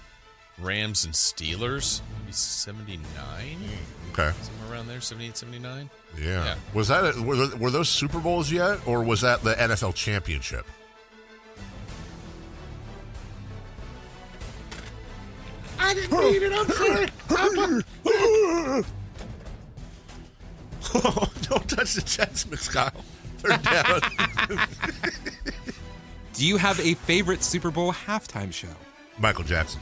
rams 0.61 1.05
and 1.05 1.13
steelers 1.13 2.01
Maybe 2.21 2.31
79 2.31 3.03
mm, 3.13 4.11
okay 4.11 4.31
somewhere 4.41 4.73
around 4.73 4.87
there 4.87 5.01
78 5.01 5.37
79 5.37 5.89
yeah, 6.17 6.45
yeah. 6.45 6.55
was 6.73 6.87
that 6.87 7.15
a, 7.15 7.21
were, 7.21 7.47
were 7.57 7.71
those 7.71 7.89
super 7.89 8.19
bowls 8.19 8.51
yet 8.51 8.79
or 8.85 9.03
was 9.03 9.21
that 9.21 9.43
the 9.43 9.53
nfl 9.53 9.93
championship 9.93 10.65
I 15.81 15.93
didn't 15.93 16.17
read 16.17 16.43
it. 16.43 16.51
I'm 16.53 16.67
sorry. 16.69 17.07
Oh, 20.95 21.31
don't 21.43 21.69
touch 21.69 21.93
the 21.93 22.01
chest, 22.01 22.49
Kyle. 22.71 22.91
Third 23.37 23.61
down. 23.61 24.01
Do 26.33 26.47
you 26.47 26.57
have 26.57 26.79
a 26.79 26.95
favorite 26.95 27.43
Super 27.43 27.69
Bowl 27.69 27.93
halftime 27.93 28.51
show? 28.51 28.69
Michael 29.17 29.43
Jackson. 29.43 29.81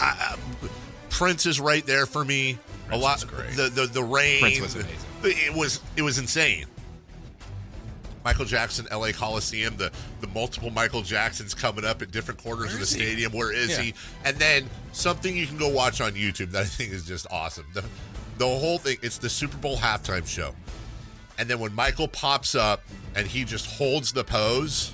I, 0.00 0.34
uh, 0.64 0.68
Prince 1.10 1.46
is 1.46 1.60
right 1.60 1.84
there 1.86 2.06
for 2.06 2.24
me. 2.24 2.58
Prince 2.88 3.02
a 3.02 3.04
lot. 3.04 3.26
great. 3.26 3.56
The 3.56 3.68
the 3.68 3.86
the 3.86 4.02
rain. 4.02 4.40
Prince 4.40 4.60
was 4.60 4.74
amazing. 4.74 4.96
It 5.22 5.54
was 5.54 5.80
it 5.96 6.02
was 6.02 6.18
insane. 6.18 6.66
Michael 8.24 8.44
Jackson, 8.44 8.86
L.A. 8.90 9.12
Coliseum, 9.12 9.76
the 9.76 9.90
the 10.20 10.26
multiple 10.28 10.70
Michael 10.70 11.02
Jacksons 11.02 11.54
coming 11.54 11.84
up 11.84 12.02
at 12.02 12.10
different 12.10 12.42
corners 12.42 12.72
of 12.72 12.78
the 12.78 12.82
is 12.82 12.92
he? 12.92 13.00
stadium. 13.02 13.32
Where 13.32 13.52
is 13.52 13.70
Yeah. 13.70 13.80
he? 13.82 13.94
And 14.24 14.36
then 14.36 14.68
something 14.92 15.34
you 15.36 15.46
can 15.46 15.56
go 15.56 15.68
watch 15.68 16.00
on 16.00 16.12
YouTube 16.12 16.50
that 16.52 16.62
I 16.62 16.66
think 16.66 16.92
is 16.92 17.04
just 17.06 17.26
awesome. 17.30 17.64
The 17.74 17.82
the 18.38 18.46
whole 18.46 18.78
thing. 18.78 18.98
It's 19.02 19.18
the 19.18 19.30
Super 19.30 19.56
Bowl 19.56 19.76
halftime 19.76 20.26
show, 20.26 20.54
and 21.38 21.48
then 21.48 21.58
when 21.60 21.74
Michael 21.74 22.08
pops 22.08 22.54
up 22.54 22.82
and 23.14 23.26
he 23.26 23.44
just 23.44 23.66
holds 23.66 24.12
the 24.12 24.24
pose 24.24 24.92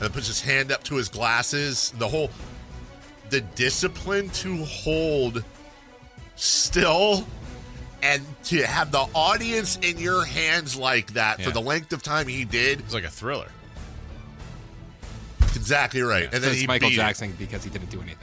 and 0.00 0.12
puts 0.12 0.26
his 0.26 0.40
hand 0.40 0.72
up 0.72 0.82
to 0.84 0.96
his 0.96 1.08
glasses, 1.08 1.92
the 1.98 2.08
whole 2.08 2.30
the 3.30 3.40
discipline 3.40 4.28
to 4.30 4.64
hold 4.64 5.42
still 6.36 7.26
and 8.02 8.22
to 8.44 8.66
have 8.66 8.90
the 8.92 9.06
audience 9.14 9.76
in 9.82 9.98
your 9.98 10.24
hands 10.24 10.76
like 10.76 11.14
that 11.14 11.40
for 11.40 11.50
the 11.50 11.60
length 11.60 11.92
of 11.92 12.02
time 12.02 12.28
he 12.28 12.44
did. 12.44 12.80
It's 12.80 12.92
like 12.94 13.04
a 13.04 13.10
thriller. 13.10 13.48
Exactly 15.56 16.02
right. 16.02 16.24
And 16.24 16.34
So 16.34 16.40
then 16.40 16.50
it's 16.52 16.60
he 16.60 16.66
Michael 16.66 16.88
beat 16.88 16.94
it. 16.94 16.98
Jackson 16.98 17.34
because 17.38 17.64
he 17.64 17.70
didn't 17.70 17.90
do 17.90 17.98
anything. 18.00 18.18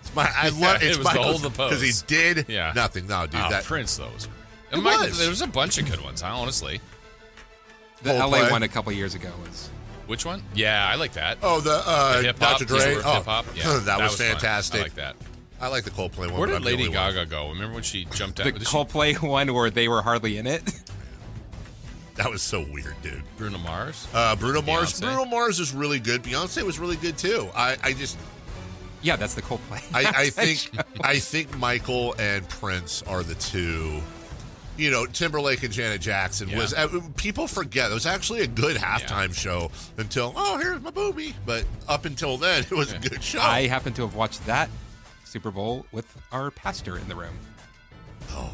It's 0.00 0.14
my, 0.14 0.30
I 0.34 0.48
love 0.60 0.82
it 0.82 0.86
it's 0.88 0.98
was 0.98 0.98
the 0.98 1.04
Michael 1.04 1.22
hold 1.24 1.42
the 1.42 1.50
pose. 1.50 1.70
because 1.80 1.82
he 1.82 2.06
did 2.06 2.46
Yeah. 2.48 2.72
nothing. 2.74 3.06
No, 3.06 3.26
dude, 3.26 3.40
oh, 3.44 3.50
that 3.50 3.64
Prince 3.64 3.96
though 3.96 4.08
was. 4.14 4.28
It 4.72 4.76
Michael, 4.78 5.06
was. 5.08 5.18
there 5.18 5.28
was 5.28 5.42
a 5.42 5.46
bunch 5.46 5.78
of 5.78 5.90
good 5.90 6.00
ones. 6.02 6.20
huh, 6.20 6.34
Honestly, 6.36 6.80
The 8.02 8.10
Whole 8.18 8.30
LA 8.30 8.38
play? 8.40 8.50
one 8.50 8.62
a 8.62 8.68
couple 8.68 8.92
years 8.92 9.14
ago 9.14 9.30
was. 9.46 9.70
Which 10.08 10.24
one? 10.24 10.42
Yeah, 10.54 10.88
I 10.90 10.96
like 10.96 11.12
that. 11.12 11.38
Oh, 11.42 11.60
the 11.60 11.82
uh, 11.86 12.16
The 12.16 12.22
hip-hop, 12.24 12.58
Dr. 12.58 12.64
Dre. 12.64 12.94
Hip 12.94 13.02
Oh, 13.06 13.22
hop. 13.22 13.46
Yeah, 13.54 13.78
that, 13.84 14.00
was, 14.00 14.16
fun. 14.16 14.26
fantastic. 14.32 14.80
I 14.80 14.82
like 14.82 14.94
that. 14.94 15.16
I 15.60 15.68
like 15.68 15.84
the 15.84 15.90
Coldplay 15.90 16.30
one. 16.30 16.34
Where 16.40 16.46
did 16.48 16.62
Lady 16.64 16.84
only 16.86 16.96
one. 16.96 17.14
Gaga 17.14 17.26
go? 17.26 17.48
Remember 17.50 17.74
when 17.74 17.82
she 17.82 18.04
jumped 18.06 18.40
out? 18.40 18.44
The 18.46 18.52
Did 18.52 18.66
she- 18.66 18.76
Coldplay 18.76 19.20
one 19.22 19.52
where 19.54 19.70
they 19.70 19.86
were 19.88 20.02
hardly 20.02 20.38
in 20.38 20.46
it. 20.46 20.62
That 22.14 22.30
was 22.32 22.42
so 22.42 22.66
weird, 22.72 22.96
dude. 23.00 23.22
Bruno 23.36 23.58
Mars. 23.58 24.08
Uh, 24.12 24.34
Bruno 24.34 24.60
Mars. 24.60 25.00
Bruno 25.00 25.24
Mars 25.24 25.60
is 25.60 25.72
really 25.72 26.00
good. 26.00 26.24
Beyonce 26.24 26.64
was 26.64 26.80
really 26.80 26.96
good 26.96 27.16
too. 27.16 27.48
I, 27.54 27.76
I 27.80 27.92
just 27.92 28.18
yeah, 29.02 29.14
that's 29.14 29.34
the 29.34 29.42
Coldplay. 29.42 29.80
I, 29.94 30.22
I 30.24 30.30
think 30.30 30.68
I 31.00 31.20
think 31.20 31.56
Michael 31.56 32.16
and 32.18 32.48
Prince 32.48 33.02
are 33.04 33.22
the 33.22 33.36
two. 33.36 34.00
You 34.78 34.90
know, 34.92 35.06
Timberlake 35.06 35.64
and 35.64 35.72
Janet 35.72 36.00
Jackson 36.00 36.56
was. 36.56 36.72
Yeah. 36.72 36.84
Uh, 36.84 37.00
people 37.16 37.46
forget 37.48 37.90
it 37.90 37.94
was 37.94 38.06
actually 38.06 38.40
a 38.40 38.46
good 38.46 38.76
halftime 38.76 39.34
show 39.34 39.70
until 39.98 40.32
oh 40.36 40.56
here's 40.56 40.80
my 40.80 40.90
booby. 40.90 41.34
But 41.44 41.64
up 41.88 42.04
until 42.04 42.36
then, 42.38 42.62
it 42.62 42.70
was 42.70 42.92
a 42.92 42.98
good 42.98 43.22
show. 43.22 43.40
I 43.40 43.66
happen 43.66 43.92
to 43.94 44.02
have 44.02 44.14
watched 44.14 44.46
that 44.46 44.70
Super 45.24 45.50
Bowl 45.50 45.84
with 45.92 46.06
our 46.32 46.50
pastor 46.50 46.96
in 46.96 47.08
the 47.08 47.16
room. 47.16 47.34
Oh, 48.30 48.52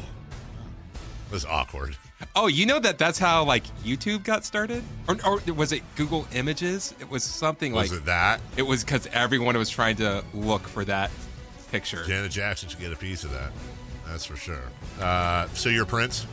it 1.29 1.31
was 1.33 1.45
awkward. 1.45 1.95
Oh, 2.35 2.47
you 2.47 2.65
know 2.65 2.79
that 2.79 2.97
that's 2.97 3.19
how 3.19 3.43
like 3.43 3.63
YouTube 3.83 4.23
got 4.23 4.45
started, 4.45 4.83
or, 5.07 5.17
or 5.25 5.39
was 5.53 5.71
it 5.73 5.83
Google 5.95 6.27
Images? 6.33 6.95
It 6.99 7.09
was 7.09 7.23
something 7.23 7.71
Was 7.73 7.91
like 7.91 7.99
it 8.01 8.05
that? 8.05 8.41
It 8.57 8.63
was 8.63 8.83
because 8.83 9.07
everyone 9.13 9.57
was 9.57 9.69
trying 9.69 9.97
to 9.97 10.23
look 10.33 10.67
for 10.67 10.83
that 10.85 11.11
picture. 11.71 12.03
Janet 12.05 12.31
Jackson 12.31 12.69
should 12.69 12.79
get 12.79 12.91
a 12.91 12.95
piece 12.95 13.23
of 13.23 13.31
that. 13.31 13.51
That's 14.07 14.25
for 14.25 14.35
sure. 14.35 14.61
Uh, 14.99 15.47
so 15.53 15.69
you're 15.69 15.85
Prince. 15.85 16.25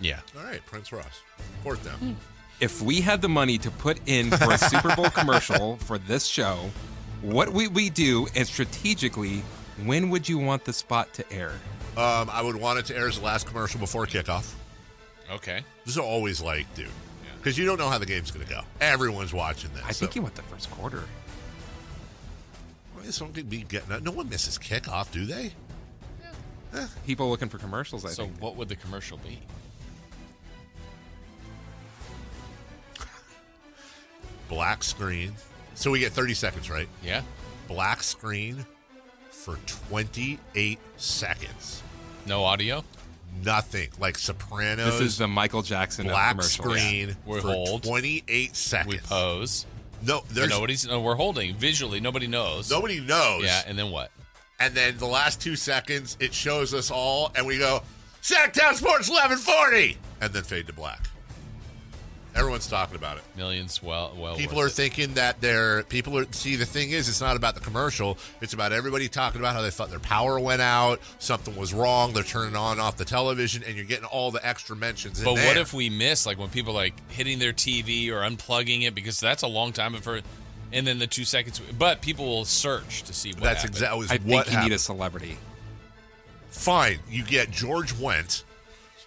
Yeah. 0.00 0.20
All 0.36 0.44
right, 0.44 0.64
Prince 0.66 0.92
Ross. 0.92 1.20
Fourth 1.62 1.84
down. 1.84 2.16
If 2.60 2.80
we 2.82 3.00
had 3.00 3.22
the 3.22 3.28
money 3.28 3.58
to 3.58 3.70
put 3.70 3.98
in 4.06 4.30
for 4.30 4.52
a 4.52 4.58
Super 4.58 4.94
Bowl 4.96 5.10
commercial 5.10 5.76
for 5.78 5.98
this 5.98 6.26
show, 6.26 6.70
what 7.20 7.52
would 7.52 7.74
we 7.74 7.90
do? 7.90 8.26
And 8.34 8.46
strategically, 8.46 9.42
when 9.84 10.10
would 10.10 10.28
you 10.28 10.38
want 10.38 10.64
the 10.64 10.72
spot 10.72 11.12
to 11.14 11.32
air? 11.32 11.52
Um, 11.96 12.30
I 12.30 12.40
would 12.42 12.56
want 12.56 12.78
it 12.78 12.86
to 12.86 12.96
air 12.96 13.08
as 13.08 13.18
the 13.18 13.24
last 13.24 13.46
commercial 13.46 13.78
before 13.78 14.06
kickoff. 14.06 14.54
Okay. 15.30 15.62
This 15.84 15.94
is 15.94 15.98
always 15.98 16.40
like, 16.40 16.72
dude, 16.74 16.88
because 17.38 17.58
you 17.58 17.64
don't 17.64 17.78
know 17.78 17.88
how 17.88 17.98
the 17.98 18.06
game's 18.06 18.30
going 18.30 18.46
to 18.46 18.52
go. 18.52 18.62
Everyone's 18.80 19.32
watching 19.32 19.70
this. 19.74 19.82
I 19.86 19.92
think 19.92 20.14
you 20.16 20.22
want 20.22 20.34
the 20.34 20.42
first 20.42 20.70
quarter. 20.70 21.04
Well, 22.96 23.04
Someone 23.12 23.34
could 23.34 23.50
be 23.50 23.62
getting. 23.62 24.02
No 24.04 24.10
one 24.12 24.28
misses 24.28 24.58
kickoff, 24.58 25.10
do 25.12 25.26
they? 25.26 25.52
People 27.06 27.28
looking 27.30 27.48
for 27.48 27.58
commercials. 27.58 28.04
I 28.04 28.08
think. 28.08 28.16
So 28.16 28.24
think. 28.24 28.40
what 28.40 28.56
would 28.56 28.68
the 28.68 28.76
commercial 28.76 29.18
be? 29.18 29.38
Black 34.48 34.84
screen, 34.84 35.32
So 35.74 35.90
we 35.90 35.98
get 36.00 36.12
30 36.12 36.34
seconds, 36.34 36.68
right? 36.70 36.86
Yeah. 37.02 37.22
Black 37.68 38.02
screen 38.02 38.66
for 39.30 39.56
28 39.88 40.78
seconds. 40.98 41.82
No 42.26 42.44
audio. 42.44 42.84
Nothing 43.42 43.88
like 43.98 44.18
Sopranos. 44.18 44.98
This 44.98 45.00
is 45.00 45.18
the 45.18 45.26
Michael 45.26 45.62
Jackson 45.62 46.06
black 46.06 46.32
commercial. 46.32 46.64
screen 46.64 47.08
Yeah. 47.08 47.14
We 47.24 47.40
for 47.40 47.52
hold. 47.52 47.82
28 47.84 48.54
seconds. 48.54 48.94
We 48.94 48.98
pose. 49.00 49.64
No, 50.02 50.20
But 50.20 50.28
there's 50.34 50.50
nobody's. 50.50 50.86
No, 50.86 51.00
we're 51.00 51.14
holding 51.14 51.54
visually. 51.54 52.00
Nobody 52.00 52.26
knows. 52.26 52.70
nobody 52.70 53.00
knows. 53.00 53.44
Yeah, 53.44 53.62
and 53.66 53.78
then 53.78 53.90
what? 53.90 54.10
And 54.62 54.76
then 54.76 54.96
the 54.96 55.06
last 55.06 55.40
two 55.40 55.56
seconds, 55.56 56.16
it 56.20 56.32
shows 56.32 56.72
us 56.72 56.88
all, 56.88 57.32
and 57.34 57.44
we 57.44 57.58
go, 57.58 57.82
Sactown 58.22 58.74
Sports 58.74 59.10
1140, 59.10 59.98
and 60.20 60.32
then 60.32 60.44
fade 60.44 60.68
to 60.68 60.72
black. 60.72 61.08
Everyone's 62.36 62.68
talking 62.68 62.94
about 62.94 63.16
it. 63.16 63.24
Millions. 63.36 63.82
Well, 63.82 64.16
well. 64.16 64.36
People 64.36 64.60
are 64.60 64.68
it. 64.68 64.72
thinking 64.72 65.14
that 65.14 65.40
they're 65.40 65.82
people 65.82 66.16
are 66.16 66.26
see 66.30 66.54
the 66.54 66.64
thing 66.64 66.90
is 66.90 67.08
it's 67.08 67.20
not 67.20 67.36
about 67.36 67.54
the 67.54 67.60
commercial 67.60 68.16
it's 68.40 68.54
about 68.54 68.72
everybody 68.72 69.06
talking 69.06 69.38
about 69.38 69.52
how 69.52 69.60
they 69.60 69.68
thought 69.68 69.90
their 69.90 69.98
power 69.98 70.40
went 70.40 70.62
out 70.62 70.98
something 71.18 71.54
was 71.56 71.74
wrong 71.74 72.14
they're 72.14 72.22
turning 72.22 72.56
on 72.56 72.80
off 72.80 72.96
the 72.96 73.04
television 73.04 73.62
and 73.66 73.76
you're 73.76 73.84
getting 73.84 74.06
all 74.06 74.30
the 74.30 74.46
extra 74.46 74.74
mentions 74.74 75.18
in 75.18 75.26
But 75.26 75.34
what 75.34 75.58
if 75.58 75.74
we 75.74 75.90
miss 75.90 76.24
like 76.24 76.38
when 76.38 76.48
people 76.48 76.72
like 76.72 76.94
hitting 77.10 77.38
their 77.38 77.52
TV 77.52 78.08
or 78.08 78.22
unplugging 78.22 78.86
it 78.86 78.94
because 78.94 79.20
that's 79.20 79.42
a 79.42 79.46
long 79.46 79.72
time 79.72 79.92
for, 79.96 80.22
and 80.72 80.86
then 80.86 80.98
the 80.98 81.06
two 81.06 81.24
seconds. 81.24 81.60
But 81.78 82.00
people 82.02 82.26
will 82.26 82.44
search 82.44 83.02
to 83.04 83.12
see 83.12 83.30
what. 83.32 83.42
that's 83.42 83.62
happened. 83.62 83.74
exactly 83.76 84.06
I 84.10 84.34
what 84.36 84.46
think 84.46 84.58
you 84.62 84.68
need 84.68 84.74
a 84.74 84.78
celebrity. 84.78 85.36
fine 86.50 86.98
you 87.10 87.22
get 87.24 87.50
George 87.50 87.92
Wendt 87.94 88.44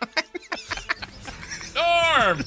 Norm. 1.76 2.44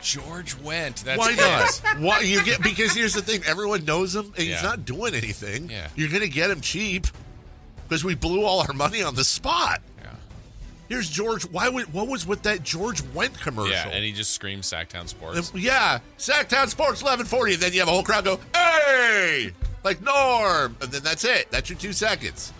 George 0.00 0.54
Wendt. 0.58 1.02
That's 1.04 1.18
why 1.18 1.34
not 1.34 2.00
why 2.00 2.20
you 2.20 2.44
get 2.44 2.62
because 2.62 2.92
here's 2.94 3.14
the 3.14 3.22
thing 3.22 3.42
everyone 3.46 3.84
knows 3.84 4.14
him 4.14 4.26
and 4.36 4.46
Yeah. 4.46 4.54
he's 4.54 4.62
not 4.62 4.84
doing 4.84 5.14
anything 5.14 5.70
Yeah. 5.70 5.88
you're 5.96 6.10
gonna 6.10 6.28
get 6.28 6.50
him 6.50 6.60
cheap 6.60 7.06
because 7.88 8.04
we 8.04 8.14
blew 8.14 8.44
all 8.44 8.60
our 8.60 8.72
money 8.74 9.02
on 9.02 9.14
the 9.14 9.24
spot 9.24 9.80
Yeah. 9.86 9.93
Here's 10.88 11.08
George 11.08 11.44
why 11.44 11.68
would 11.68 11.92
what 11.92 12.08
was 12.08 12.26
with 12.26 12.42
that 12.42 12.62
George 12.62 13.02
Wendt 13.14 13.40
commercial 13.40 13.72
Yeah, 13.72 13.88
and 13.88 14.04
he 14.04 14.12
just 14.12 14.32
screams 14.32 14.70
Sactown 14.70 15.08
Sports. 15.08 15.52
Yeah, 15.54 16.00
Sactown 16.18 16.68
Sports 16.68 17.02
1140, 17.02 17.54
and 17.54 17.62
then 17.62 17.72
you 17.72 17.80
have 17.80 17.88
a 17.88 17.92
whole 17.92 18.02
crowd 18.02 18.24
go, 18.24 18.38
hey, 18.54 19.52
like 19.82 20.02
Norm, 20.02 20.76
and 20.80 20.90
then 20.90 21.02
that's 21.02 21.24
it. 21.24 21.50
That's 21.50 21.70
your 21.70 21.78
two 21.78 21.92
seconds. 21.92 22.52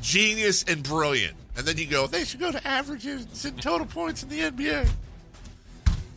Genius 0.00 0.62
and 0.64 0.82
brilliant. 0.82 1.36
And 1.56 1.66
then 1.66 1.76
you 1.76 1.86
go, 1.86 2.06
they 2.06 2.24
should 2.24 2.40
go 2.40 2.52
to 2.52 2.66
averages 2.66 3.44
and 3.44 3.60
total 3.60 3.86
points 3.86 4.22
in 4.22 4.28
the 4.28 4.38
NBA. 4.40 4.88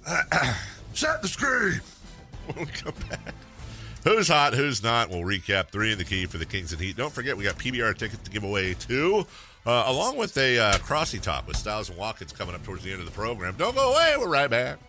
Set 0.93 1.21
the 1.21 1.27
screen. 1.27 1.81
When 2.53 2.65
we 2.65 2.71
come 2.73 2.93
back. 3.09 3.33
Who's 4.03 4.27
hot, 4.27 4.53
who's 4.53 4.83
not? 4.83 5.09
We'll 5.09 5.21
recap 5.21 5.69
three 5.69 5.93
in 5.93 5.97
the 5.97 6.03
key 6.03 6.25
for 6.25 6.37
the 6.37 6.45
Kings 6.45 6.73
and 6.73 6.81
Heat. 6.81 6.97
Don't 6.97 7.13
forget, 7.13 7.37
we 7.37 7.45
got 7.45 7.55
PBR 7.55 7.97
tickets 7.97 8.21
to 8.23 8.29
give 8.29 8.43
away 8.43 8.73
too, 8.73 9.25
uh, 9.65 9.83
along 9.87 10.17
with 10.17 10.37
a 10.37 10.59
uh, 10.59 10.73
crossy 10.75 11.21
talk 11.21 11.47
with 11.47 11.57
Styles 11.57 11.89
and 11.89 11.97
Watkins 11.97 12.31
coming 12.31 12.55
up 12.55 12.63
towards 12.63 12.83
the 12.83 12.91
end 12.91 12.99
of 12.99 13.05
the 13.05 13.11
program. 13.11 13.55
Don't 13.57 13.75
go 13.75 13.93
away. 13.93 14.15
We're 14.17 14.27
right 14.27 14.49
back. 14.49 14.79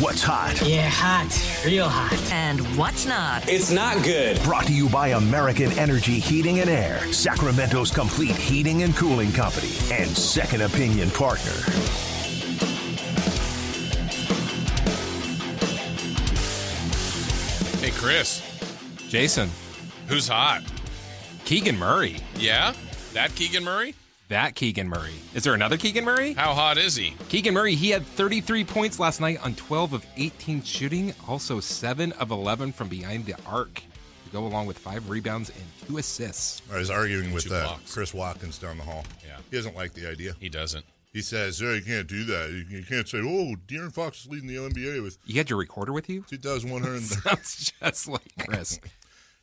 What's 0.00 0.22
hot? 0.22 0.60
Yeah, 0.62 0.90
hot. 0.90 1.64
Real 1.64 1.88
hot. 1.88 2.12
And 2.30 2.60
what's 2.76 3.06
not? 3.06 3.48
It's 3.48 3.70
not 3.70 4.04
good. 4.04 4.38
Brought 4.42 4.66
to 4.66 4.72
you 4.74 4.90
by 4.90 5.08
American 5.08 5.72
Energy 5.78 6.18
Heating 6.18 6.60
and 6.60 6.68
Air, 6.68 7.00
Sacramento's 7.14 7.90
complete 7.90 8.36
heating 8.36 8.82
and 8.82 8.94
cooling 8.94 9.32
company, 9.32 9.72
and 9.90 10.10
second 10.10 10.60
opinion 10.60 11.08
partner. 11.10 11.52
Hey, 17.80 17.90
Chris, 17.92 18.42
Jason, 19.08 19.48
who's 20.08 20.28
hot? 20.28 20.62
Keegan 21.46 21.78
Murray. 21.78 22.16
Yeah, 22.36 22.74
that 23.12 23.32
Keegan 23.36 23.62
Murray. 23.62 23.94
That 24.26 24.56
Keegan 24.56 24.88
Murray. 24.88 25.14
Is 25.32 25.44
there 25.44 25.54
another 25.54 25.76
Keegan 25.76 26.04
Murray? 26.04 26.32
How 26.32 26.54
hot 26.54 26.76
is 26.76 26.96
he? 26.96 27.14
Keegan 27.28 27.54
Murray, 27.54 27.76
he 27.76 27.90
had 27.90 28.04
33 28.04 28.64
points 28.64 28.98
last 28.98 29.20
night 29.20 29.38
on 29.44 29.54
12 29.54 29.92
of 29.92 30.04
18 30.16 30.64
shooting, 30.64 31.14
also 31.28 31.60
7 31.60 32.10
of 32.14 32.32
11 32.32 32.72
from 32.72 32.88
behind 32.88 33.26
the 33.26 33.36
arc 33.46 33.74
to 33.74 34.30
go 34.32 34.44
along 34.44 34.66
with 34.66 34.76
5 34.76 35.08
rebounds 35.08 35.50
and 35.50 35.62
2 35.86 35.98
assists. 35.98 36.62
I 36.68 36.78
was 36.78 36.90
arguing 36.90 37.32
with 37.32 37.44
Two 37.44 37.54
uh. 37.54 37.76
Chris 37.88 38.12
Watkins 38.12 38.58
down 38.58 38.76
the 38.78 38.82
hall. 38.82 39.04
Yeah. 39.24 39.36
He 39.48 39.56
doesn't 39.56 39.76
like 39.76 39.94
the 39.94 40.10
idea. 40.10 40.34
He 40.40 40.48
doesn't. 40.48 40.84
He 41.12 41.22
says, 41.22 41.62
oh, 41.62 41.72
you 41.72 41.80
can't 41.82 42.08
do 42.08 42.24
that. 42.24 42.50
You, 42.50 42.78
you 42.78 42.84
can't 42.84 43.08
say, 43.08 43.18
oh, 43.18 43.54
De'Aaron 43.68 43.92
Fox 43.92 44.24
is 44.24 44.30
leading 44.30 44.48
the 44.48 44.56
NBA 44.56 45.00
with 45.02 45.16
You 45.24 45.36
had 45.36 45.48
your 45.48 45.60
recorder 45.60 45.92
with 45.92 46.10
you? 46.10 46.24
2,100. 46.28 47.02
Sounds 47.04 47.72
just 47.80 48.08
like 48.08 48.32
Chris. 48.44 48.80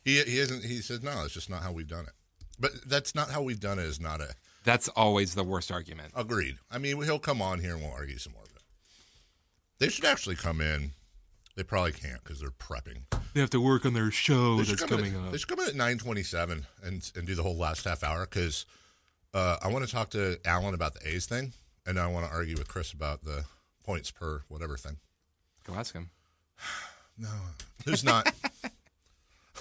He, 0.04 0.20
he 0.22 0.38
isn't. 0.38 0.64
He 0.64 0.78
says, 0.78 1.02
no, 1.02 1.24
it's 1.24 1.34
just 1.34 1.50
not 1.50 1.62
how 1.62 1.72
we've 1.72 1.88
done 1.88 2.04
it. 2.06 2.12
But 2.58 2.72
that's 2.86 3.14
not 3.14 3.30
how 3.30 3.42
we've 3.42 3.60
done 3.60 3.78
it. 3.78 3.84
Is 3.84 4.00
not 4.00 4.20
a 4.20 4.34
That's 4.64 4.88
always 4.90 5.34
the 5.34 5.42
worst 5.44 5.72
argument. 5.72 6.12
agreed. 6.16 6.58
I 6.70 6.78
mean, 6.78 7.02
he'll 7.02 7.18
come 7.18 7.42
on 7.42 7.58
here 7.60 7.74
and 7.74 7.82
we'll 7.82 7.92
argue 7.92 8.18
some 8.18 8.32
more. 8.34 8.42
of 8.44 8.50
it. 8.54 8.62
they 9.78 9.88
should 9.88 10.04
actually 10.04 10.36
come 10.36 10.60
in. 10.60 10.92
They 11.56 11.62
probably 11.62 11.92
can't 11.92 12.22
because 12.22 12.40
they're 12.40 12.50
prepping. 12.50 13.02
They 13.32 13.40
have 13.40 13.50
to 13.50 13.60
work 13.60 13.84
on 13.86 13.94
their 13.94 14.10
show 14.10 14.56
They 14.56 14.64
should 14.64 14.78
that's 14.78 14.88
come 14.90 15.00
in 15.00 15.06
coming 15.06 15.20
at, 15.20 15.26
up. 15.26 15.32
They 15.32 15.38
should 15.38 15.48
come 15.48 15.60
in 15.60 15.68
at 15.68 15.74
nine 15.74 15.98
twenty-seven 15.98 16.66
and 16.84 17.12
and 17.16 17.26
do 17.26 17.34
the 17.34 17.42
whole 17.42 17.56
last 17.56 17.84
half 17.84 18.02
hour 18.04 18.26
because 18.26 18.66
uh, 19.32 19.56
I 19.62 19.68
want 19.68 19.84
to 19.84 19.90
talk 19.90 20.10
to 20.10 20.38
Alan 20.44 20.74
about 20.74 20.94
the 20.94 21.08
A's 21.08 21.26
thing, 21.26 21.52
and 21.86 21.98
I 21.98 22.06
want 22.08 22.26
to 22.26 22.32
argue 22.32 22.56
with 22.56 22.68
Chris 22.68 22.92
about 22.92 23.24
the 23.24 23.44
points 23.84 24.10
per 24.12 24.42
whatever 24.48 24.76
thing. 24.76 24.96
Go 25.64 25.74
ask 25.74 25.94
him. 25.94 26.10
No, 27.16 27.28
who's 27.84 28.02
not? 28.02 28.32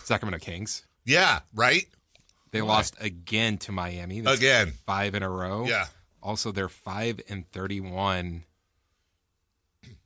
Sacramento 0.03 0.43
Kings. 0.43 0.83
yeah, 1.05 1.39
right. 1.55 1.85
They 2.51 2.61
lost 2.61 2.95
again 2.99 3.57
to 3.59 3.71
Miami. 3.71 4.21
That's 4.21 4.37
Again. 4.37 4.73
Five 4.85 5.15
in 5.15 5.23
a 5.23 5.29
row. 5.29 5.65
Yeah. 5.65 5.87
Also, 6.21 6.51
they're 6.51 6.69
5 6.69 7.21
and 7.27 7.49
31 7.51 8.43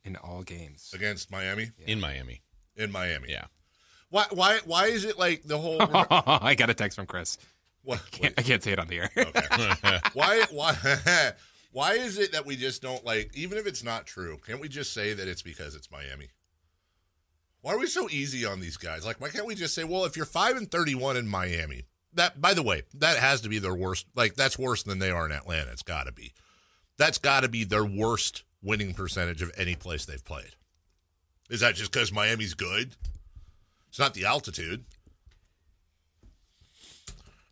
in 0.04 0.16
all 0.16 0.42
games. 0.42 0.90
against 0.94 1.30
Miami 1.30 1.70
In 1.86 2.00
Miami. 2.00 2.40
in 2.76 2.90
Miami. 2.90 3.28
Yeah. 3.30 3.44
Why? 4.10 4.24
Why? 4.30 4.60
Why 4.64 4.86
is 4.86 5.04
it 5.04 5.18
like 5.18 5.42
the 5.44 5.58
whole? 5.58 5.76
I 6.10 6.54
got 6.54 6.70
a 6.70 6.74
text 6.74 6.96
from 6.96 7.04
Chris. 7.06 7.36
what, 7.82 8.00
Can't, 8.10 8.32
I 8.38 8.42
can't 8.42 8.62
say 8.62 8.72
it 8.72 8.78
on 8.78 8.88
the 8.88 9.00
air. 9.00 9.10
Okay. 9.16 9.98
why? 10.14 10.44
Why? 10.50 11.32
why 11.72 11.92
is 11.92 12.18
it 12.18 12.32
that 12.32 12.46
we 12.46 12.56
just 12.56 12.80
don't 12.80 13.04
like? 13.04 13.30
Even 13.34 13.58
if 13.58 13.66
it's 13.66 13.84
not 13.84 14.06
true, 14.06 14.40
can't 14.46 14.60
we 14.60 14.68
just 14.68 14.94
say 14.94 15.12
that 15.12 15.28
it's 15.28 15.42
because 15.42 15.74
it's 15.74 15.90
Miami? 15.90 16.28
Why 17.60 17.74
are 17.74 17.78
we 17.78 17.86
so 17.86 18.08
easy 18.10 18.44
on 18.46 18.60
these 18.60 18.76
guys? 18.76 19.04
Like, 19.04 19.20
why 19.20 19.30
can't 19.30 19.46
we 19.46 19.54
just 19.54 19.74
say, 19.74 19.84
well, 19.84 20.04
if 20.04 20.16
you're 20.16 20.26
five 20.26 20.56
and 20.56 20.70
thirty-one 20.70 21.16
in 21.16 21.26
Miami, 21.28 21.84
that 22.14 22.40
by 22.40 22.54
the 22.54 22.62
way, 22.62 22.82
that 22.94 23.18
has 23.18 23.40
to 23.42 23.48
be 23.48 23.58
their 23.58 23.74
worst. 23.74 24.06
Like, 24.14 24.34
that's 24.34 24.58
worse 24.58 24.82
than 24.82 24.98
they 24.98 25.10
are 25.10 25.26
in 25.26 25.32
Atlanta. 25.32 25.70
It's 25.72 25.82
got 25.82 26.06
to 26.06 26.12
be. 26.12 26.32
That's 26.96 27.18
got 27.18 27.40
to 27.40 27.48
be 27.48 27.64
their 27.64 27.84
worst 27.84 28.44
winning 28.62 28.94
percentage 28.94 29.42
of 29.42 29.52
any 29.56 29.74
place 29.74 30.04
they've 30.04 30.24
played. 30.24 30.54
Is 31.50 31.60
that 31.60 31.74
just 31.74 31.92
because 31.92 32.12
Miami's 32.12 32.54
good? 32.54 32.96
It's 33.88 33.98
not 33.98 34.14
the 34.14 34.26
altitude. 34.26 34.84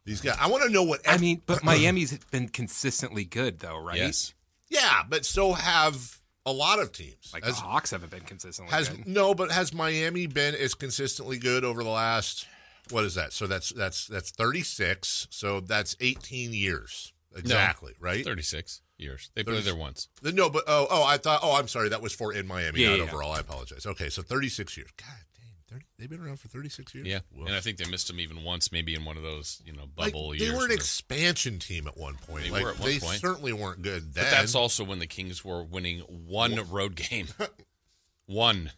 These 0.05 0.21
guys, 0.21 0.37
I 0.41 0.49
want 0.49 0.63
to 0.63 0.71
know 0.71 0.85
what. 0.85 1.01
I 1.09 1.19
mean, 1.19 1.43
but 1.47 1.65
Miami's 1.65 2.17
been 2.31 2.49
consistently 2.49 3.25
good, 3.25 3.59
though, 3.59 3.79
right? 3.79 3.97
Yes. 3.97 4.35
yeah, 4.69 5.03
but 5.09 5.25
so 5.25 5.53
have 5.55 6.21
a 6.47 6.53
lot 6.53 6.79
of 6.79 6.93
teams. 6.93 7.31
Like 7.35 7.45
Has- 7.45 7.57
the 7.57 7.61
Hawks 7.63 7.91
haven't 7.91 8.11
been 8.11 8.21
consistently 8.23 8.73
has 8.75 8.89
good. 8.89 9.07
no, 9.07 9.35
but 9.35 9.51
has 9.51 9.75
Miami 9.75 10.27
been 10.27 10.55
as 10.55 10.73
consistently 10.75 11.39
good 11.39 11.65
over 11.65 11.83
the 11.85 11.91
last? 11.91 12.47
What 12.91 13.05
is 13.05 13.15
that? 13.17 13.33
So 13.33 13.47
that's 13.47 13.71
that's 13.71 14.07
that's 14.07 14.31
thirty 14.31 14.63
six. 14.63 15.27
So 15.31 15.61
that's 15.61 15.97
eighteen 16.01 16.53
years 16.55 17.13
exactly, 17.37 17.93
right? 18.01 18.25
36 18.25 18.81
years. 18.97 19.29
They 19.35 19.43
played 19.45 19.57
30 19.57 19.65
there 19.67 19.77
once. 19.77 20.09
The- 20.23 20.33
No, 20.33 20.49
but 20.49 20.65
oh, 20.67 20.87
oh, 20.91 21.05
I 21.05 21.19
thought. 21.19 21.41
Oh, 21.43 21.57
I'm 21.57 21.69
sorry. 21.69 21.91
That 21.91 22.01
was 22.01 22.15
for 22.15 22.33
in 22.33 22.47
Miami, 22.47 22.81
Yeah, 22.81 22.89
not 22.91 22.97
yeah, 22.99 23.05
yeah. 23.05 23.11
overall. 23.11 23.33
I 23.33 23.41
apologize. 23.41 23.85
Okay, 23.85 24.09
so 24.09 24.23
36 24.23 24.75
years. 24.79 24.89
God 24.97 25.07
dang, 25.36 25.36
30, 25.69 25.85
they've 25.99 26.09
been 26.11 26.21
around 26.21 26.39
for 26.39 26.49
36 26.49 26.95
years. 26.95 27.07
Yeah. 27.07 27.21
Woof. 27.35 27.49
And 27.49 27.57
I 27.57 27.61
think 27.61 27.77
they 27.79 27.89
missed 27.91 28.09
him 28.09 28.21
even 28.21 28.45
once, 28.45 28.71
maybe 28.71 28.95
in 28.95 29.05
one 29.05 29.17
of 29.17 29.23
those, 29.23 29.61
you 29.67 29.73
know, 29.73 29.85
like, 29.97 30.13
bubble 30.13 30.31
they 30.31 30.39
years. 30.39 30.55
were 30.57 30.65
an 30.65 30.71
expansion 30.73 31.59
team 31.59 31.87
at 31.87 31.97
one 31.97 32.15
point. 32.27 32.45
They 32.45 32.51
like 32.51 32.63
were 32.63 32.71
at 32.71 32.79
one 32.79 32.89
they 32.89 32.99
point. 32.99 33.21
certainly 33.21 33.53
weren't 33.53 33.83
good 33.83 34.15
then. 34.15 34.25
but 34.25 34.31
that's 34.31 34.55
also 34.55 34.85
when 34.85 34.99
the 35.01 35.07
Kings 35.07 35.45
were 35.45 35.63
winning 35.65 36.01
one 36.01 36.55
road 36.71 36.95
game. 36.95 37.27
one. 38.27 38.71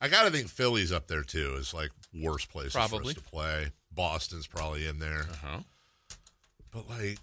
I 0.00 0.08
gotta 0.08 0.30
think 0.30 0.48
Philly's 0.48 0.90
up 0.92 1.06
there 1.08 1.22
too. 1.22 1.54
Is 1.58 1.72
like 1.74 1.90
worst 2.14 2.50
place 2.50 2.72
Probably. 2.72 2.98
for 2.98 3.08
us 3.08 3.14
to 3.14 3.20
play. 3.30 3.66
Boston's 3.94 4.46
probably 4.46 4.86
in 4.86 4.98
there, 4.98 5.26
Uh-huh. 5.30 5.58
but 6.70 6.88
like 6.88 7.18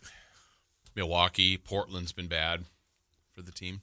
Milwaukee, 0.96 1.58
Portland's 1.58 2.12
been 2.12 2.28
bad 2.28 2.66
for 3.34 3.42
the 3.42 3.52
team. 3.52 3.82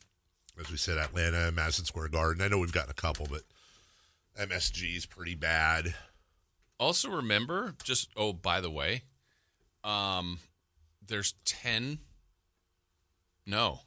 as 0.61 0.71
we 0.71 0.77
said, 0.77 0.97
Atlanta, 0.99 1.51
Madison 1.53 1.85
Square 1.85 2.09
Garden. 2.09 2.43
I 2.43 2.49
know 2.49 2.59
we've 2.59 2.73
gotten 2.73 2.91
a 2.91 2.95
couple, 2.95 3.27
but 3.31 3.43
MSG's 4.41 5.07
pretty 5.07 5.35
bad. 5.35 5.95
Also 6.79 7.11
remember, 7.11 7.75
just 7.83 8.11
oh, 8.17 8.33
by 8.33 8.61
the 8.61 8.71
way, 8.71 9.03
um, 9.83 10.39
there's 11.07 11.35
ten, 11.45 11.99
no, 13.47 13.81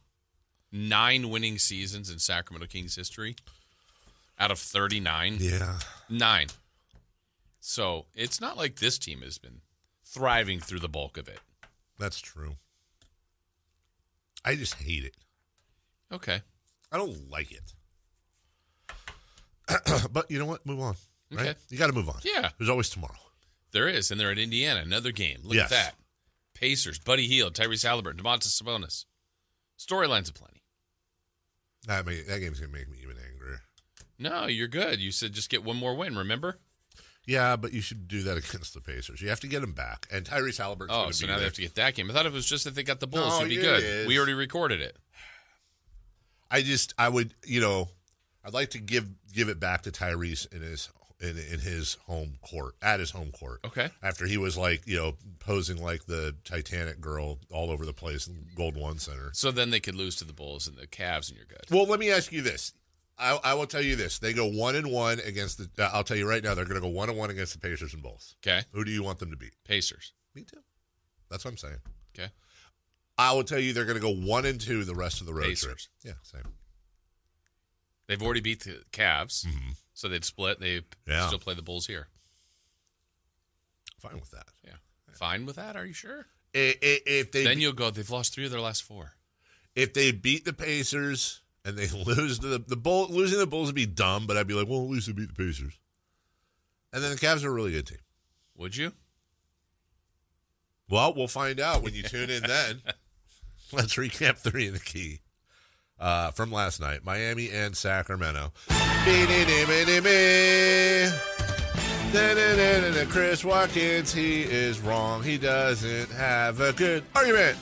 nine 0.71 1.29
winning 1.29 1.57
seasons 1.57 2.09
in 2.09 2.19
Sacramento 2.19 2.67
Kings 2.67 2.95
history. 2.95 3.35
out 4.39 4.51
of 4.51 4.59
39. 4.59 5.37
Yeah. 5.39 5.79
Nine. 6.09 6.47
So 7.59 8.05
it's 8.15 8.39
not 8.39 8.57
like 8.57 8.77
this 8.79 8.97
team 8.97 9.21
has 9.21 9.37
been 9.37 9.61
thriving 10.03 10.59
through 10.59 10.79
the 10.79 10.87
bulk 10.89 11.17
of 11.17 11.27
it. 11.27 11.39
That's 11.99 12.19
true. 12.19 12.55
I 14.45 14.55
just 14.55 14.75
hate 14.75 15.03
it. 15.03 15.15
Okay. 16.11 16.41
I 16.91 16.97
don't 16.97 17.29
like 17.29 17.51
it. 17.51 17.73
but 20.11 20.29
you 20.31 20.39
know 20.39 20.45
what? 20.45 20.65
Move 20.65 20.79
on. 20.79 20.95
Right? 21.31 21.49
Okay. 21.49 21.55
You 21.69 21.77
got 21.77 21.87
to 21.87 21.93
move 21.93 22.09
on. 22.09 22.19
Yeah. 22.23 22.49
There's 22.57 22.69
always 22.69 22.89
tomorrow. 22.89 23.13
There 23.71 23.87
is, 23.87 24.09
and 24.11 24.19
they're 24.19 24.31
at 24.31 24.39
Indiana. 24.39 24.81
Another 24.81 25.11
game. 25.11 25.39
Look 25.43 25.55
Yes. 25.55 25.65
at 25.65 25.69
that. 25.69 25.95
Pacers, 26.55 26.99
Buddy 26.99 27.27
Hield, 27.27 27.53
Tyrese 27.53 27.83
Halliburton, 27.87 28.21
Domantas 28.23 28.61
Sabonis. 28.61 29.05
Storylines 29.77 30.29
aplenty. 30.29 30.61
That 31.87 32.05
may, 32.05 32.21
that 32.23 32.39
game's 32.39 32.59
gonna 32.59 32.71
make 32.73 32.89
me 32.89 32.97
even 33.01 33.15
angrier. 33.31 33.61
No, 34.17 34.47
you're 34.47 34.67
good. 34.67 34.99
You 34.99 35.11
said 35.11 35.31
just 35.33 35.49
get 35.49 35.63
one 35.63 35.77
more 35.77 35.95
win. 35.95 36.17
Remember? 36.17 36.59
Yeah, 37.25 37.55
but 37.55 37.71
you 37.73 37.79
should 37.81 38.07
do 38.07 38.23
that 38.23 38.37
against 38.37 38.73
the 38.73 38.81
Pacers. 38.81 39.21
You 39.21 39.29
have 39.29 39.39
to 39.41 39.47
get 39.47 39.61
them 39.61 39.71
back. 39.73 40.07
And 40.11 40.25
Tyrese 40.25 40.57
Halliburton's 40.57 40.97
Oh, 40.99 41.11
so 41.11 41.27
now 41.27 41.37
they 41.37 41.43
have 41.45 41.53
to 41.53 41.61
get 41.61 41.75
that 41.75 41.93
game. 41.95 42.09
I 42.09 42.13
thought 42.13 42.25
it 42.25 42.33
was 42.33 42.45
just 42.47 42.63
that 42.65 42.75
they 42.75 42.83
got 42.83 42.99
the 42.99 43.07
Bulls. 43.07 43.29
No, 43.29 43.37
It'd 43.45 43.49
be 43.49 43.57
it 43.57 43.61
good. 43.61 43.83
is. 43.83 44.07
We 44.07 44.17
already 44.17 44.33
recorded 44.33 44.81
it. 44.81 44.97
I 46.51 46.61
just 46.63 46.93
I 46.97 47.07
would 47.07 47.33
you 47.45 47.61
know 47.61 47.89
I'd 48.43 48.53
like 48.53 48.69
to 48.71 48.79
give 48.79 49.07
give 49.33 49.49
it 49.49 49.59
back 49.59 49.83
to 49.83 49.91
Tyrese 49.91 50.51
in 50.53 50.61
his 50.61 50.89
in 51.19 51.37
in 51.37 51.59
his 51.59 51.97
home 52.05 52.37
court 52.41 52.75
at 52.81 52.99
his 52.99 53.11
home 53.11 53.31
court. 53.31 53.59
Okay. 53.65 53.89
After 54.01 54.25
he 54.25 54.37
was 54.37 54.57
like 54.57 54.87
you 54.87 54.97
know 54.97 55.13
posing 55.39 55.81
like 55.81 56.05
the 56.05 56.35
Titanic 56.45 57.01
girl 57.01 57.39
all 57.51 57.69
over 57.71 57.85
the 57.85 57.93
place 57.93 58.27
in 58.27 58.47
Golden 58.55 58.81
1 58.81 58.99
Center. 58.99 59.29
So 59.33 59.51
then 59.51 59.69
they 59.69 59.79
could 59.79 59.95
lose 59.95 60.15
to 60.17 60.25
the 60.25 60.33
Bulls 60.33 60.67
and 60.67 60.77
the 60.77 60.87
Cavs, 60.87 61.29
and 61.29 61.37
you're 61.37 61.45
good. 61.45 61.65
Well, 61.69 61.85
let 61.85 61.99
me 61.99 62.11
ask 62.11 62.31
you 62.31 62.41
this. 62.41 62.73
I, 63.17 63.37
I 63.43 63.53
will 63.53 63.67
tell 63.67 63.81
you 63.81 63.97
this: 63.97 64.19
they 64.19 64.31
go 64.31 64.47
one 64.47 64.75
and 64.75 64.89
one 64.89 65.19
against 65.25 65.57
the. 65.57 65.83
Uh, 65.83 65.89
I'll 65.93 66.05
tell 66.05 66.17
you 66.17 66.27
right 66.27 66.43
now, 66.43 66.55
they're 66.55 66.65
going 66.65 66.81
to 66.81 66.87
go 66.87 66.87
one 66.87 67.09
and 67.09 67.17
one 67.17 67.29
against 67.29 67.53
the 67.53 67.59
Pacers 67.59 67.93
and 67.93 68.01
Bulls. 68.01 68.35
Okay. 68.45 68.61
Who 68.71 68.85
do 68.85 68.91
you 68.91 69.03
want 69.03 69.19
them 69.19 69.31
to 69.31 69.37
beat? 69.37 69.53
Pacers. 69.65 70.13
Me 70.33 70.43
too. 70.43 70.61
That's 71.29 71.43
what 71.43 71.51
I'm 71.51 71.57
saying. 71.57 71.79
Okay. 72.17 72.31
I 73.17 73.33
will 73.33 73.43
tell 73.43 73.59
you 73.59 73.73
they're 73.73 73.83
going 73.83 73.99
to 73.99 74.01
go 74.01 74.15
one 74.15 74.45
and 74.45 74.59
two 74.59 74.85
the 74.85 74.95
rest 74.95 75.19
of 75.19 75.27
the 75.27 75.33
road 75.33 75.43
trip. 75.43 75.49
Pacers. 75.51 75.89
Yeah, 76.03 76.13
same. 76.23 76.43
They've 78.09 78.21
already 78.21 78.41
beat 78.41 78.63
the 78.63 78.81
Cavs, 78.91 79.45
so 79.93 80.09
they'd 80.09 80.25
split. 80.25 80.59
They 80.59 80.79
Mm-hmm. 80.79 81.11
Yeah. 81.11 81.27
still 81.27 81.37
play 81.39 81.53
the 81.53 81.61
Bulls 81.61 81.85
here. 81.87 82.07
Fine 83.99 84.15
with 84.19 84.31
that. 84.31 84.47
Yeah. 84.65 84.73
Fine 85.13 85.45
with 85.45 85.57
that? 85.57 85.75
Are 85.75 85.85
you 85.85 85.93
sure? 85.93 86.25
I- 86.55 86.75
i- 86.81 87.01
If 87.05 87.31
they 87.31 87.43
then 87.43 87.59
you'll 87.61 87.73
go. 87.73 87.91
They've 87.91 88.09
lost 88.09 88.33
three 88.33 88.45
of 88.45 88.51
their 88.51 88.59
last 88.61 88.81
four. 88.83 89.13
if 89.75 89.93
they 89.93 90.11
beat 90.11 90.43
the 90.43 90.53
Pacers 90.53 91.41
and 91.63 91.77
they 91.77 91.87
lose 92.05 92.39
to 92.39 92.47
the 92.47 92.57
the 92.59 92.75
Bull, 92.75 93.07
losing 93.11 93.37
the 93.37 93.45
Bulls 93.45 93.67
would 93.67 93.75
be 93.75 93.85
dumb, 93.85 94.25
but 94.25 94.37
I'd 94.37 94.47
be 94.47 94.55
like, 94.55 94.67
well, 94.67 94.81
at 94.81 94.89
least 94.89 95.05
they 95.07 95.13
beat 95.13 95.27
the 95.27 95.43
Pacers. 95.45 95.77
And 96.91 97.03
then 97.03 97.11
the 97.11 97.17
Cavs 97.17 97.43
are 97.43 97.49
a 97.49 97.53
really 97.53 97.71
good 97.73 97.85
team. 97.85 97.99
Would 98.57 98.75
you? 98.75 98.93
Well, 100.89 101.13
we'll 101.13 101.27
find 101.27 101.59
out 101.59 101.83
when 101.83 101.93
you 101.93 102.01
tune 102.01 102.31
in 102.31 102.41
then. 102.41 102.81
Let's 103.71 103.93
recap 103.95 104.37
three 104.37 104.65
in 104.65 104.73
the 104.73 104.79
key 104.79 105.19
uh, 105.99 106.31
from 106.31 106.51
last 106.51 106.79
night 106.79 107.03
Miami 107.03 107.49
and 107.49 107.75
Sacramento. 107.75 108.51
Chris 113.09 113.45
Watkins, 113.45 114.13
he 114.13 114.41
is 114.41 114.79
wrong. 114.79 115.21
He 115.23 115.37
doesn't 115.37 116.11
have 116.11 116.59
a 116.59 116.73
good 116.73 117.03
argument. 117.15 117.57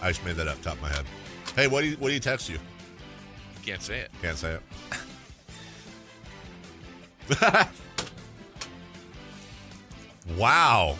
I 0.00 0.08
just 0.08 0.24
made 0.24 0.36
that 0.36 0.48
up 0.48 0.62
top 0.62 0.74
of 0.74 0.82
my 0.82 0.88
head. 0.88 1.04
Hey, 1.56 1.66
what 1.66 1.80
do 1.82 1.88
you, 1.88 1.96
what 1.96 2.08
do 2.08 2.14
you 2.14 2.20
text? 2.20 2.48
You 2.48 2.58
can't 3.64 3.82
say 3.82 3.98
it. 3.98 4.10
Can't 4.22 4.38
say 4.38 4.54
it. 4.54 4.62
wow. 10.36 10.96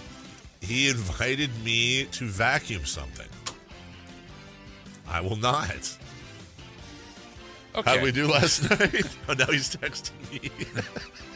He 0.61 0.88
invited 0.88 1.51
me 1.64 2.05
to 2.12 2.26
vacuum 2.26 2.84
something. 2.84 3.28
I 5.09 5.20
will 5.20 5.36
not. 5.36 5.97
Okay. 7.75 7.89
How 7.89 7.95
did 7.97 8.03
we 8.05 8.12
do 8.12 8.27
last 8.27 8.68
night? 8.81 9.05
oh, 9.29 9.35
now 9.35 9.47
he's 9.47 9.75
texting 9.77 10.12
me. 10.43 10.51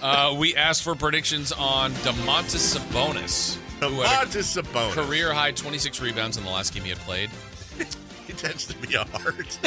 Uh, 0.03 0.35
we 0.39 0.55
asked 0.55 0.83
for 0.83 0.95
predictions 0.95 1.51
on 1.51 1.91
Domantas 2.03 2.77
Sabonis. 2.77 3.57
who 3.81 4.03
had 4.03 4.25
a 4.25 4.27
Domantas 4.27 4.63
Sabonis. 4.63 4.93
Career 4.93 5.33
high 5.33 5.51
26 5.53 5.99
rebounds 6.03 6.37
in 6.37 6.45
the 6.45 6.51
last 6.51 6.75
game 6.75 6.83
he 6.83 6.91
had 6.91 6.99
played. 6.99 7.31
he 8.27 8.35
texted 8.35 8.79
me 8.87 8.95
a 8.97 9.05
heart. 9.17 9.59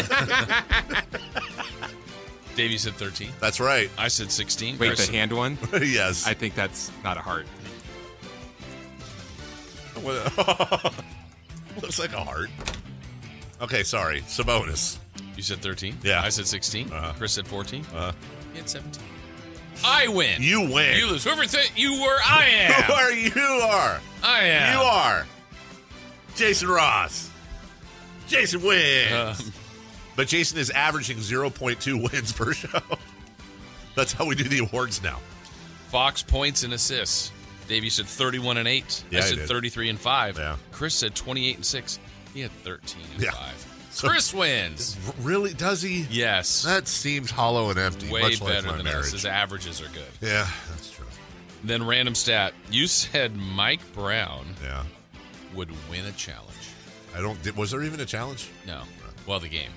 Dave, 2.56 2.70
you 2.70 2.78
said 2.78 2.94
13. 2.94 3.32
That's 3.40 3.60
right. 3.60 3.90
I 3.98 4.10
said 4.10 4.32
16. 4.32 4.78
Wait, 4.78 4.90
Chris- 4.90 5.08
the 5.08 5.14
hand 5.14 5.34
one? 5.34 5.58
yes. 5.74 6.28
I 6.28 6.36
think 6.36 6.54
that's 6.54 6.92
not 7.04 7.18
a 7.18 7.22
heart. 7.22 7.48
Looks 11.82 11.98
like 12.00 12.14
a 12.14 12.24
heart. 12.24 12.50
Okay, 13.62 13.82
sorry. 13.82 14.22
Sabonis. 14.22 15.00
You 15.38 15.44
said 15.44 15.60
13? 15.60 16.00
Yeah. 16.04 16.22
I 16.22 16.30
said 16.30 16.48
16. 16.48 16.92
Uh-huh. 16.92 17.14
Chris 17.18 17.32
said 17.32 17.48
14. 17.48 17.86
Uh, 17.96 18.12
He 18.52 18.58
had 18.60 18.68
17. 18.70 19.02
I 19.86 20.08
win. 20.08 20.42
you 20.42 20.62
win. 20.74 20.98
You 20.98 21.08
lose. 21.08 21.24
Whoever 21.24 21.46
th- 21.46 21.72
you 21.76 22.02
were, 22.02 22.18
I 22.26 22.46
am. 22.52 22.84
Who 22.84 22.94
are 22.94 23.12
you 23.12 23.62
are? 23.64 24.02
I 24.24 24.44
am. 24.46 24.74
You 24.76 24.82
are. 24.84 25.26
Jason 26.36 26.68
Ross. 26.68 27.30
Jason 28.28 28.62
wins. 28.64 29.40
Um, 29.40 29.54
but 30.16 30.28
Jason 30.28 30.58
is 30.58 30.72
averaging 30.72 31.18
0.2 31.18 32.12
wins 32.12 32.32
per 32.34 32.54
show. 32.54 32.80
That's 33.96 34.12
how 34.14 34.26
we 34.26 34.34
do 34.36 34.44
the 34.46 34.60
awards 34.60 35.02
now. 35.04 35.20
Fox 35.90 36.22
points 36.24 36.64
and 36.64 36.74
assists. 36.74 37.32
Dave, 37.68 37.84
you 37.84 37.90
said 37.90 38.06
31 38.08 38.58
and 38.58 38.68
8. 38.68 39.04
Yeah, 39.12 39.20
I 39.20 39.22
said 39.22 39.36
did. 39.38 39.48
33 39.48 39.90
and 39.90 40.00
5. 40.00 40.38
Yeah. 40.38 40.56
Chris 40.72 40.96
said 40.96 41.14
28 41.16 41.56
and 41.58 41.66
6. 41.66 42.00
He 42.34 42.42
had 42.42 42.52
13 42.64 43.02
and 43.14 43.24
Yeah. 43.24 43.32
5. 43.32 43.77
So- 43.98 44.08
Chris 44.10 44.34
wins. 44.34 44.98
Really? 45.22 45.54
Does 45.54 45.82
he? 45.82 46.06
Yes. 46.10 46.64
That 46.64 46.88
seems 46.88 47.32
hollow 47.32 47.70
and 47.70 47.80
empty. 47.80 48.10
Way 48.12 48.22
much 48.22 48.42
like 48.42 48.54
better 48.54 48.68
my 48.68 48.76
than 48.78 48.86
marriage. 48.86 49.06
us. 49.08 49.12
His 49.14 49.26
averages 49.26 49.82
are 49.82 49.90
good. 49.90 50.04
Yeah, 50.22 50.48
that's 50.70 50.92
true. 50.92 51.06
Then 51.64 51.86
random 51.86 52.14
stat. 52.16 52.54
You 52.70 52.88
said 52.88 53.36
Mike 53.36 53.82
Brown 53.94 54.46
Yeah. 54.64 54.84
would 55.56 55.70
win 55.90 56.06
a 56.06 56.12
challenge. 56.12 56.44
I 57.16 57.22
don't. 57.22 57.56
Was 57.58 57.72
there 57.72 57.82
even 57.84 58.00
a 58.00 58.06
challenge? 58.06 58.50
No. 58.68 58.82
Well, 59.26 59.40
the 59.40 59.50
game. 59.50 59.72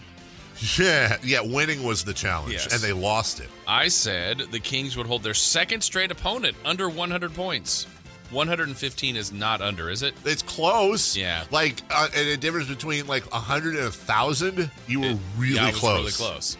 Yeah, 0.78 1.16
yeah. 1.22 1.40
Winning 1.40 1.82
was 1.84 2.04
the 2.04 2.12
challenge, 2.12 2.52
Yes. 2.52 2.70
and 2.74 2.82
they 2.82 2.92
lost 2.92 3.40
it. 3.40 3.48
I 3.66 3.88
said 3.88 4.40
the 4.52 4.60
Kings 4.60 4.94
would 4.98 5.06
hold 5.06 5.22
their 5.22 5.32
second 5.32 5.80
straight 5.80 6.10
opponent 6.10 6.54
under 6.66 6.90
100 6.90 7.32
points. 7.34 7.86
115 8.30 9.16
is 9.16 9.32
not 9.32 9.60
under, 9.60 9.90
is 9.90 10.02
it? 10.02 10.14
It's 10.24 10.42
close. 10.42 11.16
Yeah. 11.16 11.44
Like, 11.50 11.82
uh, 11.90 12.08
and 12.14 12.28
a 12.28 12.36
difference 12.36 12.68
between 12.68 13.06
like 13.06 13.24
a 13.32 13.38
hundred 13.40 13.74
and 13.76 13.84
a 13.86 13.90
thousand. 13.90 14.70
You 14.86 15.00
were 15.00 15.06
It- 15.06 15.18
really 15.36 15.54
yeah, 15.56 15.68
it 15.68 15.72
was 15.72 15.80
close. 15.80 15.98
really 15.98 16.12
close. 16.32 16.56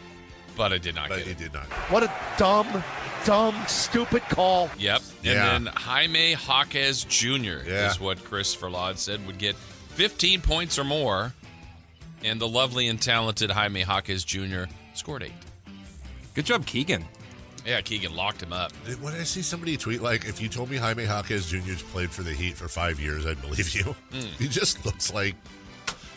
But 0.57 0.73
I 0.73 0.79
did 0.79 0.95
not 0.95 1.09
But 1.09 1.19
get 1.19 1.27
he 1.27 1.33
it. 1.33 1.39
did 1.39 1.53
not. 1.55 1.65
What 1.91 2.03
a 2.03 2.13
dumb, 2.37 2.83
dumb, 3.25 3.55
stupid 3.69 4.23
call. 4.29 4.69
Yep. 4.79 5.01
And 5.19 5.25
Yeah. 5.25 5.47
then 5.59 5.67
Jaime 5.67 6.33
Jaquez 6.35 7.05
Jr. 7.05 7.63
Yeah. 7.67 7.91
is 7.91 7.99
what 8.01 8.23
Chris 8.25 8.55
Verlaud 8.55 8.99
said 8.99 9.27
would 9.27 9.39
get 9.39 9.57
15 9.95 10.41
points 10.43 10.79
or 10.79 10.85
more. 10.85 11.33
And 12.23 12.39
the 12.41 12.49
lovely 12.49 12.89
and 12.89 13.01
talented 13.01 13.51
Jaime 13.51 13.81
Jaquez 13.81 14.25
Jr. 14.25 14.65
scored 14.95 15.23
eight. 15.23 15.33
Good 16.35 16.45
job, 16.45 16.67
Keegan. 16.67 17.07
Yeah, 17.67 17.81
Keegan 17.81 18.15
locked 18.15 18.43
him 18.43 18.53
up. 18.53 18.73
Did- 18.87 19.03
When 19.03 19.15
I 19.15 19.25
see 19.25 19.43
somebody 19.43 19.77
tweet 19.77 20.01
like, 20.03 20.25
"If 20.25 20.41
you 20.41 20.49
told 20.49 20.71
me 20.71 20.77
Jaime 20.79 21.05
Jaquez 21.05 21.47
Jr.'s 21.51 21.83
played 21.83 22.11
for 22.11 22.23
the 22.23 22.33
Heat 22.33 22.57
for 22.57 22.69
five 22.69 22.99
years, 23.01 23.27
I'd 23.27 23.41
believe 23.41 23.75
you." 23.75 23.95
Hmm. 24.13 24.21
He 24.39 24.49
just 24.49 24.85
looks 24.87 25.13
like. 25.13 25.35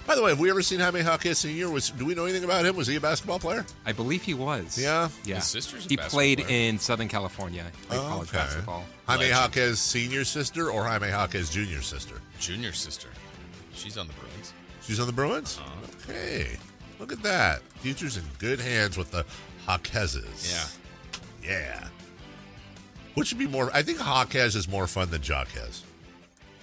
By 0.06 0.16
the 0.16 0.22
way, 0.24 0.32
have 0.32 0.40
we 0.42 0.50
ever 0.50 0.62
seen 0.62 0.82
Jaime 0.82 1.00
Jaquez 1.00 1.40
Sr.? 1.40 1.70
Was 1.70 1.90
do 1.92 2.06
we 2.06 2.14
know 2.14 2.26
anything 2.26 2.44
about 2.44 2.66
him? 2.66 2.76
Was 2.76 2.88
he 2.88 2.98
a 2.98 3.00
basketball 3.00 3.40
player? 3.40 3.66
I 3.86 3.94
believe 3.94 4.22
he 4.22 4.34
was. 4.34 4.78
Yeah. 4.78 5.08
Yeah. 5.24 5.36
His 5.36 5.46
sister's 5.46 5.86
a 5.86 5.90
he 5.90 5.96
played 5.96 6.40
player. 6.40 6.50
in 6.50 6.78
Southern 6.78 7.08
California. 7.08 7.66
Played 7.88 8.00
Oh, 8.00 8.08
college 8.10 8.28
okay. 8.30 8.38
basketball. 8.40 8.84
Jaime 9.08 9.22
Legend. 9.30 9.40
Jaquez 9.56 9.80
Senior 9.80 10.26
sister 10.26 10.70
or 10.70 10.84
Jaime 10.84 11.08
Jaquez 11.08 11.50
Junior 11.50 11.82
sister? 11.82 12.16
Junior 12.38 12.74
sister. 12.74 13.08
She's 13.74 13.98
on 13.98 14.08
the 14.08 14.14
Bruins. 14.14 14.54
She's 14.86 15.00
on 15.00 15.08
the 15.08 15.14
Bruins. 15.14 15.58
Uh-huh. 15.58 16.12
Okay, 16.12 16.58
look 17.00 17.14
at 17.14 17.24
that. 17.24 17.62
Future's 17.80 18.18
in 18.18 18.24
good 18.40 18.60
hands 18.60 18.98
with 18.98 19.10
the 19.12 19.26
Jaquezes. 19.68 20.52
Yeah. 20.52 20.66
Yeah. 21.46 21.88
Which 23.16 23.32
would 23.32 23.40
be 23.40 23.48
more? 23.48 23.70
I 23.74 23.84
think 23.84 24.00
Jaquez 24.00 24.56
is 24.56 24.68
more 24.68 24.88
fun 24.88 25.10
than 25.12 25.22
Jaquez, 25.22 25.84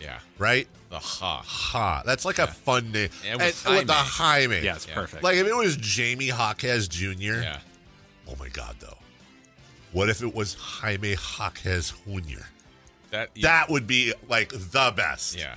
Yeah. 0.00 0.18
right? 0.38 0.66
The 0.90 0.98
Ha. 0.98 1.42
Ha. 1.46 2.02
That's 2.04 2.24
like 2.24 2.38
a 2.40 2.48
fun 2.48 2.90
name. 2.90 3.10
And 3.24 3.40
with 3.40 3.62
the 3.62 3.92
Jaime. 3.92 4.54
Jaime. 4.56 4.64
Yes, 4.64 4.86
Yeah. 4.88 4.94
perfect. 4.94 5.22
Like 5.22 5.36
if 5.36 5.46
it 5.46 5.54
was 5.54 5.76
Jamie 5.76 6.26
Jaquez 6.26 6.88
Jr. 6.88 7.12
Yeah. 7.42 7.58
Oh 8.26 8.34
my 8.38 8.48
God, 8.48 8.76
though. 8.80 8.98
What 9.92 10.08
if 10.08 10.22
it 10.22 10.34
was 10.34 10.54
Jaime 10.54 11.14
Jaquez 11.38 11.92
Jr.? 12.06 12.42
That, 13.10 13.30
That 13.42 13.68
would 13.70 13.86
be 13.86 14.12
like 14.28 14.50
the 14.50 14.92
best. 14.96 15.36
Yeah. 15.36 15.56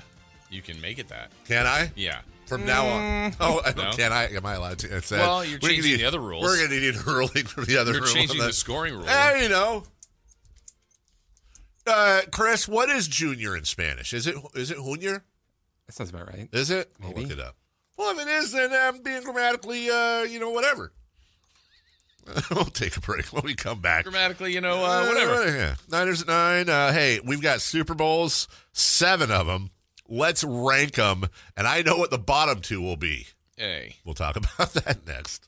You 0.52 0.62
can 0.62 0.80
make 0.82 1.00
it 1.00 1.08
that. 1.08 1.32
Can 1.48 1.66
I? 1.66 1.92
Yeah. 1.96 2.20
From 2.48 2.66
now 2.66 2.86
on. 2.88 3.02
Mm, 3.32 3.36
Oh, 3.40 3.62
I 3.66 3.72
no. 3.74 3.92
can 3.94 4.12
I? 4.12 4.26
Am 4.36 4.46
I 4.46 4.54
allowed 4.56 4.80
to? 4.80 4.98
It's 4.98 5.10
that. 5.10 5.20
Well, 5.20 5.44
you're 5.46 5.56
We're 5.62 5.70
gonna 5.70 5.74
changing 5.76 5.92
need- 5.94 6.00
the 6.02 6.06
other 6.06 6.20
rules. 6.20 6.44
We're 6.44 6.58
going 6.58 6.70
to 6.70 6.80
need 6.80 6.96
a 6.96 7.00
ruling 7.00 7.46
from 7.46 7.66
the 7.66 7.78
other 7.78 7.92
You're 7.94 8.02
rule. 8.02 8.12
changing 8.14 8.38
on 8.40 8.46
the 8.46 8.48
that. 8.48 8.54
scoring 8.56 8.94
rule. 8.96 9.08
Eh, 9.08 9.44
you 9.44 9.50
know. 9.50 9.84
Uh, 11.86 12.22
Chris, 12.32 12.68
what 12.68 12.90
is 12.90 13.08
junior 13.08 13.58
in 13.58 13.66
Spanish? 13.66 14.14
Is 14.14 14.26
it 14.28 14.36
is 14.56 14.72
it 14.72 14.78
junior? 14.78 15.24
That 15.88 15.94
sounds 15.94 16.10
about 16.12 16.28
right. 16.28 16.48
Is 16.54 16.70
it? 16.72 16.92
I'll 17.02 17.10
Maybe. 17.10 17.22
look 17.24 17.32
it 17.32 17.40
up. 17.40 17.56
Well, 17.98 18.18
if 18.18 18.26
it 18.26 18.30
is, 18.30 18.52
then 18.54 18.72
I'm 18.74 19.02
being 19.04 19.22
grammatically, 19.24 19.90
uh, 19.90 20.22
you 20.24 20.40
know, 20.40 20.50
whatever. 20.50 20.94
we'll 22.52 22.64
take 22.66 22.96
a 22.96 23.02
break 23.02 23.26
when 23.28 23.44
we 23.44 23.54
come 23.54 23.82
back. 23.82 24.04
Grammatically, 24.06 24.54
you 24.54 24.62
know, 24.62 24.84
uh, 24.84 25.06
whatever. 25.06 25.46
yeah. 25.46 25.76
Niners 25.90 26.22
at 26.22 26.28
nine. 26.30 26.70
Uh, 26.70 26.94
hey, 26.94 27.20
we've 27.24 27.42
got 27.42 27.60
Super 27.60 27.94
Bowls, 27.94 28.48
seven 28.72 29.30
of 29.30 29.46
them. 29.46 29.72
Let's 30.14 30.44
rank 30.44 30.94
them, 30.94 31.26
and 31.58 31.66
I 31.66 31.82
know 31.82 31.98
what 31.98 32.12
the 32.12 32.20
bottom 32.20 32.62
two 32.62 32.80
will 32.82 32.98
be. 32.98 33.26
Hey. 33.58 33.96
We'll 34.06 34.14
talk 34.14 34.36
about 34.58 34.72
that 34.74 35.08
next. 35.08 35.42